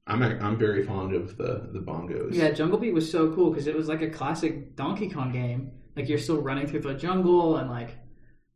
I'm 0.07 0.23
I'm 0.23 0.59
very 0.59 0.83
fond 0.85 1.15
of 1.15 1.39
the 1.39 1.71
the 1.73 1.79
bongos. 1.81 2.35
Yeah, 2.35 2.51
Jungle 2.51 2.79
Beat 2.79 2.93
was 2.93 3.11
so 3.11 3.33
cool 3.33 3.49
because 3.51 3.67
it 3.67 3.75
was 3.75 3.89
like 3.89 4.03
a 4.03 4.11
classic 4.11 4.77
Donkey 4.77 5.09
Kong 5.09 5.33
game. 5.33 5.71
Like 5.97 6.11
you're 6.11 6.19
still 6.19 6.43
running 6.43 6.67
through 6.67 6.81
the 6.81 6.93
jungle 6.95 7.57
and 7.57 7.71
like, 7.71 7.97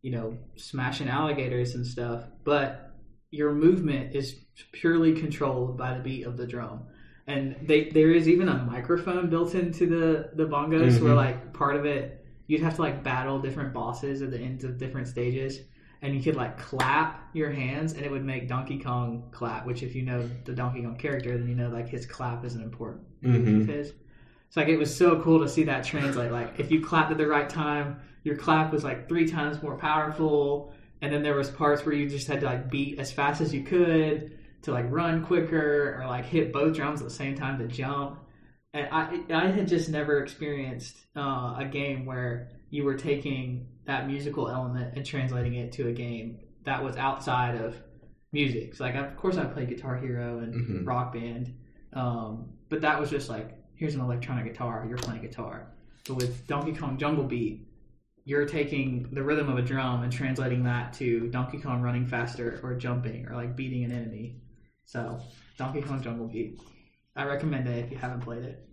you 0.05 0.11
know, 0.11 0.37
smashing 0.57 1.09
alligators 1.09 1.75
and 1.75 1.87
stuff, 1.87 2.25
but 2.45 2.93
your 3.31 3.53
movement 3.55 4.15
is 4.15 4.37
purely 4.73 5.15
controlled 5.15 5.79
by 5.79 5.95
the 5.97 6.03
beat 6.03 6.25
of 6.27 6.37
the 6.37 6.47
drum. 6.47 6.81
And 7.27 7.57
they 7.67 7.89
there 7.89 8.11
is 8.11 8.29
even 8.29 8.51
a 8.51 8.59
microphone 8.65 9.31
built 9.31 9.55
into 9.55 9.87
the 9.87 10.29
the 10.35 10.47
bongos 10.47 11.01
where 11.01 11.15
Mhm. 11.15 11.25
like 11.25 11.55
part 11.55 11.75
of 11.77 11.87
it 11.87 12.23
you'd 12.49 12.61
have 12.61 12.77
to 12.77 12.83
like 12.83 13.03
battle 13.03 13.39
different 13.41 13.73
bosses 13.73 14.21
at 14.21 14.31
the 14.31 14.39
ends 14.39 14.63
of 14.63 14.77
different 14.77 15.09
stages. 15.09 15.61
And 16.03 16.15
you 16.15 16.23
could 16.23 16.37
like 16.37 16.59
clap 16.59 17.31
your 17.33 17.51
hands, 17.51 17.95
and 17.95 18.05
it 18.05 18.11
would 18.11 18.27
make 18.27 18.47
Donkey 18.47 18.79
Kong 18.79 19.31
clap. 19.33 19.65
Which, 19.67 19.83
if 19.83 19.95
you 19.95 20.03
know 20.03 20.29
the 20.45 20.53
Donkey 20.53 20.83
Kong 20.83 20.97
character, 20.97 21.39
then 21.39 21.49
you 21.49 21.55
know 21.55 21.71
like 21.71 21.89
his 21.89 22.05
clap 22.05 22.45
is 22.45 22.55
an 22.57 22.63
important 22.63 23.05
Mhm. 23.23 23.63
of 23.63 23.67
his. 23.69 23.95
So 24.51 24.61
like 24.61 24.69
it 24.69 24.77
was 24.79 24.95
so 24.95 25.23
cool 25.23 25.41
to 25.41 25.49
see 25.49 25.65
that 25.65 25.83
translate. 25.83 26.31
Like 26.31 26.61
if 26.61 26.71
you 26.71 26.83
clapped 26.83 27.11
at 27.11 27.17
the 27.17 27.27
right 27.27 27.49
time, 27.49 27.97
your 28.25 28.37
clap 28.37 28.73
was 28.73 28.83
like 28.85 29.09
three 29.09 29.27
times 29.29 29.63
more 29.63 29.77
powerful. 29.77 30.73
And 31.03 31.13
then 31.13 31.23
there 31.23 31.35
was 31.35 31.51
parts 31.51 31.85
where 31.85 31.95
you 31.95 32.09
just 32.09 32.27
had 32.27 32.41
to 32.41 32.47
like 32.47 32.71
beat 32.71 32.99
as 32.99 33.13
fast 33.13 33.41
as 33.41 33.53
you 33.55 33.63
could 33.63 34.39
to 34.63 34.73
like 34.73 34.87
run 34.91 35.25
quicker 35.25 36.01
or 36.01 36.07
like 36.07 36.25
hit 36.25 36.53
both 36.53 36.75
drums 36.75 37.01
at 37.03 37.07
the 37.07 37.15
same 37.15 37.35
time 37.37 37.59
to 37.59 37.67
jump. 37.67 38.19
And 38.73 38.89
I 38.91 39.21
I 39.33 39.49
had 39.49 39.69
just 39.69 39.89
never 39.91 40.23
experienced 40.23 40.97
uh, 41.17 41.55
a 41.59 41.69
game 41.71 42.07
where 42.07 42.49
you 42.71 42.85
were 42.85 42.95
taking 42.97 43.69
that 43.87 44.07
musical 44.07 44.49
element 44.49 44.97
and 44.97 45.05
translating 45.05 45.55
it 45.55 45.71
to 45.73 45.89
a 45.89 45.93
game 45.93 46.39
that 46.65 46.83
was 46.83 46.97
outside 46.97 47.61
of 47.61 47.77
music. 48.33 48.75
So 48.75 48.85
like 48.85 48.95
of 48.95 49.15
course 49.17 49.37
I 49.37 49.45
played 49.45 49.69
Guitar 49.69 49.97
Hero 49.97 50.39
and 50.39 50.55
Mhm. 50.55 50.87
Rock 50.87 51.13
Band, 51.13 51.55
um, 51.93 52.49
but 52.71 52.81
that 52.81 52.99
was 52.99 53.11
just 53.11 53.29
like 53.29 53.51
here's 53.77 53.95
an 53.95 54.01
electronic 54.01 54.47
guitar, 54.47 54.85
you're 54.89 54.97
playing 54.97 55.21
guitar. 55.23 55.67
But 56.09 56.15
with 56.17 56.47
Donkey 56.47 56.73
Kong 56.73 56.97
Jungle 56.97 57.25
Beat, 57.25 57.67
you're 58.25 58.47
taking 58.47 59.09
the 59.13 59.23
rhythm 59.23 59.49
of 59.49 59.59
a 59.59 59.63
drum 59.63 60.03
and 60.03 60.13
translating 60.13 60.65
that 60.65 60.93
to 60.95 61.29
Donkey 61.29 61.59
Kong 61.59 61.83
running 61.83 62.07
faster 62.07 62.59
or 62.63 62.75
jumping 62.75 63.27
or 63.29 63.35
like 63.35 63.55
beating 63.55 63.85
an 63.85 63.93
enemy. 63.93 64.37
So 64.87 65.21
Donkey 65.59 65.83
Kong 65.83 66.03
Jungle 66.03 66.29
Beat, 66.29 66.61
I 67.15 67.25
recommend 67.25 67.69
it 67.69 67.85
if 67.85 67.91
you 67.91 67.99
haven't 67.99 68.21
played 68.21 68.45
it. 68.45 68.67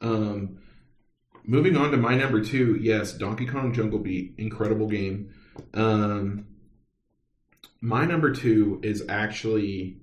Um, 0.00 0.58
moving 1.44 1.76
on 1.76 1.90
to 1.90 1.96
my 1.96 2.14
number 2.14 2.42
two, 2.42 2.76
yes, 2.80 3.12
Donkey 3.12 3.46
Kong 3.46 3.72
Jungle 3.72 3.98
Beat, 3.98 4.34
incredible 4.38 4.86
game. 4.86 5.34
Um, 5.74 6.46
my 7.80 8.06
number 8.06 8.32
two 8.32 8.80
is 8.82 9.04
actually 9.08 9.98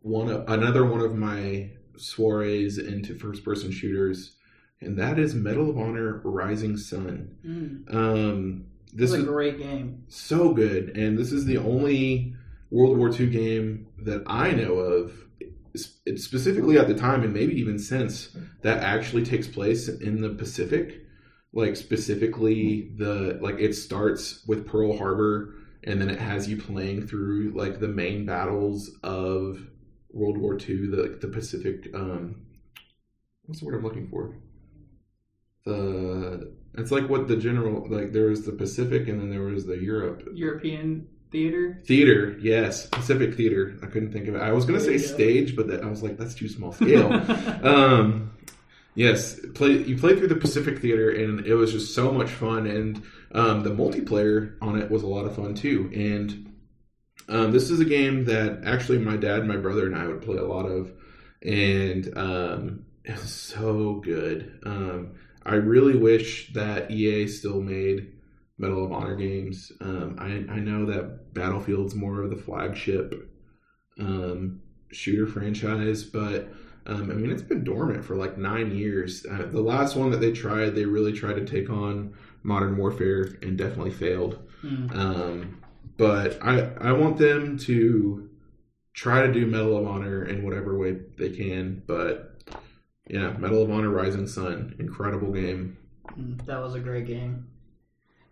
one 0.00 0.28
of 0.28 0.48
another 0.48 0.84
one 0.84 1.00
of 1.00 1.14
my 1.14 1.70
soirees 1.96 2.78
into 2.78 3.14
first 3.14 3.44
person 3.44 3.70
shooters, 3.70 4.34
and 4.82 4.98
that 4.98 5.18
is 5.18 5.34
Medal 5.34 5.70
of 5.70 5.78
Honor 5.78 6.20
Rising 6.24 6.76
Sun. 6.76 7.36
Mm. 7.46 7.94
Um, 7.94 8.66
this 8.92 9.10
This 9.10 9.18
is 9.18 9.22
is 9.22 9.24
a 9.24 9.32
great 9.32 9.58
game. 9.58 10.04
so 10.08 10.52
good, 10.52 10.96
and 10.96 11.18
this 11.18 11.32
is 11.32 11.44
the 11.46 11.58
only 11.58 12.34
World 12.70 12.96
War 12.98 13.10
II 13.10 13.28
game 13.28 13.86
that 14.04 14.22
I 14.26 14.52
know 14.52 14.74
of, 14.74 15.12
specifically 16.16 16.78
at 16.78 16.88
the 16.88 16.94
time, 16.94 17.22
and 17.22 17.32
maybe 17.32 17.54
even 17.58 17.78
since, 17.78 18.36
that 18.62 18.82
actually 18.82 19.24
takes 19.24 19.46
place 19.46 19.88
in 19.88 20.20
the 20.20 20.30
Pacific. 20.30 20.98
Like 21.54 21.76
specifically, 21.76 22.92
the 22.96 23.38
like 23.42 23.58
it 23.58 23.74
starts 23.74 24.42
with 24.46 24.66
Pearl 24.66 24.96
Harbor, 24.96 25.54
and 25.84 26.00
then 26.00 26.08
it 26.08 26.18
has 26.18 26.48
you 26.48 26.56
playing 26.56 27.06
through 27.06 27.52
like 27.54 27.78
the 27.78 27.88
main 27.88 28.24
battles 28.24 28.90
of 29.02 29.58
World 30.10 30.38
War 30.38 30.54
II, 30.54 30.86
the 30.88 31.18
the 31.20 31.28
Pacific. 31.28 31.88
Um, 31.94 32.42
what's 33.44 33.60
the 33.60 33.66
word 33.66 33.74
I'm 33.74 33.82
looking 33.84 34.08
for? 34.08 34.34
The 35.64 36.52
it's 36.74 36.90
like 36.90 37.08
what 37.08 37.28
the 37.28 37.36
general 37.36 37.86
like 37.88 38.12
there 38.12 38.26
was 38.26 38.44
the 38.44 38.52
Pacific 38.52 39.08
and 39.08 39.20
then 39.20 39.30
there 39.30 39.42
was 39.42 39.66
the 39.66 39.76
Europe 39.76 40.28
European 40.34 41.08
theater. 41.30 41.80
theater. 41.86 42.36
Yes, 42.40 42.86
Pacific 42.86 43.34
theater. 43.34 43.78
I 43.82 43.86
couldn't 43.86 44.12
think 44.12 44.28
of 44.28 44.34
it. 44.34 44.42
I 44.42 44.52
was 44.52 44.64
gonna 44.64 44.78
There 44.80 44.98
say 44.98 45.14
stage, 45.14 45.56
but 45.56 45.68
that, 45.68 45.82
I 45.82 45.86
was 45.86 46.02
like 46.02 46.16
that's 46.16 46.34
too 46.34 46.48
small 46.48 46.72
scale. 46.72 47.12
um, 47.62 48.32
yes, 48.94 49.38
play 49.54 49.82
you 49.82 49.96
played 49.96 50.18
through 50.18 50.28
the 50.28 50.36
Pacific 50.36 50.80
theater 50.80 51.10
and 51.10 51.46
it 51.46 51.54
was 51.54 51.72
just 51.72 51.94
so 51.94 52.12
much 52.12 52.30
fun 52.30 52.66
and 52.66 53.02
um, 53.32 53.62
the 53.62 53.70
multiplayer 53.70 54.56
on 54.60 54.78
it 54.78 54.90
was 54.90 55.02
a 55.02 55.06
lot 55.06 55.24
of 55.24 55.34
fun 55.36 55.54
too 55.54 55.90
and 55.94 56.48
um, 57.28 57.52
this 57.52 57.70
is 57.70 57.80
a 57.80 57.84
game 57.84 58.24
that 58.24 58.62
actually 58.64 58.98
my 58.98 59.16
dad, 59.16 59.46
my 59.46 59.56
brother, 59.56 59.86
and 59.86 59.96
I 59.96 60.06
would 60.06 60.22
play 60.22 60.36
a 60.36 60.44
lot 60.44 60.66
of, 60.66 60.92
and 61.42 62.16
um, 62.16 62.84
it 63.04 63.12
was 63.12 63.32
so 63.32 63.94
good. 64.04 64.60
I 65.44 65.54
really 65.54 65.96
wish 65.96 66.52
that 66.52 66.90
EA 66.90 67.26
still 67.26 67.60
made 67.60 68.12
Medal 68.58 68.84
of 68.84 68.92
Honor 68.92 69.16
games. 69.16 69.72
Um, 69.80 70.16
I, 70.18 70.52
I 70.52 70.58
know 70.58 70.86
that 70.86 71.34
Battlefield's 71.34 71.94
more 71.94 72.22
of 72.22 72.30
the 72.30 72.36
flagship 72.36 73.28
um, 73.98 74.62
shooter 74.90 75.26
franchise, 75.26 76.04
but 76.04 76.52
um, 76.86 77.10
I 77.10 77.14
mean 77.14 77.30
it's 77.30 77.42
been 77.42 77.64
dormant 77.64 78.04
for 78.04 78.16
like 78.16 78.38
nine 78.38 78.74
years. 78.74 79.26
Uh, 79.30 79.46
the 79.50 79.60
last 79.60 79.96
one 79.96 80.10
that 80.10 80.20
they 80.20 80.32
tried, 80.32 80.74
they 80.74 80.84
really 80.84 81.12
tried 81.12 81.34
to 81.34 81.44
take 81.44 81.70
on 81.70 82.14
Modern 82.42 82.76
Warfare 82.76 83.36
and 83.42 83.56
definitely 83.56 83.92
failed. 83.92 84.38
Mm. 84.64 84.94
Um, 84.96 85.62
but 85.96 86.38
I 86.42 86.70
I 86.80 86.92
want 86.92 87.18
them 87.18 87.58
to 87.58 88.28
try 88.94 89.26
to 89.26 89.32
do 89.32 89.46
Medal 89.46 89.78
of 89.78 89.86
Honor 89.86 90.24
in 90.24 90.44
whatever 90.44 90.76
way 90.76 90.98
they 91.18 91.30
can. 91.30 91.82
But 91.86 92.31
yeah, 93.08 93.32
Medal 93.38 93.62
of 93.62 93.70
Honor 93.70 93.90
Rising 93.90 94.26
Sun, 94.26 94.76
incredible 94.78 95.32
game. 95.32 95.76
Mm, 96.18 96.44
That 96.46 96.60
was 96.60 96.74
a 96.74 96.80
great 96.80 97.06
game. 97.06 97.46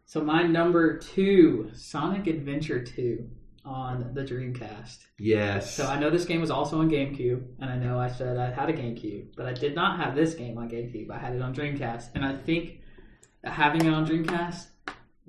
So 0.07 0.21
my 0.23 0.43
number 0.43 0.99
two, 0.99 1.71
Sonic 1.75 2.27
Adventure 2.27 2.85
Two, 2.85 3.29
on 3.65 4.13
the 4.15 4.23
Dreamcast. 4.23 4.99
Yes. 5.19 5.75
So 5.77 5.87
I 5.87 5.99
know 6.01 6.09
this 6.11 6.25
game 6.25 6.41
was 6.41 6.51
also 6.51 6.79
on 6.81 6.91
GameCube, 6.91 7.45
and 7.61 7.71
I 7.71 7.77
know 7.77 7.99
I 7.99 8.09
said 8.09 8.37
I 8.39 8.51
had 8.51 8.71
a 8.71 8.73
GameCube, 8.73 9.37
but 9.37 9.47
I 9.47 9.53
did 9.53 9.75
not 9.75 10.01
have 10.01 10.15
this 10.17 10.35
game 10.35 10.57
on 10.59 10.69
GameCube. 10.71 11.11
I 11.11 11.19
had 11.19 11.35
it 11.35 11.43
on 11.43 11.55
Dreamcast, 11.55 12.09
and 12.15 12.25
I 12.25 12.37
think 12.37 12.81
having 13.45 13.85
it 13.85 13.93
on 13.93 14.07
Dreamcast 14.07 14.67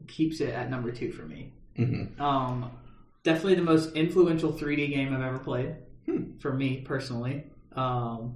keeps 0.08 0.40
it 0.42 0.50
at 0.50 0.70
number 0.70 0.92
two 0.92 1.12
for 1.12 1.24
me. 1.24 1.52
Mhm. 1.78 2.20
Um, 2.20 2.72
definitely 3.24 3.56
the 3.56 3.62
most 3.64 3.94
influential 3.96 4.52
3D 4.54 4.88
game 4.88 5.14
I've 5.14 5.22
ever 5.22 5.40
played 5.40 5.76
Hmm. 6.06 6.38
for 6.40 6.54
me 6.54 6.82
personally. 6.82 7.44
Um, 7.76 8.36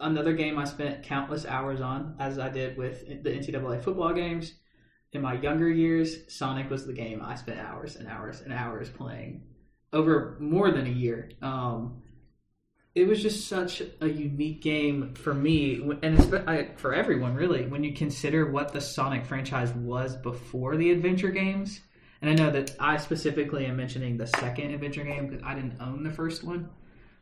another 0.00 0.32
game 0.32 0.58
I 0.58 0.64
spent 0.64 1.02
countless 1.02 1.46
hours 1.46 1.80
on, 1.80 2.16
as 2.18 2.38
I 2.38 2.48
did 2.48 2.76
with 2.76 3.06
the 3.22 3.30
NCAA 3.30 3.82
football 3.82 4.12
games. 4.12 4.54
In 5.12 5.22
my 5.22 5.34
younger 5.34 5.68
years, 5.68 6.18
Sonic 6.28 6.70
was 6.70 6.86
the 6.86 6.92
game 6.92 7.20
I 7.22 7.34
spent 7.34 7.58
hours 7.58 7.96
and 7.96 8.08
hours 8.08 8.40
and 8.40 8.52
hours 8.52 8.88
playing 8.88 9.42
over 9.92 10.36
more 10.40 10.70
than 10.70 10.86
a 10.86 10.90
year. 10.90 11.30
Um, 11.42 12.02
it 12.94 13.06
was 13.06 13.22
just 13.22 13.48
such 13.48 13.82
a 14.00 14.08
unique 14.08 14.62
game 14.62 15.14
for 15.14 15.32
me, 15.32 15.80
and 16.02 16.78
for 16.78 16.92
everyone 16.94 17.34
really. 17.34 17.66
When 17.66 17.84
you 17.84 17.92
consider 17.92 18.50
what 18.50 18.72
the 18.72 18.80
Sonic 18.80 19.24
franchise 19.26 19.72
was 19.72 20.16
before 20.16 20.76
the 20.76 20.90
adventure 20.90 21.30
games, 21.30 21.80
and 22.20 22.30
I 22.30 22.34
know 22.34 22.50
that 22.50 22.74
I 22.78 22.96
specifically 22.96 23.66
am 23.66 23.76
mentioning 23.76 24.16
the 24.16 24.26
second 24.26 24.72
adventure 24.72 25.04
game 25.04 25.28
because 25.28 25.44
I 25.44 25.54
didn't 25.54 25.80
own 25.80 26.02
the 26.02 26.10
first 26.10 26.44
one, 26.44 26.68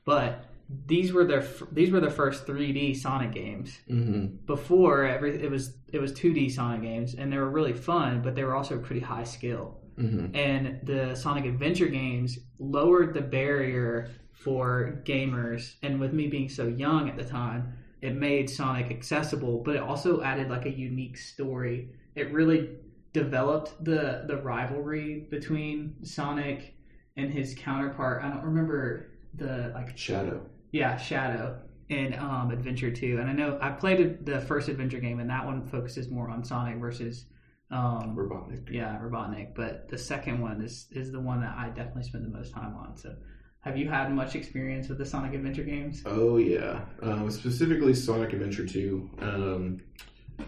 but 0.05 0.45
these 0.87 1.12
were 1.12 1.25
their 1.25 1.47
these 1.73 1.91
were 1.91 2.01
the 2.01 2.11
first 2.11 2.47
3D 2.47 2.95
Sonic 2.95 3.33
games. 3.33 3.79
Mhm. 3.89 4.45
Before 4.47 5.05
every 5.05 5.43
it 5.43 5.51
was 5.51 5.79
it 5.93 6.01
was 6.01 6.12
2D 6.12 6.49
Sonic 6.51 6.83
games, 6.83 7.14
and 7.14 7.33
they 7.33 7.39
were 7.39 7.51
really 7.51 7.73
fun, 7.73 8.21
but 8.23 8.35
they 8.35 8.45
were 8.45 8.55
also 8.55 8.79
pretty 8.79 9.01
high 9.01 9.25
skill 9.25 9.81
Mhm. 9.99 10.31
and 10.37 10.79
the 10.87 11.14
Sonic 11.14 11.45
Adventure 11.47 11.89
games 11.89 12.39
lowered 12.59 13.14
the 13.14 13.21
barrier 13.23 14.09
for 14.33 15.03
gamers. 15.05 15.77
And 15.83 15.99
with 15.99 16.12
me 16.12 16.29
being 16.29 16.49
so 16.49 16.69
young 16.69 17.09
at 17.09 17.16
the 17.16 17.25
time, 17.25 17.73
it 18.01 18.14
made 18.14 18.49
Sonic 18.49 18.91
accessible, 18.91 19.62
but 19.64 19.75
it 19.75 19.83
also 19.83 20.23
added 20.23 20.49
like 20.51 20.66
a 20.66 20.71
unique 20.71 21.16
story. 21.16 21.91
It 22.14 22.33
really 22.33 22.77
developed 23.14 23.83
the 23.85 24.25
the 24.29 24.37
rivalry 24.37 25.27
between 25.31 25.95
Sonic 26.05 26.75
and 27.16 27.33
his 27.33 27.55
counterpart. 27.55 28.23
I 28.23 28.29
don't 28.29 28.45
remember 28.45 29.09
the 29.35 29.73
like 29.75 29.97
Shadow. 29.97 30.43
Yeah, 30.73 30.97
Shadow 30.97 31.61
in 31.89 32.14
um, 32.19 32.51
Adventure 32.51 32.91
2. 32.91 33.19
And 33.19 33.29
I 33.29 33.33
know 33.33 33.59
I 33.61 33.71
played 33.71 34.25
the 34.27 34.41
first 34.41 34.69
Adventure 34.69 35.01
game, 35.01 35.21
and 35.21 35.31
that 35.31 35.45
one 35.45 35.66
focuses 35.66 36.11
more 36.11 36.29
on 36.29 36.45
Sonic 36.45 36.79
versus 36.79 37.27
um, 37.71 38.16
Robotnik. 38.16 38.71
yeah, 38.71 38.99
Robotnik. 38.99 39.55
But 39.55 39.89
the 39.89 39.99
second 39.99 40.41
one 40.41 40.61
is 40.62 40.87
is 40.91 41.12
the 41.12 41.21
one 41.21 41.41
that 41.41 41.55
I 41.57 41.69
definitely 41.69 42.05
spend 42.05 42.25
the 42.25 42.37
most 42.37 42.53
time 42.53 42.75
on. 42.77 42.97
So, 42.97 43.14
have 43.61 43.77
you 43.77 43.89
had 43.89 44.12
much 44.12 44.35
experience 44.35 44.89
with 44.89 44.99
the 44.99 45.07
Sonic 45.07 45.35
Adventure 45.35 45.64
games? 45.64 46.03
Oh 46.07 46.37
yeah, 46.37 46.81
um, 47.03 47.31
specifically 47.31 47.95
Sonic 47.95 48.33
Adventure 48.33 48.66
Two. 48.66 49.11
Um, 49.21 49.81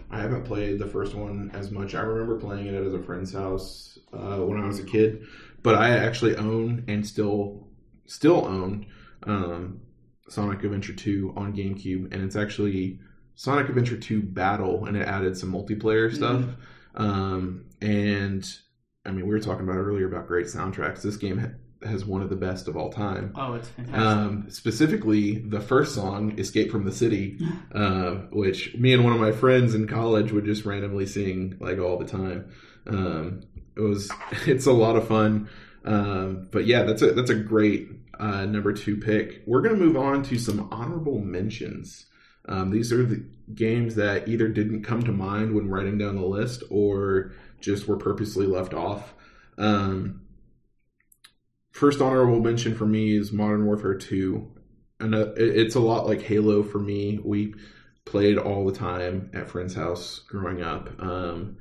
I 0.09 0.21
haven't 0.21 0.43
played 0.43 0.79
the 0.79 0.87
first 0.87 1.15
one 1.15 1.51
as 1.53 1.69
much. 1.69 1.95
I 1.95 2.01
remember 2.01 2.39
playing 2.39 2.67
it 2.67 2.73
at 2.73 2.93
a 2.93 3.03
friend's 3.03 3.33
house 3.33 3.99
uh, 4.13 4.37
when 4.37 4.59
I 4.59 4.65
was 4.65 4.79
a 4.79 4.83
kid, 4.83 5.25
but 5.63 5.75
I 5.75 5.97
actually 5.97 6.35
own 6.37 6.85
and 6.87 7.05
still 7.05 7.67
still 8.05 8.45
own 8.45 8.87
um, 9.23 9.81
Sonic 10.31 10.63
Adventure 10.63 10.93
2 10.93 11.33
on 11.35 11.53
GameCube, 11.53 12.13
and 12.13 12.23
it's 12.23 12.35
actually 12.37 12.99
Sonic 13.35 13.67
Adventure 13.67 13.97
2 13.97 14.21
Battle, 14.21 14.85
and 14.85 14.95
it 14.95 15.05
added 15.07 15.37
some 15.37 15.51
multiplayer 15.51 16.13
stuff. 16.13 16.45
Um, 16.95 17.65
and 17.81 18.47
I 19.05 19.11
mean, 19.11 19.25
we 19.25 19.33
were 19.33 19.39
talking 19.39 19.63
about 19.63 19.77
earlier 19.77 20.07
about 20.07 20.27
great 20.27 20.45
soundtracks. 20.45 21.01
This 21.01 21.17
game 21.17 21.37
ha- 21.37 21.87
has 21.87 22.05
one 22.05 22.21
of 22.21 22.29
the 22.29 22.35
best 22.37 22.69
of 22.69 22.77
all 22.77 22.91
time. 22.91 23.33
Oh, 23.35 23.55
it's 23.55 23.67
fantastic. 23.69 23.99
Um, 23.99 24.45
specifically, 24.49 25.39
the 25.39 25.59
first 25.59 25.95
song, 25.95 26.39
"Escape 26.39 26.71
from 26.71 26.85
the 26.85 26.91
City," 26.91 27.37
uh, 27.73 28.11
which 28.31 28.75
me 28.75 28.93
and 28.93 29.03
one 29.03 29.13
of 29.13 29.19
my 29.19 29.31
friends 29.33 29.75
in 29.75 29.87
college 29.87 30.31
would 30.31 30.45
just 30.45 30.65
randomly 30.65 31.07
sing 31.07 31.57
like 31.59 31.79
all 31.79 31.97
the 31.97 32.05
time. 32.05 32.51
Um, 32.87 33.41
it 33.75 33.81
was, 33.81 34.09
it's 34.45 34.65
a 34.65 34.71
lot 34.71 34.95
of 34.95 35.07
fun. 35.07 35.49
Um, 35.83 36.47
but 36.51 36.65
yeah, 36.65 36.83
that's 36.83 37.01
a 37.01 37.11
that's 37.11 37.31
a 37.31 37.35
great 37.35 37.89
uh, 38.19 38.45
number 38.45 38.73
two 38.73 38.97
pick. 38.97 39.43
We're 39.45 39.61
gonna 39.61 39.75
move 39.75 39.97
on 39.97 40.23
to 40.23 40.37
some 40.37 40.67
honorable 40.71 41.19
mentions. 41.19 42.07
Um, 42.45 42.71
these 42.71 42.91
are 42.91 43.05
the 43.05 43.23
games 43.53 43.95
that 43.95 44.27
either 44.27 44.47
didn't 44.47 44.83
come 44.83 45.03
to 45.03 45.11
mind 45.11 45.53
when 45.53 45.69
writing 45.69 45.97
down 45.97 46.15
the 46.15 46.25
list 46.25 46.63
or 46.69 47.33
just 47.59 47.87
were 47.87 47.97
purposely 47.97 48.45
left 48.45 48.73
off. 48.73 49.13
Um, 49.57 50.21
first 51.71 52.01
honorable 52.01 52.39
mention 52.39 52.75
for 52.75 52.85
me 52.85 53.15
is 53.15 53.31
Modern 53.31 53.65
Warfare 53.65 53.95
2. 53.95 54.51
And 54.99 55.15
it's 55.15 55.75
a 55.75 55.79
lot 55.79 56.05
like 56.05 56.21
Halo 56.21 56.63
for 56.63 56.79
me. 56.79 57.19
We 57.23 57.55
played 58.05 58.37
all 58.37 58.65
the 58.65 58.77
time 58.77 59.31
at 59.33 59.49
friends' 59.49 59.73
house 59.73 60.19
growing 60.19 60.61
up. 60.61 60.89
Um, 61.01 61.57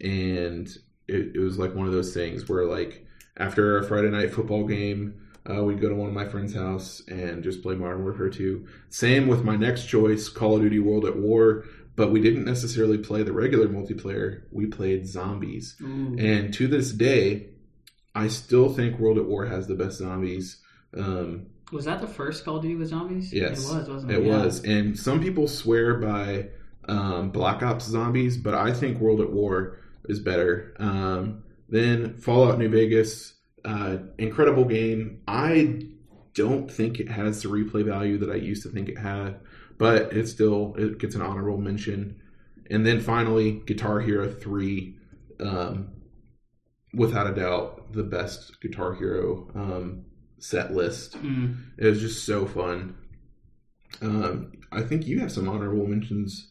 and 0.00 0.68
it, 1.08 1.36
it 1.36 1.38
was 1.38 1.58
like 1.58 1.74
one 1.74 1.86
of 1.86 1.92
those 1.92 2.12
things 2.12 2.48
where, 2.48 2.66
like, 2.66 3.06
after 3.38 3.78
a 3.78 3.84
Friday 3.84 4.10
night 4.10 4.34
football 4.34 4.66
game, 4.66 5.21
uh, 5.50 5.62
we'd 5.64 5.80
go 5.80 5.88
to 5.88 5.94
one 5.94 6.08
of 6.08 6.14
my 6.14 6.26
friends' 6.28 6.54
house 6.54 7.02
and 7.08 7.42
just 7.42 7.62
play 7.62 7.74
Modern 7.74 8.02
Warfare 8.04 8.30
2. 8.30 8.66
Same 8.88 9.26
with 9.26 9.42
my 9.44 9.56
next 9.56 9.86
choice, 9.86 10.28
Call 10.28 10.56
of 10.56 10.62
Duty 10.62 10.78
World 10.78 11.04
at 11.04 11.16
War, 11.16 11.64
but 11.96 12.10
we 12.10 12.20
didn't 12.20 12.44
necessarily 12.44 12.98
play 12.98 13.22
the 13.22 13.32
regular 13.32 13.68
multiplayer. 13.68 14.42
We 14.50 14.66
played 14.66 15.06
zombies. 15.06 15.76
Ooh. 15.82 16.16
And 16.18 16.54
to 16.54 16.66
this 16.68 16.92
day, 16.92 17.48
I 18.14 18.28
still 18.28 18.72
think 18.72 18.98
World 18.98 19.18
at 19.18 19.24
War 19.26 19.46
has 19.46 19.66
the 19.66 19.74
best 19.74 19.98
zombies. 19.98 20.60
Um, 20.96 21.46
was 21.72 21.86
that 21.86 22.00
the 22.00 22.06
first 22.06 22.44
Call 22.44 22.56
of 22.56 22.62
Duty 22.62 22.76
with 22.76 22.88
zombies? 22.88 23.32
Yes. 23.32 23.64
it 23.68 23.74
was, 23.74 23.88
wasn't 23.88 24.12
it? 24.12 24.18
it 24.20 24.26
Yeah. 24.26 24.44
was. 24.44 24.62
And 24.64 24.98
some 24.98 25.20
people 25.20 25.48
swear 25.48 25.94
by 25.94 26.48
um, 26.86 27.30
Black 27.30 27.62
Ops 27.62 27.86
Zombies, 27.86 28.36
but 28.36 28.54
I 28.54 28.72
think 28.72 29.00
World 29.00 29.20
at 29.20 29.32
War 29.32 29.78
is 30.08 30.18
better. 30.20 30.74
Um, 30.78 31.44
then 31.68 32.16
Fallout 32.18 32.58
New 32.58 32.68
Vegas, 32.68 33.34
uh, 33.64 33.98
incredible 34.18 34.64
game. 34.64 35.20
I 35.26 35.82
don't 36.34 36.70
think 36.70 36.98
it 36.98 37.10
has 37.10 37.42
the 37.42 37.48
replay 37.48 37.84
value 37.84 38.18
that 38.18 38.30
I 38.30 38.36
used 38.36 38.62
to 38.64 38.68
think 38.68 38.88
it 38.88 38.98
had, 38.98 39.40
but 39.78 40.12
it 40.12 40.28
still 40.28 40.74
it 40.78 40.98
gets 40.98 41.14
an 41.14 41.22
honorable 41.22 41.58
mention. 41.58 42.20
And 42.70 42.86
then 42.86 43.00
finally, 43.00 43.62
Guitar 43.66 44.00
Hero 44.00 44.30
Three, 44.30 44.96
um, 45.40 45.92
without 46.94 47.26
a 47.26 47.34
doubt, 47.34 47.92
the 47.92 48.02
best 48.02 48.60
Guitar 48.60 48.94
Hero 48.94 49.50
um, 49.54 50.04
set 50.38 50.72
list. 50.72 51.22
Mm. 51.22 51.56
It 51.78 51.86
was 51.86 52.00
just 52.00 52.24
so 52.24 52.46
fun. 52.46 52.96
Um, 54.00 54.52
I 54.70 54.82
think 54.82 55.06
you 55.06 55.20
have 55.20 55.30
some 55.30 55.48
honorable 55.48 55.86
mentions. 55.86 56.48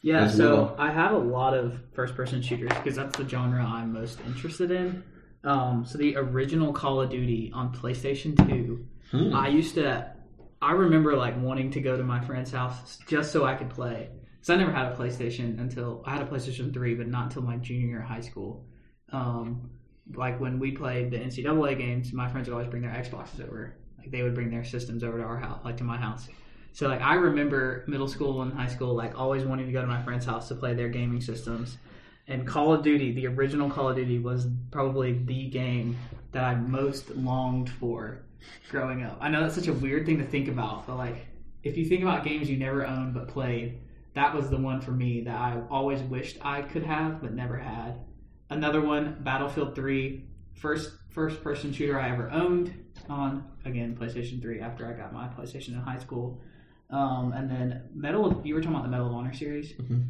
Yeah, 0.00 0.28
so 0.28 0.54
well. 0.54 0.76
I 0.78 0.90
have 0.92 1.12
a 1.12 1.18
lot 1.18 1.54
of 1.54 1.78
first 1.92 2.14
person 2.14 2.40
shooters 2.40 2.70
because 2.70 2.96
that's 2.96 3.18
the 3.18 3.28
genre 3.28 3.62
I'm 3.62 3.92
most 3.92 4.20
interested 4.26 4.70
in. 4.70 5.02
Um, 5.44 5.84
so 5.86 5.98
the 5.98 6.16
original 6.16 6.72
Call 6.72 7.00
of 7.00 7.10
Duty 7.10 7.50
on 7.54 7.72
PlayStation 7.74 8.36
2, 8.48 8.86
Hmm. 9.10 9.34
I 9.34 9.48
used 9.48 9.74
to, 9.76 10.12
I 10.60 10.72
remember 10.72 11.16
like 11.16 11.40
wanting 11.40 11.70
to 11.72 11.80
go 11.80 11.96
to 11.96 12.02
my 12.02 12.20
friend's 12.20 12.50
house 12.50 12.98
just 13.06 13.32
so 13.32 13.44
I 13.44 13.54
could 13.54 13.70
play. 13.70 14.10
Because 14.36 14.50
I 14.50 14.56
never 14.56 14.72
had 14.72 14.92
a 14.92 14.96
PlayStation 14.96 15.58
until, 15.60 16.02
I 16.06 16.12
had 16.12 16.22
a 16.22 16.26
PlayStation 16.26 16.72
3, 16.72 16.94
but 16.94 17.08
not 17.08 17.24
until 17.24 17.42
my 17.42 17.56
junior 17.56 17.88
year 17.88 18.02
of 18.02 18.08
high 18.08 18.20
school. 18.20 18.66
Um, 19.12 19.70
like 20.14 20.38
when 20.40 20.58
we 20.58 20.72
played 20.72 21.10
the 21.10 21.18
NCAA 21.18 21.78
games, 21.78 22.12
my 22.12 22.28
friends 22.30 22.48
would 22.48 22.54
always 22.54 22.68
bring 22.68 22.82
their 22.82 22.92
Xboxes 22.92 23.42
over. 23.42 23.76
Like 23.98 24.10
they 24.10 24.22
would 24.22 24.34
bring 24.34 24.50
their 24.50 24.64
systems 24.64 25.02
over 25.02 25.18
to 25.18 25.24
our 25.24 25.38
house, 25.38 25.60
like 25.64 25.76
to 25.78 25.84
my 25.84 25.96
house. 25.96 26.28
So 26.72 26.86
like 26.86 27.00
I 27.00 27.14
remember 27.14 27.84
middle 27.88 28.06
school 28.06 28.42
and 28.42 28.52
high 28.52 28.68
school, 28.68 28.94
like 28.94 29.18
always 29.18 29.44
wanting 29.44 29.66
to 29.66 29.72
go 29.72 29.80
to 29.80 29.86
my 29.86 30.02
friend's 30.02 30.26
house 30.26 30.48
to 30.48 30.54
play 30.54 30.74
their 30.74 30.88
gaming 30.88 31.20
systems. 31.20 31.78
And 32.28 32.46
Call 32.46 32.74
of 32.74 32.82
Duty, 32.82 33.12
the 33.12 33.26
original 33.26 33.70
Call 33.70 33.88
of 33.88 33.96
Duty, 33.96 34.18
was 34.18 34.46
probably 34.70 35.14
the 35.24 35.48
game 35.48 35.96
that 36.32 36.44
I 36.44 36.54
most 36.54 37.10
longed 37.16 37.70
for 37.70 38.20
growing 38.70 39.02
up. 39.02 39.16
I 39.20 39.28
know 39.30 39.40
that's 39.40 39.54
such 39.54 39.66
a 39.66 39.72
weird 39.72 40.04
thing 40.06 40.18
to 40.18 40.24
think 40.24 40.46
about, 40.48 40.86
but 40.86 40.96
like 40.96 41.26
if 41.62 41.76
you 41.76 41.86
think 41.86 42.02
about 42.02 42.24
games 42.24 42.48
you 42.48 42.56
never 42.58 42.86
owned 42.86 43.14
but 43.14 43.28
played, 43.28 43.78
that 44.14 44.34
was 44.34 44.50
the 44.50 44.58
one 44.58 44.80
for 44.80 44.90
me 44.90 45.22
that 45.22 45.34
I 45.34 45.60
always 45.70 46.00
wished 46.02 46.36
I 46.42 46.62
could 46.62 46.82
have 46.84 47.22
but 47.22 47.32
never 47.32 47.56
had. 47.56 47.98
Another 48.50 48.80
one, 48.80 49.16
Battlefield 49.20 49.74
3, 49.74 50.24
first 50.54 50.92
first 51.08 51.42
person 51.42 51.72
shooter 51.72 51.98
I 51.98 52.10
ever 52.10 52.30
owned 52.30 52.72
on 53.08 53.44
again 53.64 53.96
PlayStation 53.98 54.40
3 54.42 54.60
after 54.60 54.86
I 54.86 54.92
got 54.92 55.12
my 55.12 55.28
PlayStation 55.28 55.68
in 55.68 55.80
high 55.80 55.98
school. 55.98 56.40
Um, 56.90 57.32
and 57.32 57.50
then 57.50 57.88
Medal 57.94 58.26
of, 58.26 58.46
you 58.46 58.54
were 58.54 58.60
talking 58.60 58.74
about 58.76 58.84
the 58.84 58.90
Medal 58.90 59.08
of 59.08 59.14
Honor 59.14 59.32
series. 59.34 59.72
Mhm. 59.72 60.04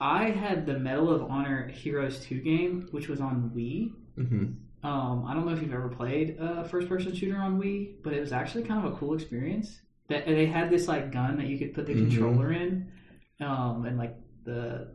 I 0.00 0.30
had 0.30 0.64
the 0.66 0.78
Medal 0.78 1.10
of 1.10 1.30
Honor 1.30 1.68
Heroes 1.68 2.20
2 2.20 2.40
game, 2.40 2.88
which 2.90 3.08
was 3.08 3.20
on 3.20 3.50
Wii. 3.54 3.92
hmm 4.16 4.52
Um, 4.82 5.24
I 5.26 5.34
don't 5.34 5.44
know 5.44 5.52
if 5.52 5.60
you've 5.60 5.74
ever 5.74 5.88
played 5.90 6.36
a 6.40 6.64
first-person 6.64 7.14
shooter 7.14 7.36
on 7.36 7.60
Wii, 7.60 7.96
but 8.02 8.14
it 8.14 8.20
was 8.20 8.32
actually 8.32 8.64
kind 8.64 8.84
of 8.84 8.92
a 8.92 8.96
cool 8.96 9.12
experience. 9.14 9.78
That 10.08 10.24
they 10.26 10.46
had 10.46 10.70
this 10.70 10.88
like 10.88 11.12
gun 11.12 11.36
that 11.36 11.46
you 11.46 11.58
could 11.58 11.74
put 11.74 11.86
the 11.86 11.92
Mhm. 11.94 12.08
controller 12.10 12.50
in, 12.52 12.88
um, 13.40 13.84
and 13.84 13.98
like 13.98 14.16
the 14.44 14.88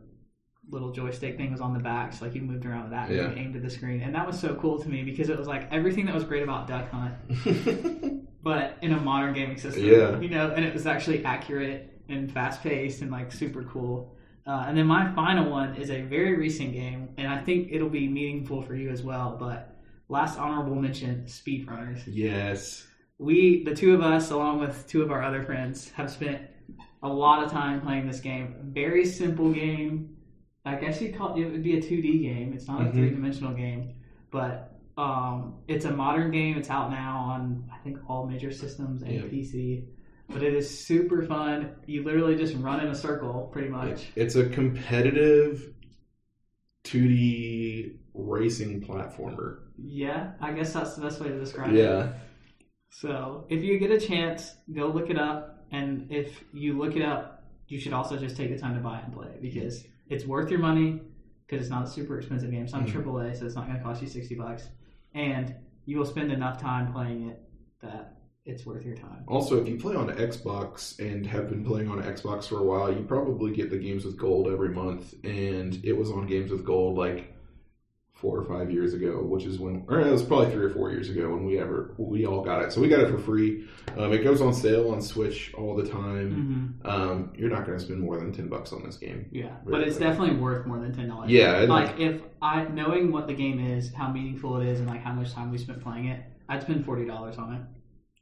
little 0.68 0.90
joystick 0.90 1.36
thing 1.36 1.52
was 1.52 1.60
on 1.60 1.72
the 1.72 1.78
back, 1.78 2.12
so 2.12 2.24
like 2.24 2.34
you 2.34 2.42
moved 2.42 2.66
around 2.66 2.82
with 2.82 2.90
that 2.90 3.08
and 3.08 3.16
you 3.36 3.40
aimed 3.40 3.54
at 3.54 3.62
the 3.62 3.70
screen, 3.70 4.00
and 4.02 4.12
that 4.16 4.26
was 4.26 4.38
so 4.38 4.56
cool 4.56 4.80
to 4.80 4.88
me 4.88 5.04
because 5.04 5.28
it 5.28 5.38
was 5.38 5.46
like 5.46 5.72
everything 5.72 6.04
that 6.06 6.14
was 6.14 6.24
great 6.24 6.42
about 6.42 6.66
Duck 6.66 6.90
Hunt, 6.90 7.14
but 8.42 8.76
in 8.82 8.92
a 8.92 9.00
modern 9.00 9.32
gaming 9.34 9.56
system. 9.58 9.84
Yeah. 9.84 10.18
you 10.20 10.28
know, 10.28 10.50
and 10.50 10.64
it 10.64 10.74
was 10.74 10.86
actually 10.86 11.24
accurate 11.24 12.02
and 12.08 12.30
fast-paced 12.30 13.02
and 13.02 13.10
like 13.12 13.30
super 13.32 13.62
cool. 13.62 14.16
Uh, 14.46 14.64
and 14.68 14.76
then 14.78 14.86
my 14.86 15.12
final 15.14 15.50
one 15.50 15.74
is 15.74 15.90
a 15.90 16.02
very 16.02 16.36
recent 16.36 16.72
game, 16.72 17.08
and 17.18 17.26
I 17.26 17.42
think 17.42 17.68
it'll 17.72 17.88
be 17.88 18.06
meaningful 18.08 18.62
for 18.62 18.76
you 18.76 18.90
as 18.90 19.02
well. 19.02 19.36
But 19.38 19.76
last 20.08 20.38
honorable 20.38 20.76
mention: 20.76 21.24
Speedrunners. 21.26 22.02
yes. 22.06 22.86
We, 23.18 23.64
the 23.64 23.74
two 23.74 23.94
of 23.94 24.02
us, 24.02 24.30
along 24.30 24.60
with 24.60 24.86
two 24.86 25.02
of 25.02 25.10
our 25.10 25.22
other 25.22 25.42
friends, 25.42 25.90
have 25.92 26.10
spent 26.10 26.42
a 27.02 27.08
lot 27.08 27.42
of 27.42 27.50
time 27.50 27.80
playing 27.80 28.06
this 28.06 28.20
game. 28.20 28.54
Very 28.74 29.06
simple 29.06 29.50
game. 29.52 30.16
I 30.66 30.74
guess 30.74 31.00
you'd 31.00 31.16
call 31.16 31.34
it 31.34 31.40
it 31.42 31.50
would 31.50 31.62
be 31.62 31.78
a 31.78 31.80
2D 31.80 32.22
game. 32.22 32.52
It's 32.52 32.68
not 32.68 32.82
a 32.82 32.84
Mhm. 32.84 32.92
three 32.92 33.10
dimensional 33.10 33.54
game, 33.54 33.94
but 34.30 34.72
um, 34.98 35.54
it's 35.68 35.84
a 35.86 35.90
modern 35.92 36.30
game. 36.30 36.56
It's 36.58 36.70
out 36.70 36.90
now 36.90 37.18
on 37.20 37.68
I 37.72 37.78
think 37.78 37.98
all 38.08 38.26
major 38.26 38.50
systems 38.50 39.02
and 39.02 39.12
Yeah. 39.12 39.22
PC. 39.22 39.84
But 40.28 40.42
it 40.42 40.54
is 40.54 40.86
super 40.86 41.22
fun. 41.24 41.76
You 41.86 42.02
literally 42.02 42.36
just 42.36 42.54
run 42.56 42.80
in 42.80 42.88
a 42.88 42.94
circle, 42.94 43.48
pretty 43.52 43.68
much. 43.68 44.06
It's 44.16 44.34
a 44.34 44.48
competitive 44.48 45.72
2D 46.84 47.96
racing 48.14 48.80
platformer. 48.82 49.58
Yeah, 49.78 50.32
I 50.40 50.52
guess 50.52 50.72
that's 50.72 50.94
the 50.94 51.02
best 51.02 51.20
way 51.20 51.28
to 51.28 51.38
describe 51.38 51.74
it. 51.74 51.78
Yeah. 51.78 52.12
So 52.90 53.44
if 53.48 53.62
you 53.62 53.78
get 53.78 53.90
a 53.90 54.00
chance, 54.00 54.56
go 54.72 54.86
look 54.86 55.10
it 55.10 55.18
up. 55.18 55.64
And 55.70 56.10
if 56.10 56.44
you 56.52 56.78
look 56.78 56.96
it 56.96 57.02
up, 57.02 57.44
you 57.68 57.78
should 57.80 57.92
also 57.92 58.16
just 58.16 58.36
take 58.36 58.50
the 58.50 58.58
time 58.58 58.74
to 58.74 58.80
buy 58.80 59.00
and 59.00 59.12
play 59.12 59.26
it 59.28 59.42
because 59.42 59.84
it's 60.08 60.24
worth 60.24 60.50
your 60.50 60.60
money 60.60 61.00
because 61.46 61.60
it's 61.60 61.70
not 61.70 61.84
a 61.84 61.88
super 61.88 62.18
expensive 62.18 62.50
game. 62.50 62.62
It's 62.62 62.72
not 62.72 62.82
Mhm. 62.82 62.92
AAA, 62.92 63.34
so 63.34 63.46
it's 63.46 63.54
not 63.54 63.66
going 63.66 63.78
to 63.78 63.82
cost 63.84 64.02
you 64.02 64.08
60 64.08 64.34
bucks. 64.34 64.68
And 65.14 65.54
you 65.84 65.98
will 65.98 66.04
spend 66.04 66.32
enough 66.32 66.60
time 66.60 66.92
playing 66.92 67.28
it 67.28 67.42
that 67.80 68.15
it's 68.46 68.64
worth 68.64 68.84
your 68.84 68.96
time. 68.96 69.24
Also, 69.26 69.60
if 69.60 69.68
you 69.68 69.76
play 69.76 69.94
on 69.96 70.08
Xbox 70.08 70.98
and 71.00 71.26
have 71.26 71.48
been 71.48 71.64
playing 71.64 71.88
on 71.90 72.02
Xbox 72.02 72.44
for 72.46 72.58
a 72.58 72.62
while, 72.62 72.92
you 72.92 73.02
probably 73.02 73.52
get 73.52 73.70
the 73.70 73.76
games 73.76 74.04
with 74.04 74.16
gold 74.16 74.48
every 74.48 74.68
month. 74.70 75.14
And 75.24 75.84
it 75.84 75.92
was 75.92 76.10
on 76.10 76.26
games 76.26 76.50
with 76.50 76.64
gold 76.64 76.96
like 76.96 77.34
four 78.12 78.38
or 78.38 78.44
five 78.44 78.70
years 78.70 78.94
ago, 78.94 79.22
which 79.22 79.44
is 79.44 79.58
when, 79.58 79.84
or 79.88 80.00
it 80.00 80.10
was 80.10 80.22
probably 80.22 80.50
three 80.50 80.64
or 80.64 80.70
four 80.70 80.90
years 80.90 81.10
ago 81.10 81.28
when 81.28 81.44
we 81.44 81.58
ever 81.58 81.94
we 81.98 82.24
all 82.24 82.42
got 82.42 82.62
it. 82.62 82.72
So 82.72 82.80
we 82.80 82.88
got 82.88 83.00
it 83.00 83.10
for 83.10 83.18
free. 83.18 83.66
Um, 83.98 84.12
it 84.12 84.22
goes 84.24 84.40
on 84.40 84.54
sale 84.54 84.90
on 84.90 85.02
Switch 85.02 85.52
all 85.54 85.74
the 85.76 85.86
time. 85.86 86.80
hmm 86.82 86.88
Um, 86.88 87.32
you're 87.36 87.50
not 87.50 87.66
going 87.66 87.76
to 87.78 87.84
spend 87.84 88.00
more 88.00 88.18
than 88.18 88.32
ten 88.32 88.48
bucks 88.48 88.72
on 88.72 88.82
this 88.84 88.96
game. 88.96 89.28
Yeah, 89.32 89.56
but 89.66 89.80
it's 89.82 89.98
definitely 89.98 90.36
worth 90.36 90.66
more 90.66 90.78
than 90.78 90.94
ten 90.94 91.08
dollars. 91.08 91.30
Yeah, 91.30 91.66
like 91.68 91.98
if 91.98 92.22
I 92.40 92.64
knowing 92.64 93.12
what 93.12 93.26
the 93.26 93.34
game 93.34 93.58
is, 93.58 93.92
how 93.92 94.10
meaningful 94.10 94.60
it 94.60 94.68
is, 94.68 94.78
and 94.78 94.88
like 94.88 95.02
how 95.02 95.12
much 95.12 95.32
time 95.32 95.50
we 95.50 95.58
spent 95.58 95.82
playing 95.82 96.06
it, 96.06 96.22
I'd 96.48 96.62
spend 96.62 96.86
forty 96.86 97.04
dollars 97.04 97.36
on 97.36 97.54
it. 97.54 97.60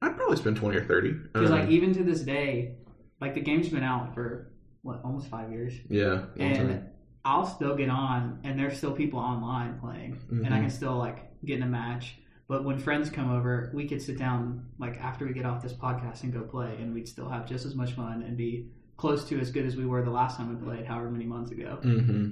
I'd 0.04 0.16
probably 0.16 0.36
spend 0.36 0.56
twenty 0.56 0.76
or 0.78 0.84
thirty. 0.84 1.12
Because 1.12 1.50
Um, 1.50 1.58
like 1.58 1.68
even 1.70 1.92
to 1.94 2.04
this 2.04 2.20
day, 2.22 2.76
like 3.20 3.34
the 3.34 3.40
game's 3.40 3.68
been 3.68 3.82
out 3.82 4.14
for 4.14 4.52
what 4.82 5.00
almost 5.04 5.28
five 5.28 5.50
years, 5.50 5.72
Yeah, 5.88 6.26
and 6.38 6.56
time. 6.56 6.86
I'll 7.24 7.46
still 7.46 7.74
get 7.74 7.88
on, 7.88 8.40
and 8.44 8.58
there's 8.58 8.76
still 8.76 8.92
people 8.92 9.18
online 9.18 9.78
playing, 9.80 10.18
and 10.30 10.52
I 10.52 10.58
Mhm. 10.58 10.62
can 10.62 10.70
still 10.70 10.96
like 10.96 11.32
get 11.44 11.56
in 11.56 11.62
a 11.62 11.66
match. 11.68 12.18
But 12.48 12.64
when 12.64 12.76
friends 12.78 13.08
come 13.08 13.30
over, 13.30 13.70
we 13.72 13.88
could 13.88 14.02
sit 14.02 14.18
down 14.18 14.66
like 14.78 15.00
after 15.00 15.24
we 15.26 15.32
get 15.32 15.46
off 15.46 15.62
this 15.62 15.72
podcast 15.72 16.22
and 16.24 16.32
go 16.32 16.42
play, 16.42 16.76
and 16.80 16.92
we'd 16.92 17.08
still 17.08 17.28
have 17.30 17.46
just 17.46 17.64
as 17.64 17.74
much 17.74 17.92
fun 17.94 18.22
and 18.22 18.36
be 18.36 18.68
close 18.98 19.24
to 19.30 19.40
as 19.40 19.50
good 19.50 19.64
as 19.64 19.74
we 19.76 19.86
were 19.86 20.02
the 20.02 20.10
last 20.10 20.36
time 20.36 20.50
we 20.50 20.56
played, 20.64 20.84
however 20.84 21.10
many 21.10 21.24
months 21.24 21.50
ago. 21.50 21.78
hmm 21.82 22.28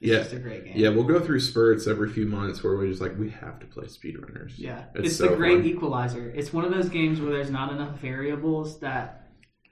It's 0.00 0.10
Yeah. 0.12 0.18
just 0.18 0.32
a 0.34 0.38
great 0.38 0.64
game. 0.64 0.74
Yeah, 0.76 0.90
we'll 0.90 1.04
go 1.04 1.20
through 1.20 1.40
spurts 1.40 1.86
every 1.86 2.10
few 2.10 2.26
months 2.26 2.62
where 2.62 2.76
we're 2.76 2.86
just 2.88 3.00
like, 3.00 3.18
we 3.18 3.30
have 3.30 3.58
to 3.60 3.66
play 3.66 3.84
speedrunners. 3.86 4.52
Yeah, 4.58 4.84
It's 4.94 5.08
it's, 5.08 5.16
so 5.16 5.28
the 5.28 5.36
great 5.36 5.58
fun. 5.60 5.66
equalizer. 5.66 6.30
It's 6.30 6.52
one 6.52 6.64
of 6.64 6.70
those 6.70 6.88
games 6.88 7.20
where 7.20 7.30
there's 7.32 7.50
not 7.50 7.72
enough 7.72 7.98
variables 8.00 8.78
that 8.80 9.30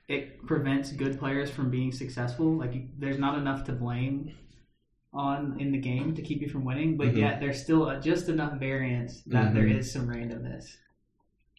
it 0.09 0.47
prevents 0.47 0.93
good 0.93 1.18
players 1.18 1.51
from 1.51 1.70
being 1.70 1.93
successful. 1.93 2.57
Like 2.57 2.75
you, 2.75 2.89
there's 2.99 3.18
not 3.18 3.39
enough 3.39 3.64
to 3.64 3.72
blame 3.72 4.33
on 5.12 5.61
in 5.61 5.72
the 5.72 5.79
game 5.79 6.14
to 6.14 6.22
keep 6.22 6.41
you 6.43 6.49
from 6.49 6.64
winning, 6.64 6.97
but 6.97 7.09
Mhm. 7.09 7.18
yet 7.18 7.41
there's 7.41 7.62
still 7.62 7.89
a, 7.89 8.01
just 8.01 8.29
enough 8.29 8.59
variance 8.59 9.22
that 9.25 9.55
there 9.55 9.64
Mhm. 9.64 9.79
is 9.79 9.93
some 9.93 10.09
randomness. 10.09 10.64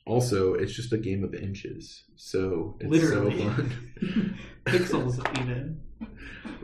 Also, 0.05 0.53
it's 0.53 0.73
just 0.73 0.91
a 0.93 0.97
game 0.97 1.23
of 1.23 1.33
inches, 1.33 2.03
so 2.15 2.77
it's 2.79 2.89
Literally. 2.91 3.39
so 3.39 3.49
fun. 3.49 4.35
Pixels 4.65 5.41
even. 5.41 5.79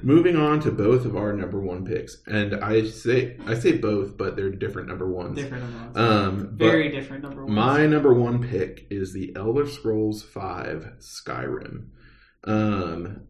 Moving 0.03 0.35
on 0.35 0.59
to 0.61 0.71
both 0.71 1.05
of 1.05 1.15
our 1.15 1.31
number 1.33 1.59
one 1.59 1.85
picks, 1.85 2.17
and 2.25 2.55
I 2.55 2.85
say 2.85 3.37
I 3.45 3.53
say 3.53 3.77
both, 3.77 4.17
but 4.17 4.35
they're 4.35 4.49
different 4.49 4.87
number 4.87 5.07
ones. 5.07 5.37
Different 5.37 5.63
amounts. 5.63 5.99
Um, 5.99 6.57
Very 6.57 6.89
different 6.89 7.23
number 7.23 7.45
ones. 7.45 7.55
my 7.55 7.85
number 7.85 8.13
one 8.13 8.41
pick 8.41 8.87
is 8.89 9.13
the 9.13 9.31
Elder 9.35 9.67
Scrolls 9.67 10.23
Five 10.23 10.93
Skyrim. 10.99 11.89
Um, 12.45 13.21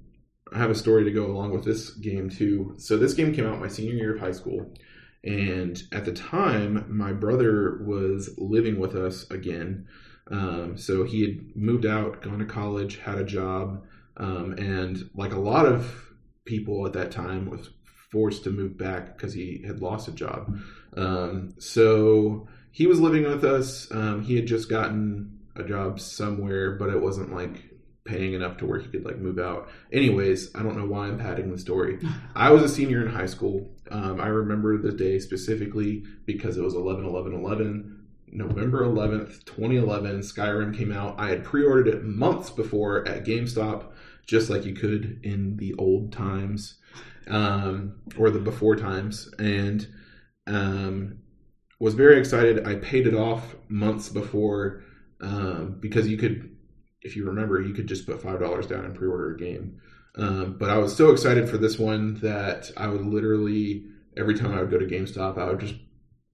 I 0.53 0.57
have 0.59 0.71
a 0.71 0.75
story 0.75 1.03
to 1.03 1.11
go 1.11 1.25
along 1.25 1.51
with 1.51 1.65
this 1.65 1.91
game 1.91 2.29
too. 2.29 2.75
So 2.77 2.97
this 2.97 3.13
game 3.13 3.33
came 3.33 3.45
out 3.45 3.59
my 3.59 3.67
senior 3.67 3.93
year 3.93 4.15
of 4.15 4.21
high 4.21 4.31
school, 4.31 4.73
and 5.25 5.81
at 5.91 6.05
the 6.05 6.13
time, 6.13 6.85
my 6.87 7.11
brother 7.11 7.83
was 7.85 8.33
living 8.37 8.79
with 8.79 8.95
us 8.95 9.29
again. 9.29 9.87
Um, 10.29 10.77
so 10.77 11.03
he 11.03 11.21
had 11.21 11.55
moved 11.55 11.85
out, 11.85 12.21
gone 12.21 12.39
to 12.39 12.45
college, 12.45 12.97
had 12.99 13.17
a 13.17 13.25
job, 13.25 13.83
um, 14.17 14.53
and 14.53 15.09
like 15.15 15.33
a 15.33 15.39
lot 15.39 15.65
of 15.65 16.11
people 16.45 16.85
at 16.85 16.93
that 16.93 17.11
time, 17.11 17.49
was 17.49 17.69
forced 18.11 18.43
to 18.43 18.49
move 18.49 18.77
back 18.77 19.15
because 19.15 19.33
he 19.33 19.63
had 19.65 19.81
lost 19.81 20.07
a 20.07 20.11
job. 20.11 20.59
Um, 20.97 21.53
so 21.59 22.47
he 22.71 22.87
was 22.87 22.99
living 22.99 23.23
with 23.23 23.43
us. 23.43 23.89
Um, 23.91 24.21
he 24.21 24.35
had 24.35 24.47
just 24.47 24.69
gotten 24.69 25.39
a 25.55 25.63
job 25.63 25.99
somewhere, 25.99 26.75
but 26.75 26.89
it 26.89 27.01
wasn't 27.01 27.33
like 27.33 27.71
paying 28.03 28.33
enough 28.33 28.57
to 28.57 28.65
where 28.65 28.79
he 28.79 28.87
could 28.89 29.05
like 29.05 29.17
move 29.17 29.39
out. 29.39 29.69
Anyways, 29.91 30.55
I 30.55 30.63
don't 30.63 30.77
know 30.77 30.87
why 30.87 31.07
I'm 31.07 31.19
padding 31.19 31.51
the 31.51 31.57
story. 31.57 31.99
I 32.35 32.51
was 32.51 32.63
a 32.63 32.69
senior 32.69 33.05
in 33.05 33.11
high 33.11 33.27
school. 33.27 33.69
Um, 33.89 34.19
I 34.19 34.27
remember 34.27 34.77
the 34.77 34.91
day 34.91 35.19
specifically 35.19 36.03
because 36.25 36.57
it 36.57 36.63
was 36.63 36.73
11 36.73 37.05
11 37.05 37.33
11. 37.33 37.97
November 38.33 38.85
11th, 38.85 39.43
2011, 39.43 40.21
Skyrim 40.21 40.75
came 40.75 40.91
out. 40.91 41.15
I 41.19 41.27
had 41.27 41.43
pre 41.43 41.65
ordered 41.65 41.89
it 41.89 42.05
months 42.05 42.49
before 42.49 43.05
at 43.05 43.25
GameStop, 43.25 43.90
just 44.31 44.49
like 44.49 44.63
you 44.63 44.73
could 44.73 45.19
in 45.23 45.57
the 45.57 45.73
old 45.77 46.13
times 46.13 46.77
um, 47.27 47.97
or 48.17 48.29
the 48.29 48.39
before 48.39 48.77
times. 48.77 49.29
And 49.37 49.85
um, 50.47 51.17
was 51.81 51.95
very 51.95 52.17
excited. 52.17 52.65
I 52.65 52.75
paid 52.75 53.07
it 53.07 53.13
off 53.13 53.55
months 53.67 54.07
before 54.07 54.83
um, 55.19 55.79
because 55.81 56.07
you 56.07 56.15
could, 56.17 56.55
if 57.01 57.17
you 57.17 57.25
remember, 57.25 57.61
you 57.61 57.73
could 57.73 57.87
just 57.87 58.05
put 58.05 58.21
five 58.21 58.39
dollars 58.39 58.67
down 58.67 58.85
and 58.85 58.95
pre-order 58.95 59.35
a 59.35 59.37
game. 59.37 59.81
Um, 60.15 60.55
but 60.57 60.69
I 60.69 60.77
was 60.77 60.95
so 60.95 61.11
excited 61.11 61.49
for 61.49 61.57
this 61.57 61.77
one 61.77 62.13
that 62.21 62.71
I 62.77 62.87
would 62.87 63.05
literally 63.05 63.83
every 64.15 64.35
time 64.35 64.53
I 64.53 64.61
would 64.61 64.71
go 64.71 64.77
to 64.77 64.85
GameStop, 64.85 65.37
I 65.37 65.45
would 65.45 65.59
just 65.59 65.75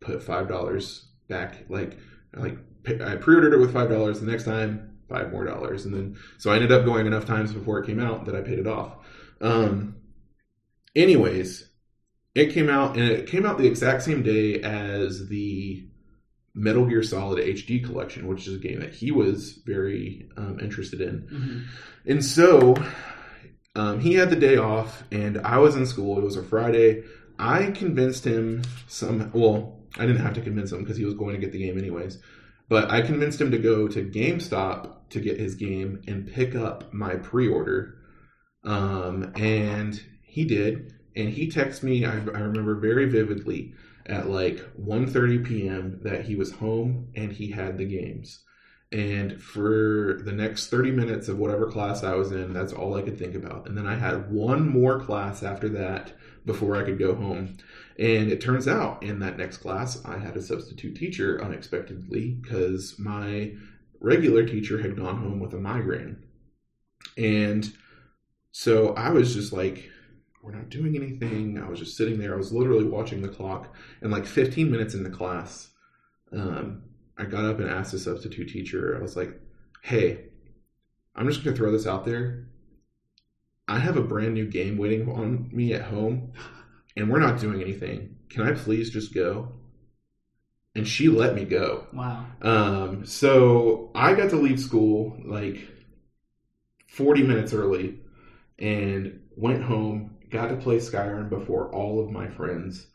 put 0.02 0.22
five 0.22 0.48
dollars 0.48 1.08
back. 1.28 1.66
Like 1.68 1.98
like 2.36 2.60
I 2.88 3.16
pre-ordered 3.16 3.54
it 3.54 3.60
with 3.60 3.74
five 3.74 3.90
dollars. 3.90 4.20
The 4.20 4.30
next 4.30 4.44
time, 4.44 4.97
five 5.08 5.32
more 5.32 5.46
dollars, 5.46 5.86
and 5.86 5.94
then 5.94 6.18
so 6.38 6.52
I 6.52 6.56
ended 6.56 6.72
up 6.72 6.86
going 6.86 7.08
enough 7.08 7.26
times 7.26 7.54
before 7.54 7.80
it 7.80 7.86
came 7.88 8.00
out 8.00 8.26
that 8.26 8.36
I 8.36 8.42
paid 8.42 8.60
it 8.60 8.68
off. 8.68 8.94
Um, 9.42 9.96
anyways, 10.96 11.70
it 12.36 12.54
came 12.54 12.70
out 12.70 12.98
and 12.98 13.10
it 13.10 13.28
came 13.28 13.46
out 13.46 13.58
the 13.58 13.68
exact 13.68 14.04
same 14.04 14.24
day 14.24 14.62
as 14.62 15.28
the 15.28 15.88
Metal 16.54 16.86
Gear 16.86 17.04
Solid 17.04 17.44
HD 17.44 17.84
collection, 17.84 18.28
which 18.28 18.48
is 18.48 18.56
a 18.56 18.60
game 18.60 18.80
that 18.80 18.94
he 18.94 19.12
was 19.12 19.60
very 19.66 20.28
um, 20.38 20.60
interested 20.60 21.02
in. 21.02 21.22
Mhm. 21.32 21.64
And 22.12 22.26
so 22.26 22.76
um, 23.76 24.00
he 24.00 24.16
had 24.16 24.30
the 24.30 24.36
day 24.36 24.58
off, 24.58 25.04
and 25.12 25.38
I 25.40 25.60
was 25.60 25.76
in 25.76 25.86
school. 25.86 26.18
It 26.18 26.24
was 26.24 26.36
a 26.36 26.44
Friday. 26.44 27.04
I 27.38 27.72
convinced 27.72 28.26
him 28.26 28.64
some. 28.88 29.30
Well, 29.34 29.80
I 29.98 30.06
didn't 30.06 30.22
have 30.22 30.34
to 30.34 30.42
convince 30.42 30.72
him 30.72 30.80
because 30.80 30.98
he 30.98 31.06
was 31.06 31.14
going 31.14 31.36
to 31.36 31.42
get 31.42 31.52
the 31.52 31.60
game 31.60 31.78
anyways. 31.78 32.20
But 32.70 32.92
I 32.92 33.02
convinced 33.02 33.40
him 33.40 33.52
to 33.52 33.58
go 33.58 33.88
to 33.88 34.04
GameStop 34.04 35.10
to 35.10 35.20
get 35.20 35.40
his 35.40 35.56
game 35.56 36.02
and 36.08 36.28
pick 36.28 36.56
up 36.56 36.94
my 36.94 37.16
pre-order. 37.16 37.98
Um, 38.64 39.32
and 39.36 40.02
he 40.22 40.44
did. 40.44 40.94
And 41.16 41.30
he 41.30 41.50
texted 41.50 41.84
me. 41.84 42.06
I, 42.06 42.12
I 42.12 42.40
remember 42.40 42.76
very 42.76 43.06
vividly 43.06 43.74
at 44.06 44.30
like 44.30 44.58
1.30 44.80 45.46
p.m. 45.46 46.00
that 46.04 46.26
he 46.26 46.36
was 46.36 46.52
home 46.52 47.08
and 47.16 47.32
he 47.32 47.52
had 47.52 47.78
the 47.78 47.86
games. 47.86 48.44
And 48.92 49.42
for 49.42 50.22
the 50.24 50.32
next 50.32 50.68
30 50.68 50.92
minutes 50.92 51.28
of 51.28 51.38
whatever 51.38 51.70
class 51.70 52.04
I 52.04 52.16
was 52.16 52.32
in, 52.32 52.54
that's 52.54 52.72
all 52.72 52.96
I 52.96 53.02
could 53.02 53.20
think 53.20 53.36
about. 53.36 53.68
And 53.68 53.78
then 53.78 53.86
I 53.86 53.96
had 53.96 54.32
one 54.32 54.68
more 54.68 55.00
class 55.00 55.44
after 55.44 55.68
that 55.70 56.14
before 56.48 56.76
I 56.76 56.84
could 56.84 56.98
go 56.98 57.14
home. 57.14 57.58
And 58.00 58.32
it 58.32 58.42
turns 58.42 58.68
out 58.68 59.04
in 59.04 59.20
that 59.20 59.38
next 59.38 59.58
class, 59.58 60.04
I 60.06 60.18
had 60.18 60.36
a 60.36 60.42
substitute 60.42 60.96
teacher 60.96 61.44
unexpectedly 61.44 62.40
because 62.42 62.96
my 62.98 63.52
regular 64.00 64.46
teacher 64.46 64.82
had 64.82 64.96
gone 64.96 65.18
home 65.18 65.40
with 65.40 65.54
a 65.54 65.60
migraine. 65.60 66.24
And 67.18 67.72
so 68.52 68.94
I 68.96 69.10
was 69.10 69.36
just 69.36 69.54
like, 69.54 69.90
we're 70.42 70.56
not 70.56 70.70
doing 70.70 70.96
anything. 70.96 71.62
I 71.62 71.70
was 71.70 71.80
just 71.80 71.98
sitting 71.98 72.18
there. 72.18 72.34
I 72.34 72.38
was 72.38 72.54
literally 72.54 72.86
watching 72.86 73.22
the 73.22 73.28
clock. 73.28 73.76
And 74.02 74.12
like 74.12 74.26
15 74.26 74.72
minutes 74.72 74.94
in 74.94 75.04
the 75.04 75.10
class, 75.10 75.70
um, 76.32 76.84
I 77.18 77.26
got 77.26 77.46
up 77.46 77.60
and 77.60 77.70
asked 77.70 77.92
the 77.92 78.00
substitute 78.00 78.50
teacher, 78.50 78.96
I 78.98 79.02
was 79.02 79.18
like, 79.18 79.40
hey, 79.82 80.26
I'm 81.16 81.28
just 81.28 81.44
going 81.44 81.56
to 81.56 81.60
throw 81.60 81.72
this 81.72 81.88
out 81.88 82.06
there. 82.06 82.48
I 83.68 83.80
have 83.80 83.98
a 83.98 84.02
brand 84.02 84.34
new 84.34 84.48
game 84.48 84.78
waiting 84.78 85.10
on 85.10 85.50
me 85.52 85.74
at 85.74 85.84
home, 85.84 86.32
and 86.96 87.10
we're 87.10 87.20
not 87.20 87.40
doing 87.40 87.62
anything. 87.62 88.18
Can 88.30 88.44
I 88.44 88.54
please 88.54 88.90
just 88.90 89.14
go? 89.14 89.54
And 90.76 90.88
she 90.88 91.10
let 91.10 91.36
me 91.36 91.44
go. 91.44 91.88
Wow. 91.92 92.26
Um, 92.42 93.06
so 93.06 93.92
I 93.96 94.14
got 94.14 94.30
to 94.30 94.36
leave 94.36 94.60
school 94.60 95.18
like 95.26 95.68
40 96.88 97.24
minutes 97.24 97.54
early 97.54 98.00
and 98.60 99.22
went 99.36 99.64
home, 99.64 100.18
got 100.30 100.48
to 100.48 100.56
play 100.56 100.78
Skyrim 100.78 101.30
before 101.30 101.74
all 101.74 102.04
of 102.04 102.12
my 102.12 102.28
friends. 102.28 102.88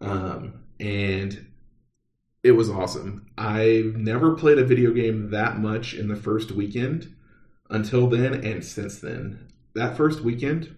Um, 0.00 0.64
and 0.80 1.46
it 2.42 2.52
was 2.52 2.70
awesome. 2.70 3.26
I've 3.36 3.96
never 3.96 4.34
played 4.34 4.58
a 4.58 4.64
video 4.64 4.92
game 4.92 5.30
that 5.30 5.58
much 5.58 5.94
in 5.94 6.08
the 6.08 6.16
first 6.16 6.52
weekend 6.52 7.14
until 7.70 8.08
then 8.08 8.44
and 8.44 8.64
since 8.64 8.98
then. 8.98 9.48
That 9.78 9.96
first 9.96 10.22
weekend, 10.22 10.74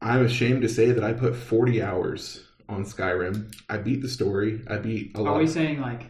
I'm 0.00 0.24
ashamed 0.24 0.62
to 0.62 0.70
say 0.70 0.90
that 0.92 1.04
I 1.04 1.12
put 1.12 1.36
40 1.36 1.82
hours 1.82 2.44
on 2.66 2.84
Skyrim. 2.84 3.54
I 3.68 3.76
beat 3.76 4.00
the 4.00 4.08
story. 4.08 4.62
I 4.68 4.78
beat 4.78 5.14
a 5.14 5.20
lot. 5.20 5.34
Are 5.34 5.38
we 5.38 5.46
saying 5.46 5.80
like 5.82 6.06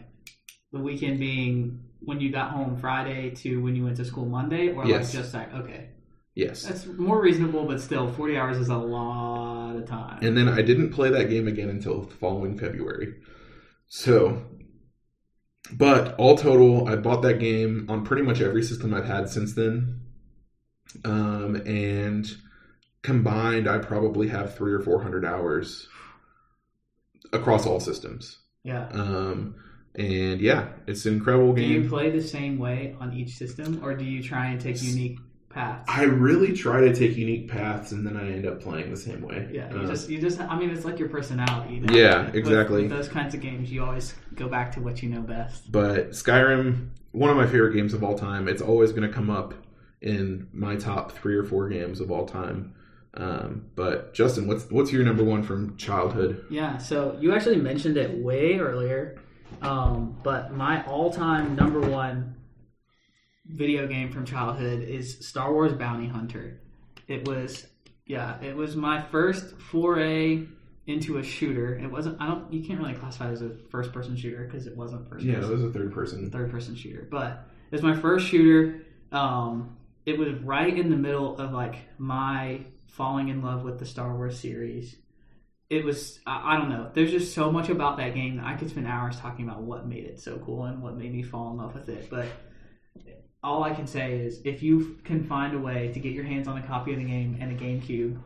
the 0.71 0.79
weekend 0.79 1.19
being 1.19 1.83
when 1.99 2.21
you 2.21 2.31
got 2.31 2.51
home 2.51 2.77
Friday 2.77 3.31
to 3.31 3.61
when 3.61 3.75
you 3.75 3.83
went 3.83 3.97
to 3.97 4.05
school 4.05 4.25
Monday, 4.25 4.71
or 4.71 4.85
Yes. 4.85 5.13
like 5.13 5.21
just 5.21 5.33
like 5.33 5.53
okay, 5.53 5.89
yes. 6.33 6.63
that's 6.63 6.85
more 6.85 7.21
reasonable, 7.21 7.65
but 7.65 7.81
still, 7.81 8.09
forty 8.13 8.37
hours 8.37 8.57
is 8.57 8.69
a 8.69 8.77
lot 8.77 9.75
of 9.75 9.85
time. 9.85 10.19
And 10.21 10.37
then 10.37 10.47
I 10.47 10.61
didn't 10.61 10.91
play 10.91 11.09
that 11.09 11.29
game 11.29 11.49
again 11.49 11.69
until 11.69 12.03
the 12.03 12.15
following 12.15 12.57
February. 12.57 13.15
So, 13.87 14.43
but 15.73 16.15
all 16.15 16.37
total, 16.37 16.87
I 16.87 16.95
bought 16.95 17.21
that 17.23 17.39
game 17.39 17.87
on 17.89 18.05
pretty 18.05 18.21
much 18.23 18.39
every 18.39 18.63
system 18.63 18.93
I've 18.93 19.05
had 19.05 19.27
since 19.27 19.55
then. 19.55 20.05
Um, 21.05 21.55
and 21.65 22.29
combined, 23.03 23.67
I 23.69 23.77
probably 23.77 24.27
have 24.29 24.55
three 24.55 24.73
or 24.73 24.79
four 24.79 25.01
hundred 25.01 25.23
hours 25.25 25.87
across 27.33 27.65
all 27.65 27.79
systems. 27.79 28.39
yeah. 28.63 28.87
Um, 28.91 29.55
and 29.95 30.39
yeah, 30.39 30.69
it's 30.87 31.05
an 31.05 31.15
incredible 31.15 31.51
game. 31.53 31.67
Do 31.73 31.81
you 31.81 31.89
play 31.89 32.09
the 32.11 32.21
same 32.21 32.57
way 32.59 32.95
on 32.99 33.13
each 33.13 33.35
system, 33.35 33.81
or 33.83 33.93
do 33.95 34.05
you 34.05 34.21
try 34.23 34.47
and 34.47 34.61
take 34.61 34.81
unique 34.83 35.17
paths? 35.49 35.83
I 35.87 36.03
really 36.03 36.53
try 36.53 36.81
to 36.81 36.93
take 36.93 37.17
unique 37.17 37.49
paths, 37.49 37.91
and 37.91 38.05
then 38.05 38.15
I 38.15 38.31
end 38.31 38.45
up 38.45 38.61
playing 38.61 38.91
the 38.91 38.97
same 38.97 39.21
way. 39.21 39.49
yeah, 39.51 39.71
you 39.73 39.81
Uh, 39.81 39.87
just 39.87 40.09
you 40.09 40.19
just 40.21 40.39
I 40.39 40.57
mean 40.57 40.69
it's 40.69 40.85
like 40.85 40.99
your 40.99 41.09
personality. 41.09 41.75
You 41.75 41.81
know? 41.81 41.93
Yeah, 41.93 42.25
With- 42.27 42.35
exactly. 42.35 42.83
With 42.83 42.91
those 42.91 43.07
kinds 43.09 43.33
of 43.33 43.41
games, 43.41 43.71
you 43.71 43.83
always 43.83 44.13
go 44.35 44.47
back 44.47 44.71
to 44.73 44.79
what 44.79 45.01
you 45.03 45.09
know 45.09 45.21
best. 45.21 45.71
but 45.71 46.11
Skyrim, 46.11 46.89
one 47.11 47.29
of 47.31 47.35
my 47.37 47.47
favorite 47.47 47.73
games 47.73 47.93
of 47.93 48.03
all 48.03 48.17
time. 48.17 48.47
It's 48.47 48.61
always 48.61 48.91
going 48.91 49.07
to 49.07 49.13
come 49.13 49.29
up 49.31 49.53
in 50.01 50.47
my 50.53 50.75
top 50.75 51.11
three 51.11 51.35
or 51.35 51.43
four 51.43 51.69
games 51.69 51.99
of 51.99 52.11
all 52.11 52.25
time. 52.25 52.73
Um, 53.15 53.65
but 53.75 54.13
Justin, 54.13 54.47
what's 54.47 54.69
what's 54.69 54.91
your 54.91 55.03
number 55.03 55.23
one 55.23 55.43
from 55.43 55.75
childhood? 55.77 56.45
Yeah, 56.49 56.77
so 56.77 57.17
you 57.19 57.33
actually 57.33 57.57
mentioned 57.57 57.97
it 57.97 58.23
way 58.23 58.59
earlier, 58.59 59.19
um, 59.61 60.17
but 60.23 60.53
my 60.53 60.85
all-time 60.85 61.55
number 61.55 61.81
one 61.81 62.35
video 63.45 63.87
game 63.87 64.11
from 64.11 64.25
childhood 64.25 64.83
is 64.83 65.27
Star 65.27 65.51
Wars 65.51 65.73
Bounty 65.73 66.07
Hunter. 66.07 66.61
It 67.07 67.27
was, 67.27 67.65
yeah, 68.05 68.39
it 68.43 68.55
was 68.55 68.75
my 68.75 69.01
first 69.01 69.59
foray 69.59 70.45
into 70.85 71.17
a 71.17 71.23
shooter. 71.23 71.75
It 71.75 71.91
wasn't. 71.91 72.21
I 72.21 72.27
don't. 72.27 72.53
You 72.53 72.63
can't 72.63 72.79
really 72.79 72.93
classify 72.93 73.29
it 73.29 73.33
as 73.33 73.41
a 73.41 73.51
first-person 73.71 74.15
shooter 74.17 74.45
because 74.45 74.67
it 74.67 74.77
wasn't 74.77 75.09
first. 75.09 75.25
Yeah, 75.25 75.37
it 75.37 75.49
was 75.49 75.63
a 75.63 75.71
third 75.71 75.91
person. 75.91 76.29
third 76.29 76.51
person 76.51 76.75
shooter. 76.75 77.07
But 77.09 77.47
it 77.71 77.75
was 77.75 77.81
my 77.81 77.95
first 77.95 78.27
shooter. 78.27 78.85
Um, 79.11 79.77
it 80.09 80.17
was 80.17 80.33
right 80.41 80.75
in 80.75 80.89
the 80.89 80.95
middle 80.95 81.37
of 81.37 81.51
like 81.51 81.75
my 81.99 82.61
falling 82.87 83.29
in 83.29 83.43
love 83.43 83.63
with 83.63 83.77
the 83.77 83.85
Star 83.85 84.15
Wars 84.15 84.39
series. 84.39 84.95
It 85.69 85.85
was 85.85 86.19
I, 86.25 86.55
I 86.55 86.57
don't 86.57 86.69
know. 86.69 86.89
There's 86.91 87.11
just 87.11 87.35
so 87.35 87.51
much 87.51 87.69
about 87.69 87.97
that 87.97 88.15
game 88.15 88.37
that 88.37 88.45
I 88.47 88.55
could 88.55 88.71
spend 88.71 88.87
hours 88.87 89.19
talking 89.19 89.47
about 89.47 89.61
what 89.61 89.87
made 89.87 90.05
it 90.05 90.19
so 90.19 90.39
cool 90.39 90.65
and 90.65 90.81
what 90.81 90.97
made 90.97 91.13
me 91.13 91.21
fall 91.21 91.51
in 91.51 91.57
love 91.57 91.75
with 91.75 91.89
it. 91.89 92.09
But 92.09 92.25
all 93.43 93.63
I 93.63 93.71
can 93.71 93.85
say 93.85 94.17
is 94.17 94.41
if 94.45 94.63
you 94.63 94.97
can 95.03 95.23
find 95.23 95.55
a 95.55 95.59
way 95.59 95.91
to 95.93 95.99
get 95.99 96.13
your 96.13 96.23
hands 96.23 96.47
on 96.47 96.57
a 96.57 96.65
copy 96.65 96.91
of 96.91 96.97
the 96.97 97.05
game 97.05 97.37
and 97.39 97.51
a 97.51 97.63
GameCube, 97.63 98.19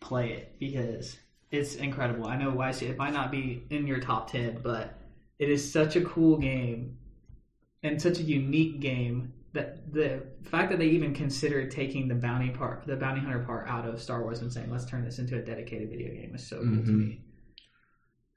play 0.00 0.32
it 0.32 0.56
because 0.60 1.16
it's 1.50 1.76
incredible. 1.76 2.26
I 2.26 2.36
know 2.36 2.50
why 2.50 2.68
it 2.68 2.98
might 2.98 3.14
not 3.14 3.30
be 3.30 3.64
in 3.70 3.86
your 3.86 3.98
top 3.98 4.30
ten, 4.30 4.60
but 4.62 4.92
it 5.38 5.48
is 5.48 5.72
such 5.72 5.96
a 5.96 6.02
cool 6.02 6.36
game 6.36 6.98
and 7.82 8.00
such 8.00 8.18
a 8.18 8.22
unique 8.22 8.80
game 8.80 9.32
that 9.52 9.92
the 9.92 10.22
fact 10.44 10.70
that 10.70 10.78
they 10.78 10.86
even 10.86 11.12
considered 11.12 11.70
taking 11.70 12.06
the 12.08 12.14
bounty 12.14 12.50
part, 12.50 12.86
the 12.86 12.96
bounty 12.96 13.20
hunter 13.20 13.40
part 13.40 13.68
out 13.68 13.86
of 13.86 14.00
Star 14.00 14.22
Wars 14.22 14.40
and 14.40 14.52
saying 14.52 14.70
let's 14.70 14.84
turn 14.84 15.04
this 15.04 15.18
into 15.18 15.36
a 15.36 15.42
dedicated 15.42 15.90
video 15.90 16.12
game 16.12 16.32
is 16.34 16.46
so 16.46 16.58
cool 16.58 16.68
to 16.68 16.90
Mhm. 16.90 16.98
me. 16.98 17.20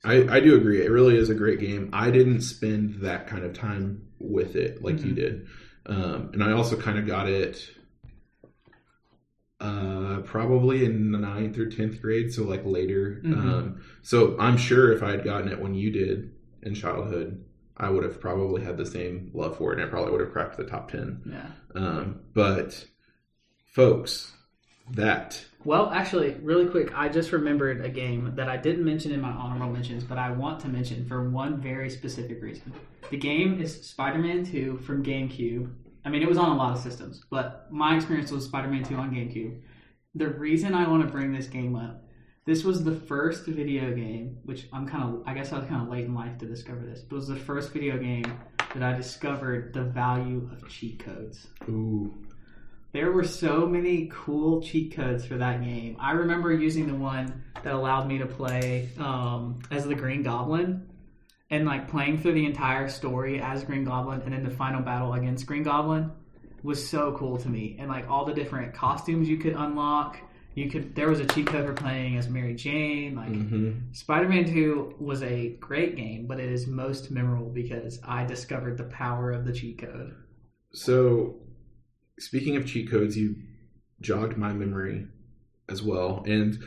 I, 0.06 0.38
I 0.38 0.40
do 0.42 0.56
agree. 0.56 0.82
It 0.84 0.92
really 0.92 1.16
is 1.18 1.30
a 1.30 1.36
great 1.36 1.60
game. 1.60 1.90
I 1.94 2.12
didn't 2.12 2.42
spend 2.42 2.96
that 3.02 3.28
kind 3.28 3.46
of 3.46 3.54
time 3.54 4.02
with 4.20 4.56
it 4.56 4.84
like 4.84 5.00
you 5.04 5.12
Mhm. 5.12 5.16
did. 5.16 5.48
Um, 5.86 6.30
and 6.34 6.44
I 6.44 6.52
also 6.52 6.76
kind 6.76 6.98
of 6.98 7.06
got 7.08 7.30
it 7.30 7.70
uh, 9.60 10.18
probably 10.26 10.84
in 10.84 11.12
the 11.12 11.18
ninth 11.18 11.58
or 11.58 11.70
tenth 11.70 12.02
grade, 12.02 12.34
so 12.34 12.44
like 12.44 12.66
later. 12.66 13.22
Mhm. 13.24 13.34
Um, 13.34 13.82
so 14.02 14.38
I'm 14.38 14.58
sure 14.58 14.92
if 14.92 15.02
I 15.02 15.12
had 15.12 15.24
gotten 15.24 15.48
it 15.48 15.60
when 15.60 15.74
you 15.74 15.90
did 15.90 16.32
in 16.64 16.74
childhood, 16.76 17.42
I 17.78 17.90
would 17.90 18.04
have 18.04 18.20
probably 18.20 18.64
had 18.64 18.78
the 18.78 18.86
same 18.86 19.32
love 19.34 19.58
for 19.58 19.74
it, 19.74 19.80
and 19.80 19.88
I 19.88 19.90
probably 19.90 20.12
would 20.12 20.22
have 20.22 20.32
cracked 20.32 20.58
the 20.58 20.66
top 20.66 20.92
ten. 20.92 21.22
Yeah. 21.26 21.48
Um, 21.76 22.22
but 22.34 22.86
folks, 23.74 24.32
that 24.92 25.44
Well, 25.64 25.90
actually, 25.90 26.36
really 26.42 26.68
quick, 26.68 26.92
I 26.94 27.10
just 27.10 27.32
remembered 27.32 27.84
a 27.84 27.90
game 27.90 28.34
that 28.36 28.50
I 28.50 28.58
didn't 28.58 28.84
mention 28.84 29.12
in 29.12 29.22
my 29.22 29.30
honorable 29.30 29.72
mentions, 29.72 30.04
but 30.04 30.18
I 30.18 30.32
want 30.32 30.60
to 30.62 30.68
mention 30.68 31.06
for 31.08 31.30
one 31.30 31.62
very 31.62 31.90
specific 31.90 32.42
reason. 32.42 32.74
The 33.10 33.18
game 33.18 33.62
is 33.62 33.86
Spider 33.88 34.20
Man 34.20 34.46
2 34.46 34.80
from 34.80 35.04
GameCube. 35.04 35.72
I 36.06 36.10
mean, 36.10 36.22
it 36.22 36.28
was 36.28 36.38
on 36.38 36.50
a 36.50 36.56
lot 36.56 36.76
of 36.76 36.84
systems, 36.84 37.22
but 37.30 37.72
my 37.72 37.96
experience 37.96 38.32
was 38.32 38.46
Spider 38.46 38.68
Man 38.68 38.84
2 38.84 38.96
on 38.96 39.12
GameCube. 39.12 39.62
The 40.16 40.28
reason 40.28 40.74
I 40.74 40.88
want 40.88 41.06
to 41.06 41.12
bring 41.12 41.32
this 41.32 41.48
game 41.48 41.76
up, 41.76 42.03
this 42.46 42.64
was 42.64 42.84
the 42.84 42.96
first 42.96 43.46
video 43.46 43.94
game, 43.94 44.38
which 44.44 44.68
I'm 44.74 44.88
kind 44.88 45.04
of, 45.04 45.24
I 45.26 45.34
guess 45.34 45.54
I 45.54 45.60
was 45.60 45.68
kind 45.68 45.82
of 45.82 45.90
late 45.90 46.06
in 46.06 46.14
life 46.14 46.38
to 46.40 46.46
discover 46.46 46.82
this, 46.86 47.02
but 47.02 47.16
it 47.16 47.20
was 47.20 47.28
the 47.28 47.36
first 47.36 47.72
video 47.72 47.98
game 47.98 48.26
that 48.74 48.84
I 48.84 48.94
discovered 48.98 49.74
the 49.74 49.84
value 49.84 50.50
of 50.52 50.68
cheat 50.68 51.00
codes. 51.00 51.48
ooh, 51.70 52.14
There 52.92 53.12
were 53.12 53.24
so 53.24 53.66
many 53.66 54.10
cool 54.12 54.62
cheat 54.62 54.94
codes 54.96 55.26
for 55.26 55.38
that 55.38 55.64
game. 55.64 55.96
I 56.00 56.12
remember 56.12 56.52
using 56.52 56.88
the 56.88 56.96
one 56.96 57.44
that 57.64 57.74
allowed 57.74 58.08
me 58.08 58.18
to 58.18 58.26
play 58.26 58.90
um, 58.98 59.60
as 59.72 59.86
the 59.86 59.96
Green 59.96 60.22
Goblin 60.22 60.90
and 61.50 61.66
like 61.66 61.88
playing 61.90 62.20
through 62.20 62.34
the 62.34 62.46
entire 62.46 62.90
story 62.90 63.40
as 63.40 63.64
Green 63.64 63.86
Goblin 63.86 64.22
and 64.24 64.34
then 64.34 64.44
the 64.44 64.50
final 64.50 64.82
battle 64.82 65.14
against 65.14 65.46
Green 65.46 65.64
Goblin 65.64 66.12
was 66.62 66.86
so 66.86 67.16
cool 67.18 67.38
to 67.38 67.48
me. 67.48 67.78
And 67.80 67.90
like 67.90 68.10
all 68.10 68.26
the 68.26 68.34
different 68.34 68.74
costumes 68.74 69.30
you 69.30 69.38
could 69.38 69.54
unlock. 69.54 70.18
You 70.56 70.70
could 70.70 70.96
there 70.96 71.10
was 71.10 71.20
a 71.20 71.26
cheat 71.26 71.48
code 71.48 71.66
for 71.66 71.74
playing 71.74 72.18
as 72.18 72.30
Mary 72.30 72.54
Jane. 72.54 73.16
Like 73.16 73.30
hmm 73.30 73.72
Spider-Man 73.92 74.46
2 74.46 74.96
was 75.00 75.24
a 75.24 75.50
great 75.60 75.96
game, 75.96 76.28
but 76.28 76.40
it 76.40 76.50
is 76.50 76.68
most 76.68 77.12
memorable 77.12 77.50
because 77.50 78.00
I 78.04 78.26
discovered 78.26 78.78
the 78.78 78.86
power 78.86 79.32
of 79.32 79.46
the 79.46 79.54
cheat 79.54 79.80
code. 79.80 80.16
So, 80.74 81.36
speaking 82.20 82.56
of 82.56 82.66
cheat 82.66 82.90
codes, 82.90 83.18
you 83.18 83.36
jogged 84.02 84.38
my 84.38 84.54
memory 84.54 85.08
as 85.70 85.82
well. 85.82 86.24
And 86.28 86.60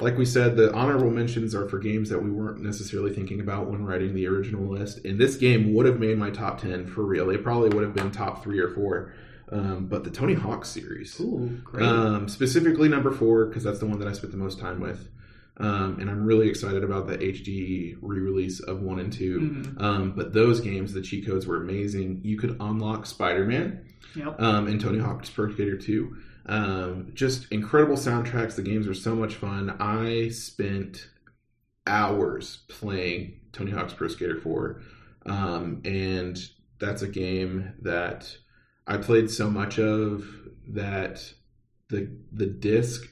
like 0.00 0.16
we 0.16 0.24
said, 0.24 0.56
the 0.56 0.72
honorable 0.72 1.10
mentions 1.10 1.54
are 1.54 1.68
for 1.68 1.78
games 1.78 2.08
that 2.10 2.22
we 2.22 2.30
weren't 2.30 2.62
necessarily 2.62 3.12
thinking 3.14 3.40
about 3.40 3.70
when 3.70 3.84
writing 3.84 4.14
the 4.14 4.26
original 4.26 4.66
list. 4.70 5.04
And 5.04 5.18
this 5.18 5.36
game 5.36 5.74
would 5.74 5.86
have 5.86 5.98
made 5.98 6.18
my 6.18 6.30
top 6.30 6.60
10 6.60 6.86
for 6.86 7.04
real. 7.04 7.30
It 7.30 7.42
probably 7.42 7.70
would 7.70 7.84
have 7.84 7.94
been 7.94 8.10
top 8.10 8.42
three 8.42 8.58
or 8.58 8.68
four. 8.68 9.14
Um, 9.52 9.86
but 9.86 10.04
the 10.04 10.10
Tony 10.10 10.34
Hawk 10.34 10.64
series. 10.64 11.18
Ooh, 11.20 11.60
great. 11.64 11.84
Um, 11.86 12.28
specifically 12.28 12.88
number 12.88 13.10
four, 13.10 13.46
because 13.46 13.64
that's 13.64 13.80
the 13.80 13.86
one 13.86 13.98
that 13.98 14.06
I 14.08 14.12
spent 14.12 14.30
the 14.32 14.38
most 14.38 14.58
time 14.60 14.80
with. 14.80 15.08
Um, 15.56 15.98
and 16.00 16.08
I'm 16.08 16.24
really 16.24 16.48
excited 16.48 16.84
about 16.84 17.06
the 17.08 17.18
HD 17.18 17.96
re 18.00 18.18
release 18.20 18.60
of 18.60 18.80
one 18.80 18.98
and 18.98 19.12
2 19.12 19.40
Mhm. 19.40 19.80
Um, 19.82 20.12
but 20.16 20.32
those 20.32 20.60
games, 20.60 20.92
the 20.94 21.02
cheat 21.02 21.26
codes 21.26 21.46
were 21.46 21.56
amazing. 21.56 22.20
You 22.24 22.38
could 22.38 22.56
unlock 22.60 23.04
Spider 23.06 23.44
Man 23.44 23.80
Yep. 24.14 24.40
um, 24.40 24.66
and 24.68 24.80
Tony 24.80 24.98
Hawk's 25.00 25.28
Pro 25.28 25.52
Skater 25.52 25.76
2. 25.76 26.16
Um, 26.46 27.08
just 27.12 27.46
incredible 27.52 27.96
soundtracks. 27.96 28.54
The 28.54 28.62
games 28.62 28.86
were 28.86 28.94
so 28.94 29.14
much 29.14 29.34
fun. 29.34 29.70
I 29.80 30.28
spent 30.30 31.08
hours 31.86 32.60
playing 32.68 33.40
Tony 33.52 33.70
Hawk's 33.72 33.92
Pro 33.92 34.08
Skater 34.08 34.36
4. 34.40 34.80
Um, 35.26 35.82
and 35.84 36.38
that's 36.78 37.02
a 37.02 37.08
game 37.08 37.72
that 37.82 38.34
I 38.90 38.96
played 38.96 39.30
so 39.30 39.48
much 39.48 39.78
of 39.78 40.26
that 40.68 41.32
the 41.90 42.10
the 42.32 42.46
disc 42.46 43.08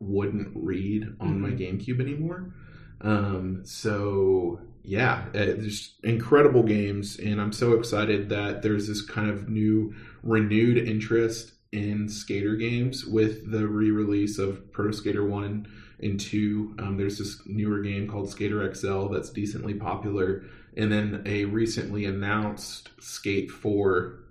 wouldn't 0.00 0.48
read 0.54 1.06
on 1.20 1.40
my 1.40 1.50
GameCube 1.50 2.00
anymore. 2.00 2.52
Um, 3.00 3.62
so 3.64 4.60
yeah, 4.82 5.26
uh, 5.28 5.54
there's 5.54 5.94
incredible 6.02 6.64
games, 6.64 7.16
and 7.18 7.40
I'm 7.40 7.52
so 7.52 7.74
excited 7.74 8.28
that 8.30 8.62
there's 8.62 8.88
this 8.88 9.02
kind 9.02 9.30
of 9.30 9.48
new 9.48 9.94
renewed 10.24 10.78
interest 10.78 11.52
in 11.70 12.08
skater 12.08 12.56
games 12.56 13.06
with 13.06 13.50
the 13.50 13.66
re-release 13.68 14.38
of 14.38 14.72
Pro 14.72 14.90
Skater 14.90 15.24
One 15.24 15.68
and 16.00 16.18
Two. 16.18 16.74
Um, 16.80 16.96
there's 16.96 17.18
this 17.18 17.40
newer 17.46 17.82
game 17.82 18.08
called 18.08 18.30
Skater 18.30 18.74
XL 18.74 19.06
that's 19.06 19.30
decently 19.30 19.74
popular, 19.74 20.42
and 20.76 20.90
then 20.90 21.22
a 21.24 21.44
recently 21.44 22.04
announced 22.04 22.90
Skate 22.98 23.52
Four 23.52 24.23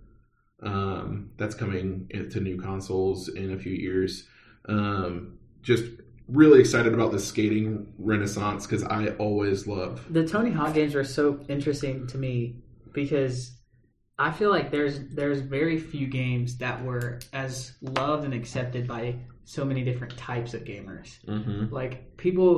um, 0.64 1.32
that's 1.38 1.56
coming 1.56 2.10
to 2.32 2.40
new 2.40 2.60
consoles 2.60 3.30
in 3.30 3.54
a 3.54 3.58
few 3.58 3.74
years. 3.74 4.28
Um, 4.68 5.38
just 5.62 5.86
really 6.28 6.60
excited 6.60 6.94
about 6.94 7.12
the 7.12 7.20
skating 7.20 7.94
renaissance 7.98 8.66
because 8.66 8.84
I 8.84 9.10
always 9.18 9.68
love. 9.68 10.06
the 10.12 10.28
Tony 10.28 10.52
Hawk 10.52 10.74
games 10.74 10.96
are 10.96 11.04
so 11.04 11.40
interesting 11.50 12.08
to 12.08 12.18
me 12.18 12.64
because 12.94 13.58
I 14.18 14.32
feel 14.32 14.50
like 14.50 14.72
there's 14.72 15.00
there's 15.10 15.42
very 15.42 15.80
few 15.80 16.08
games 16.08 16.58
that 16.58 16.84
were 16.84 17.20
as 17.34 17.74
loved 17.82 18.26
and 18.26 18.34
accepted 18.34 18.88
by 18.88 19.16
so 19.46 19.66
many 19.66 19.84
different 19.84 20.16
types 20.18 20.54
of 20.54 20.64
gamers. 20.64 21.24
Mm-hmm. 21.26 21.74
Like 21.74 22.16
people 22.18 22.58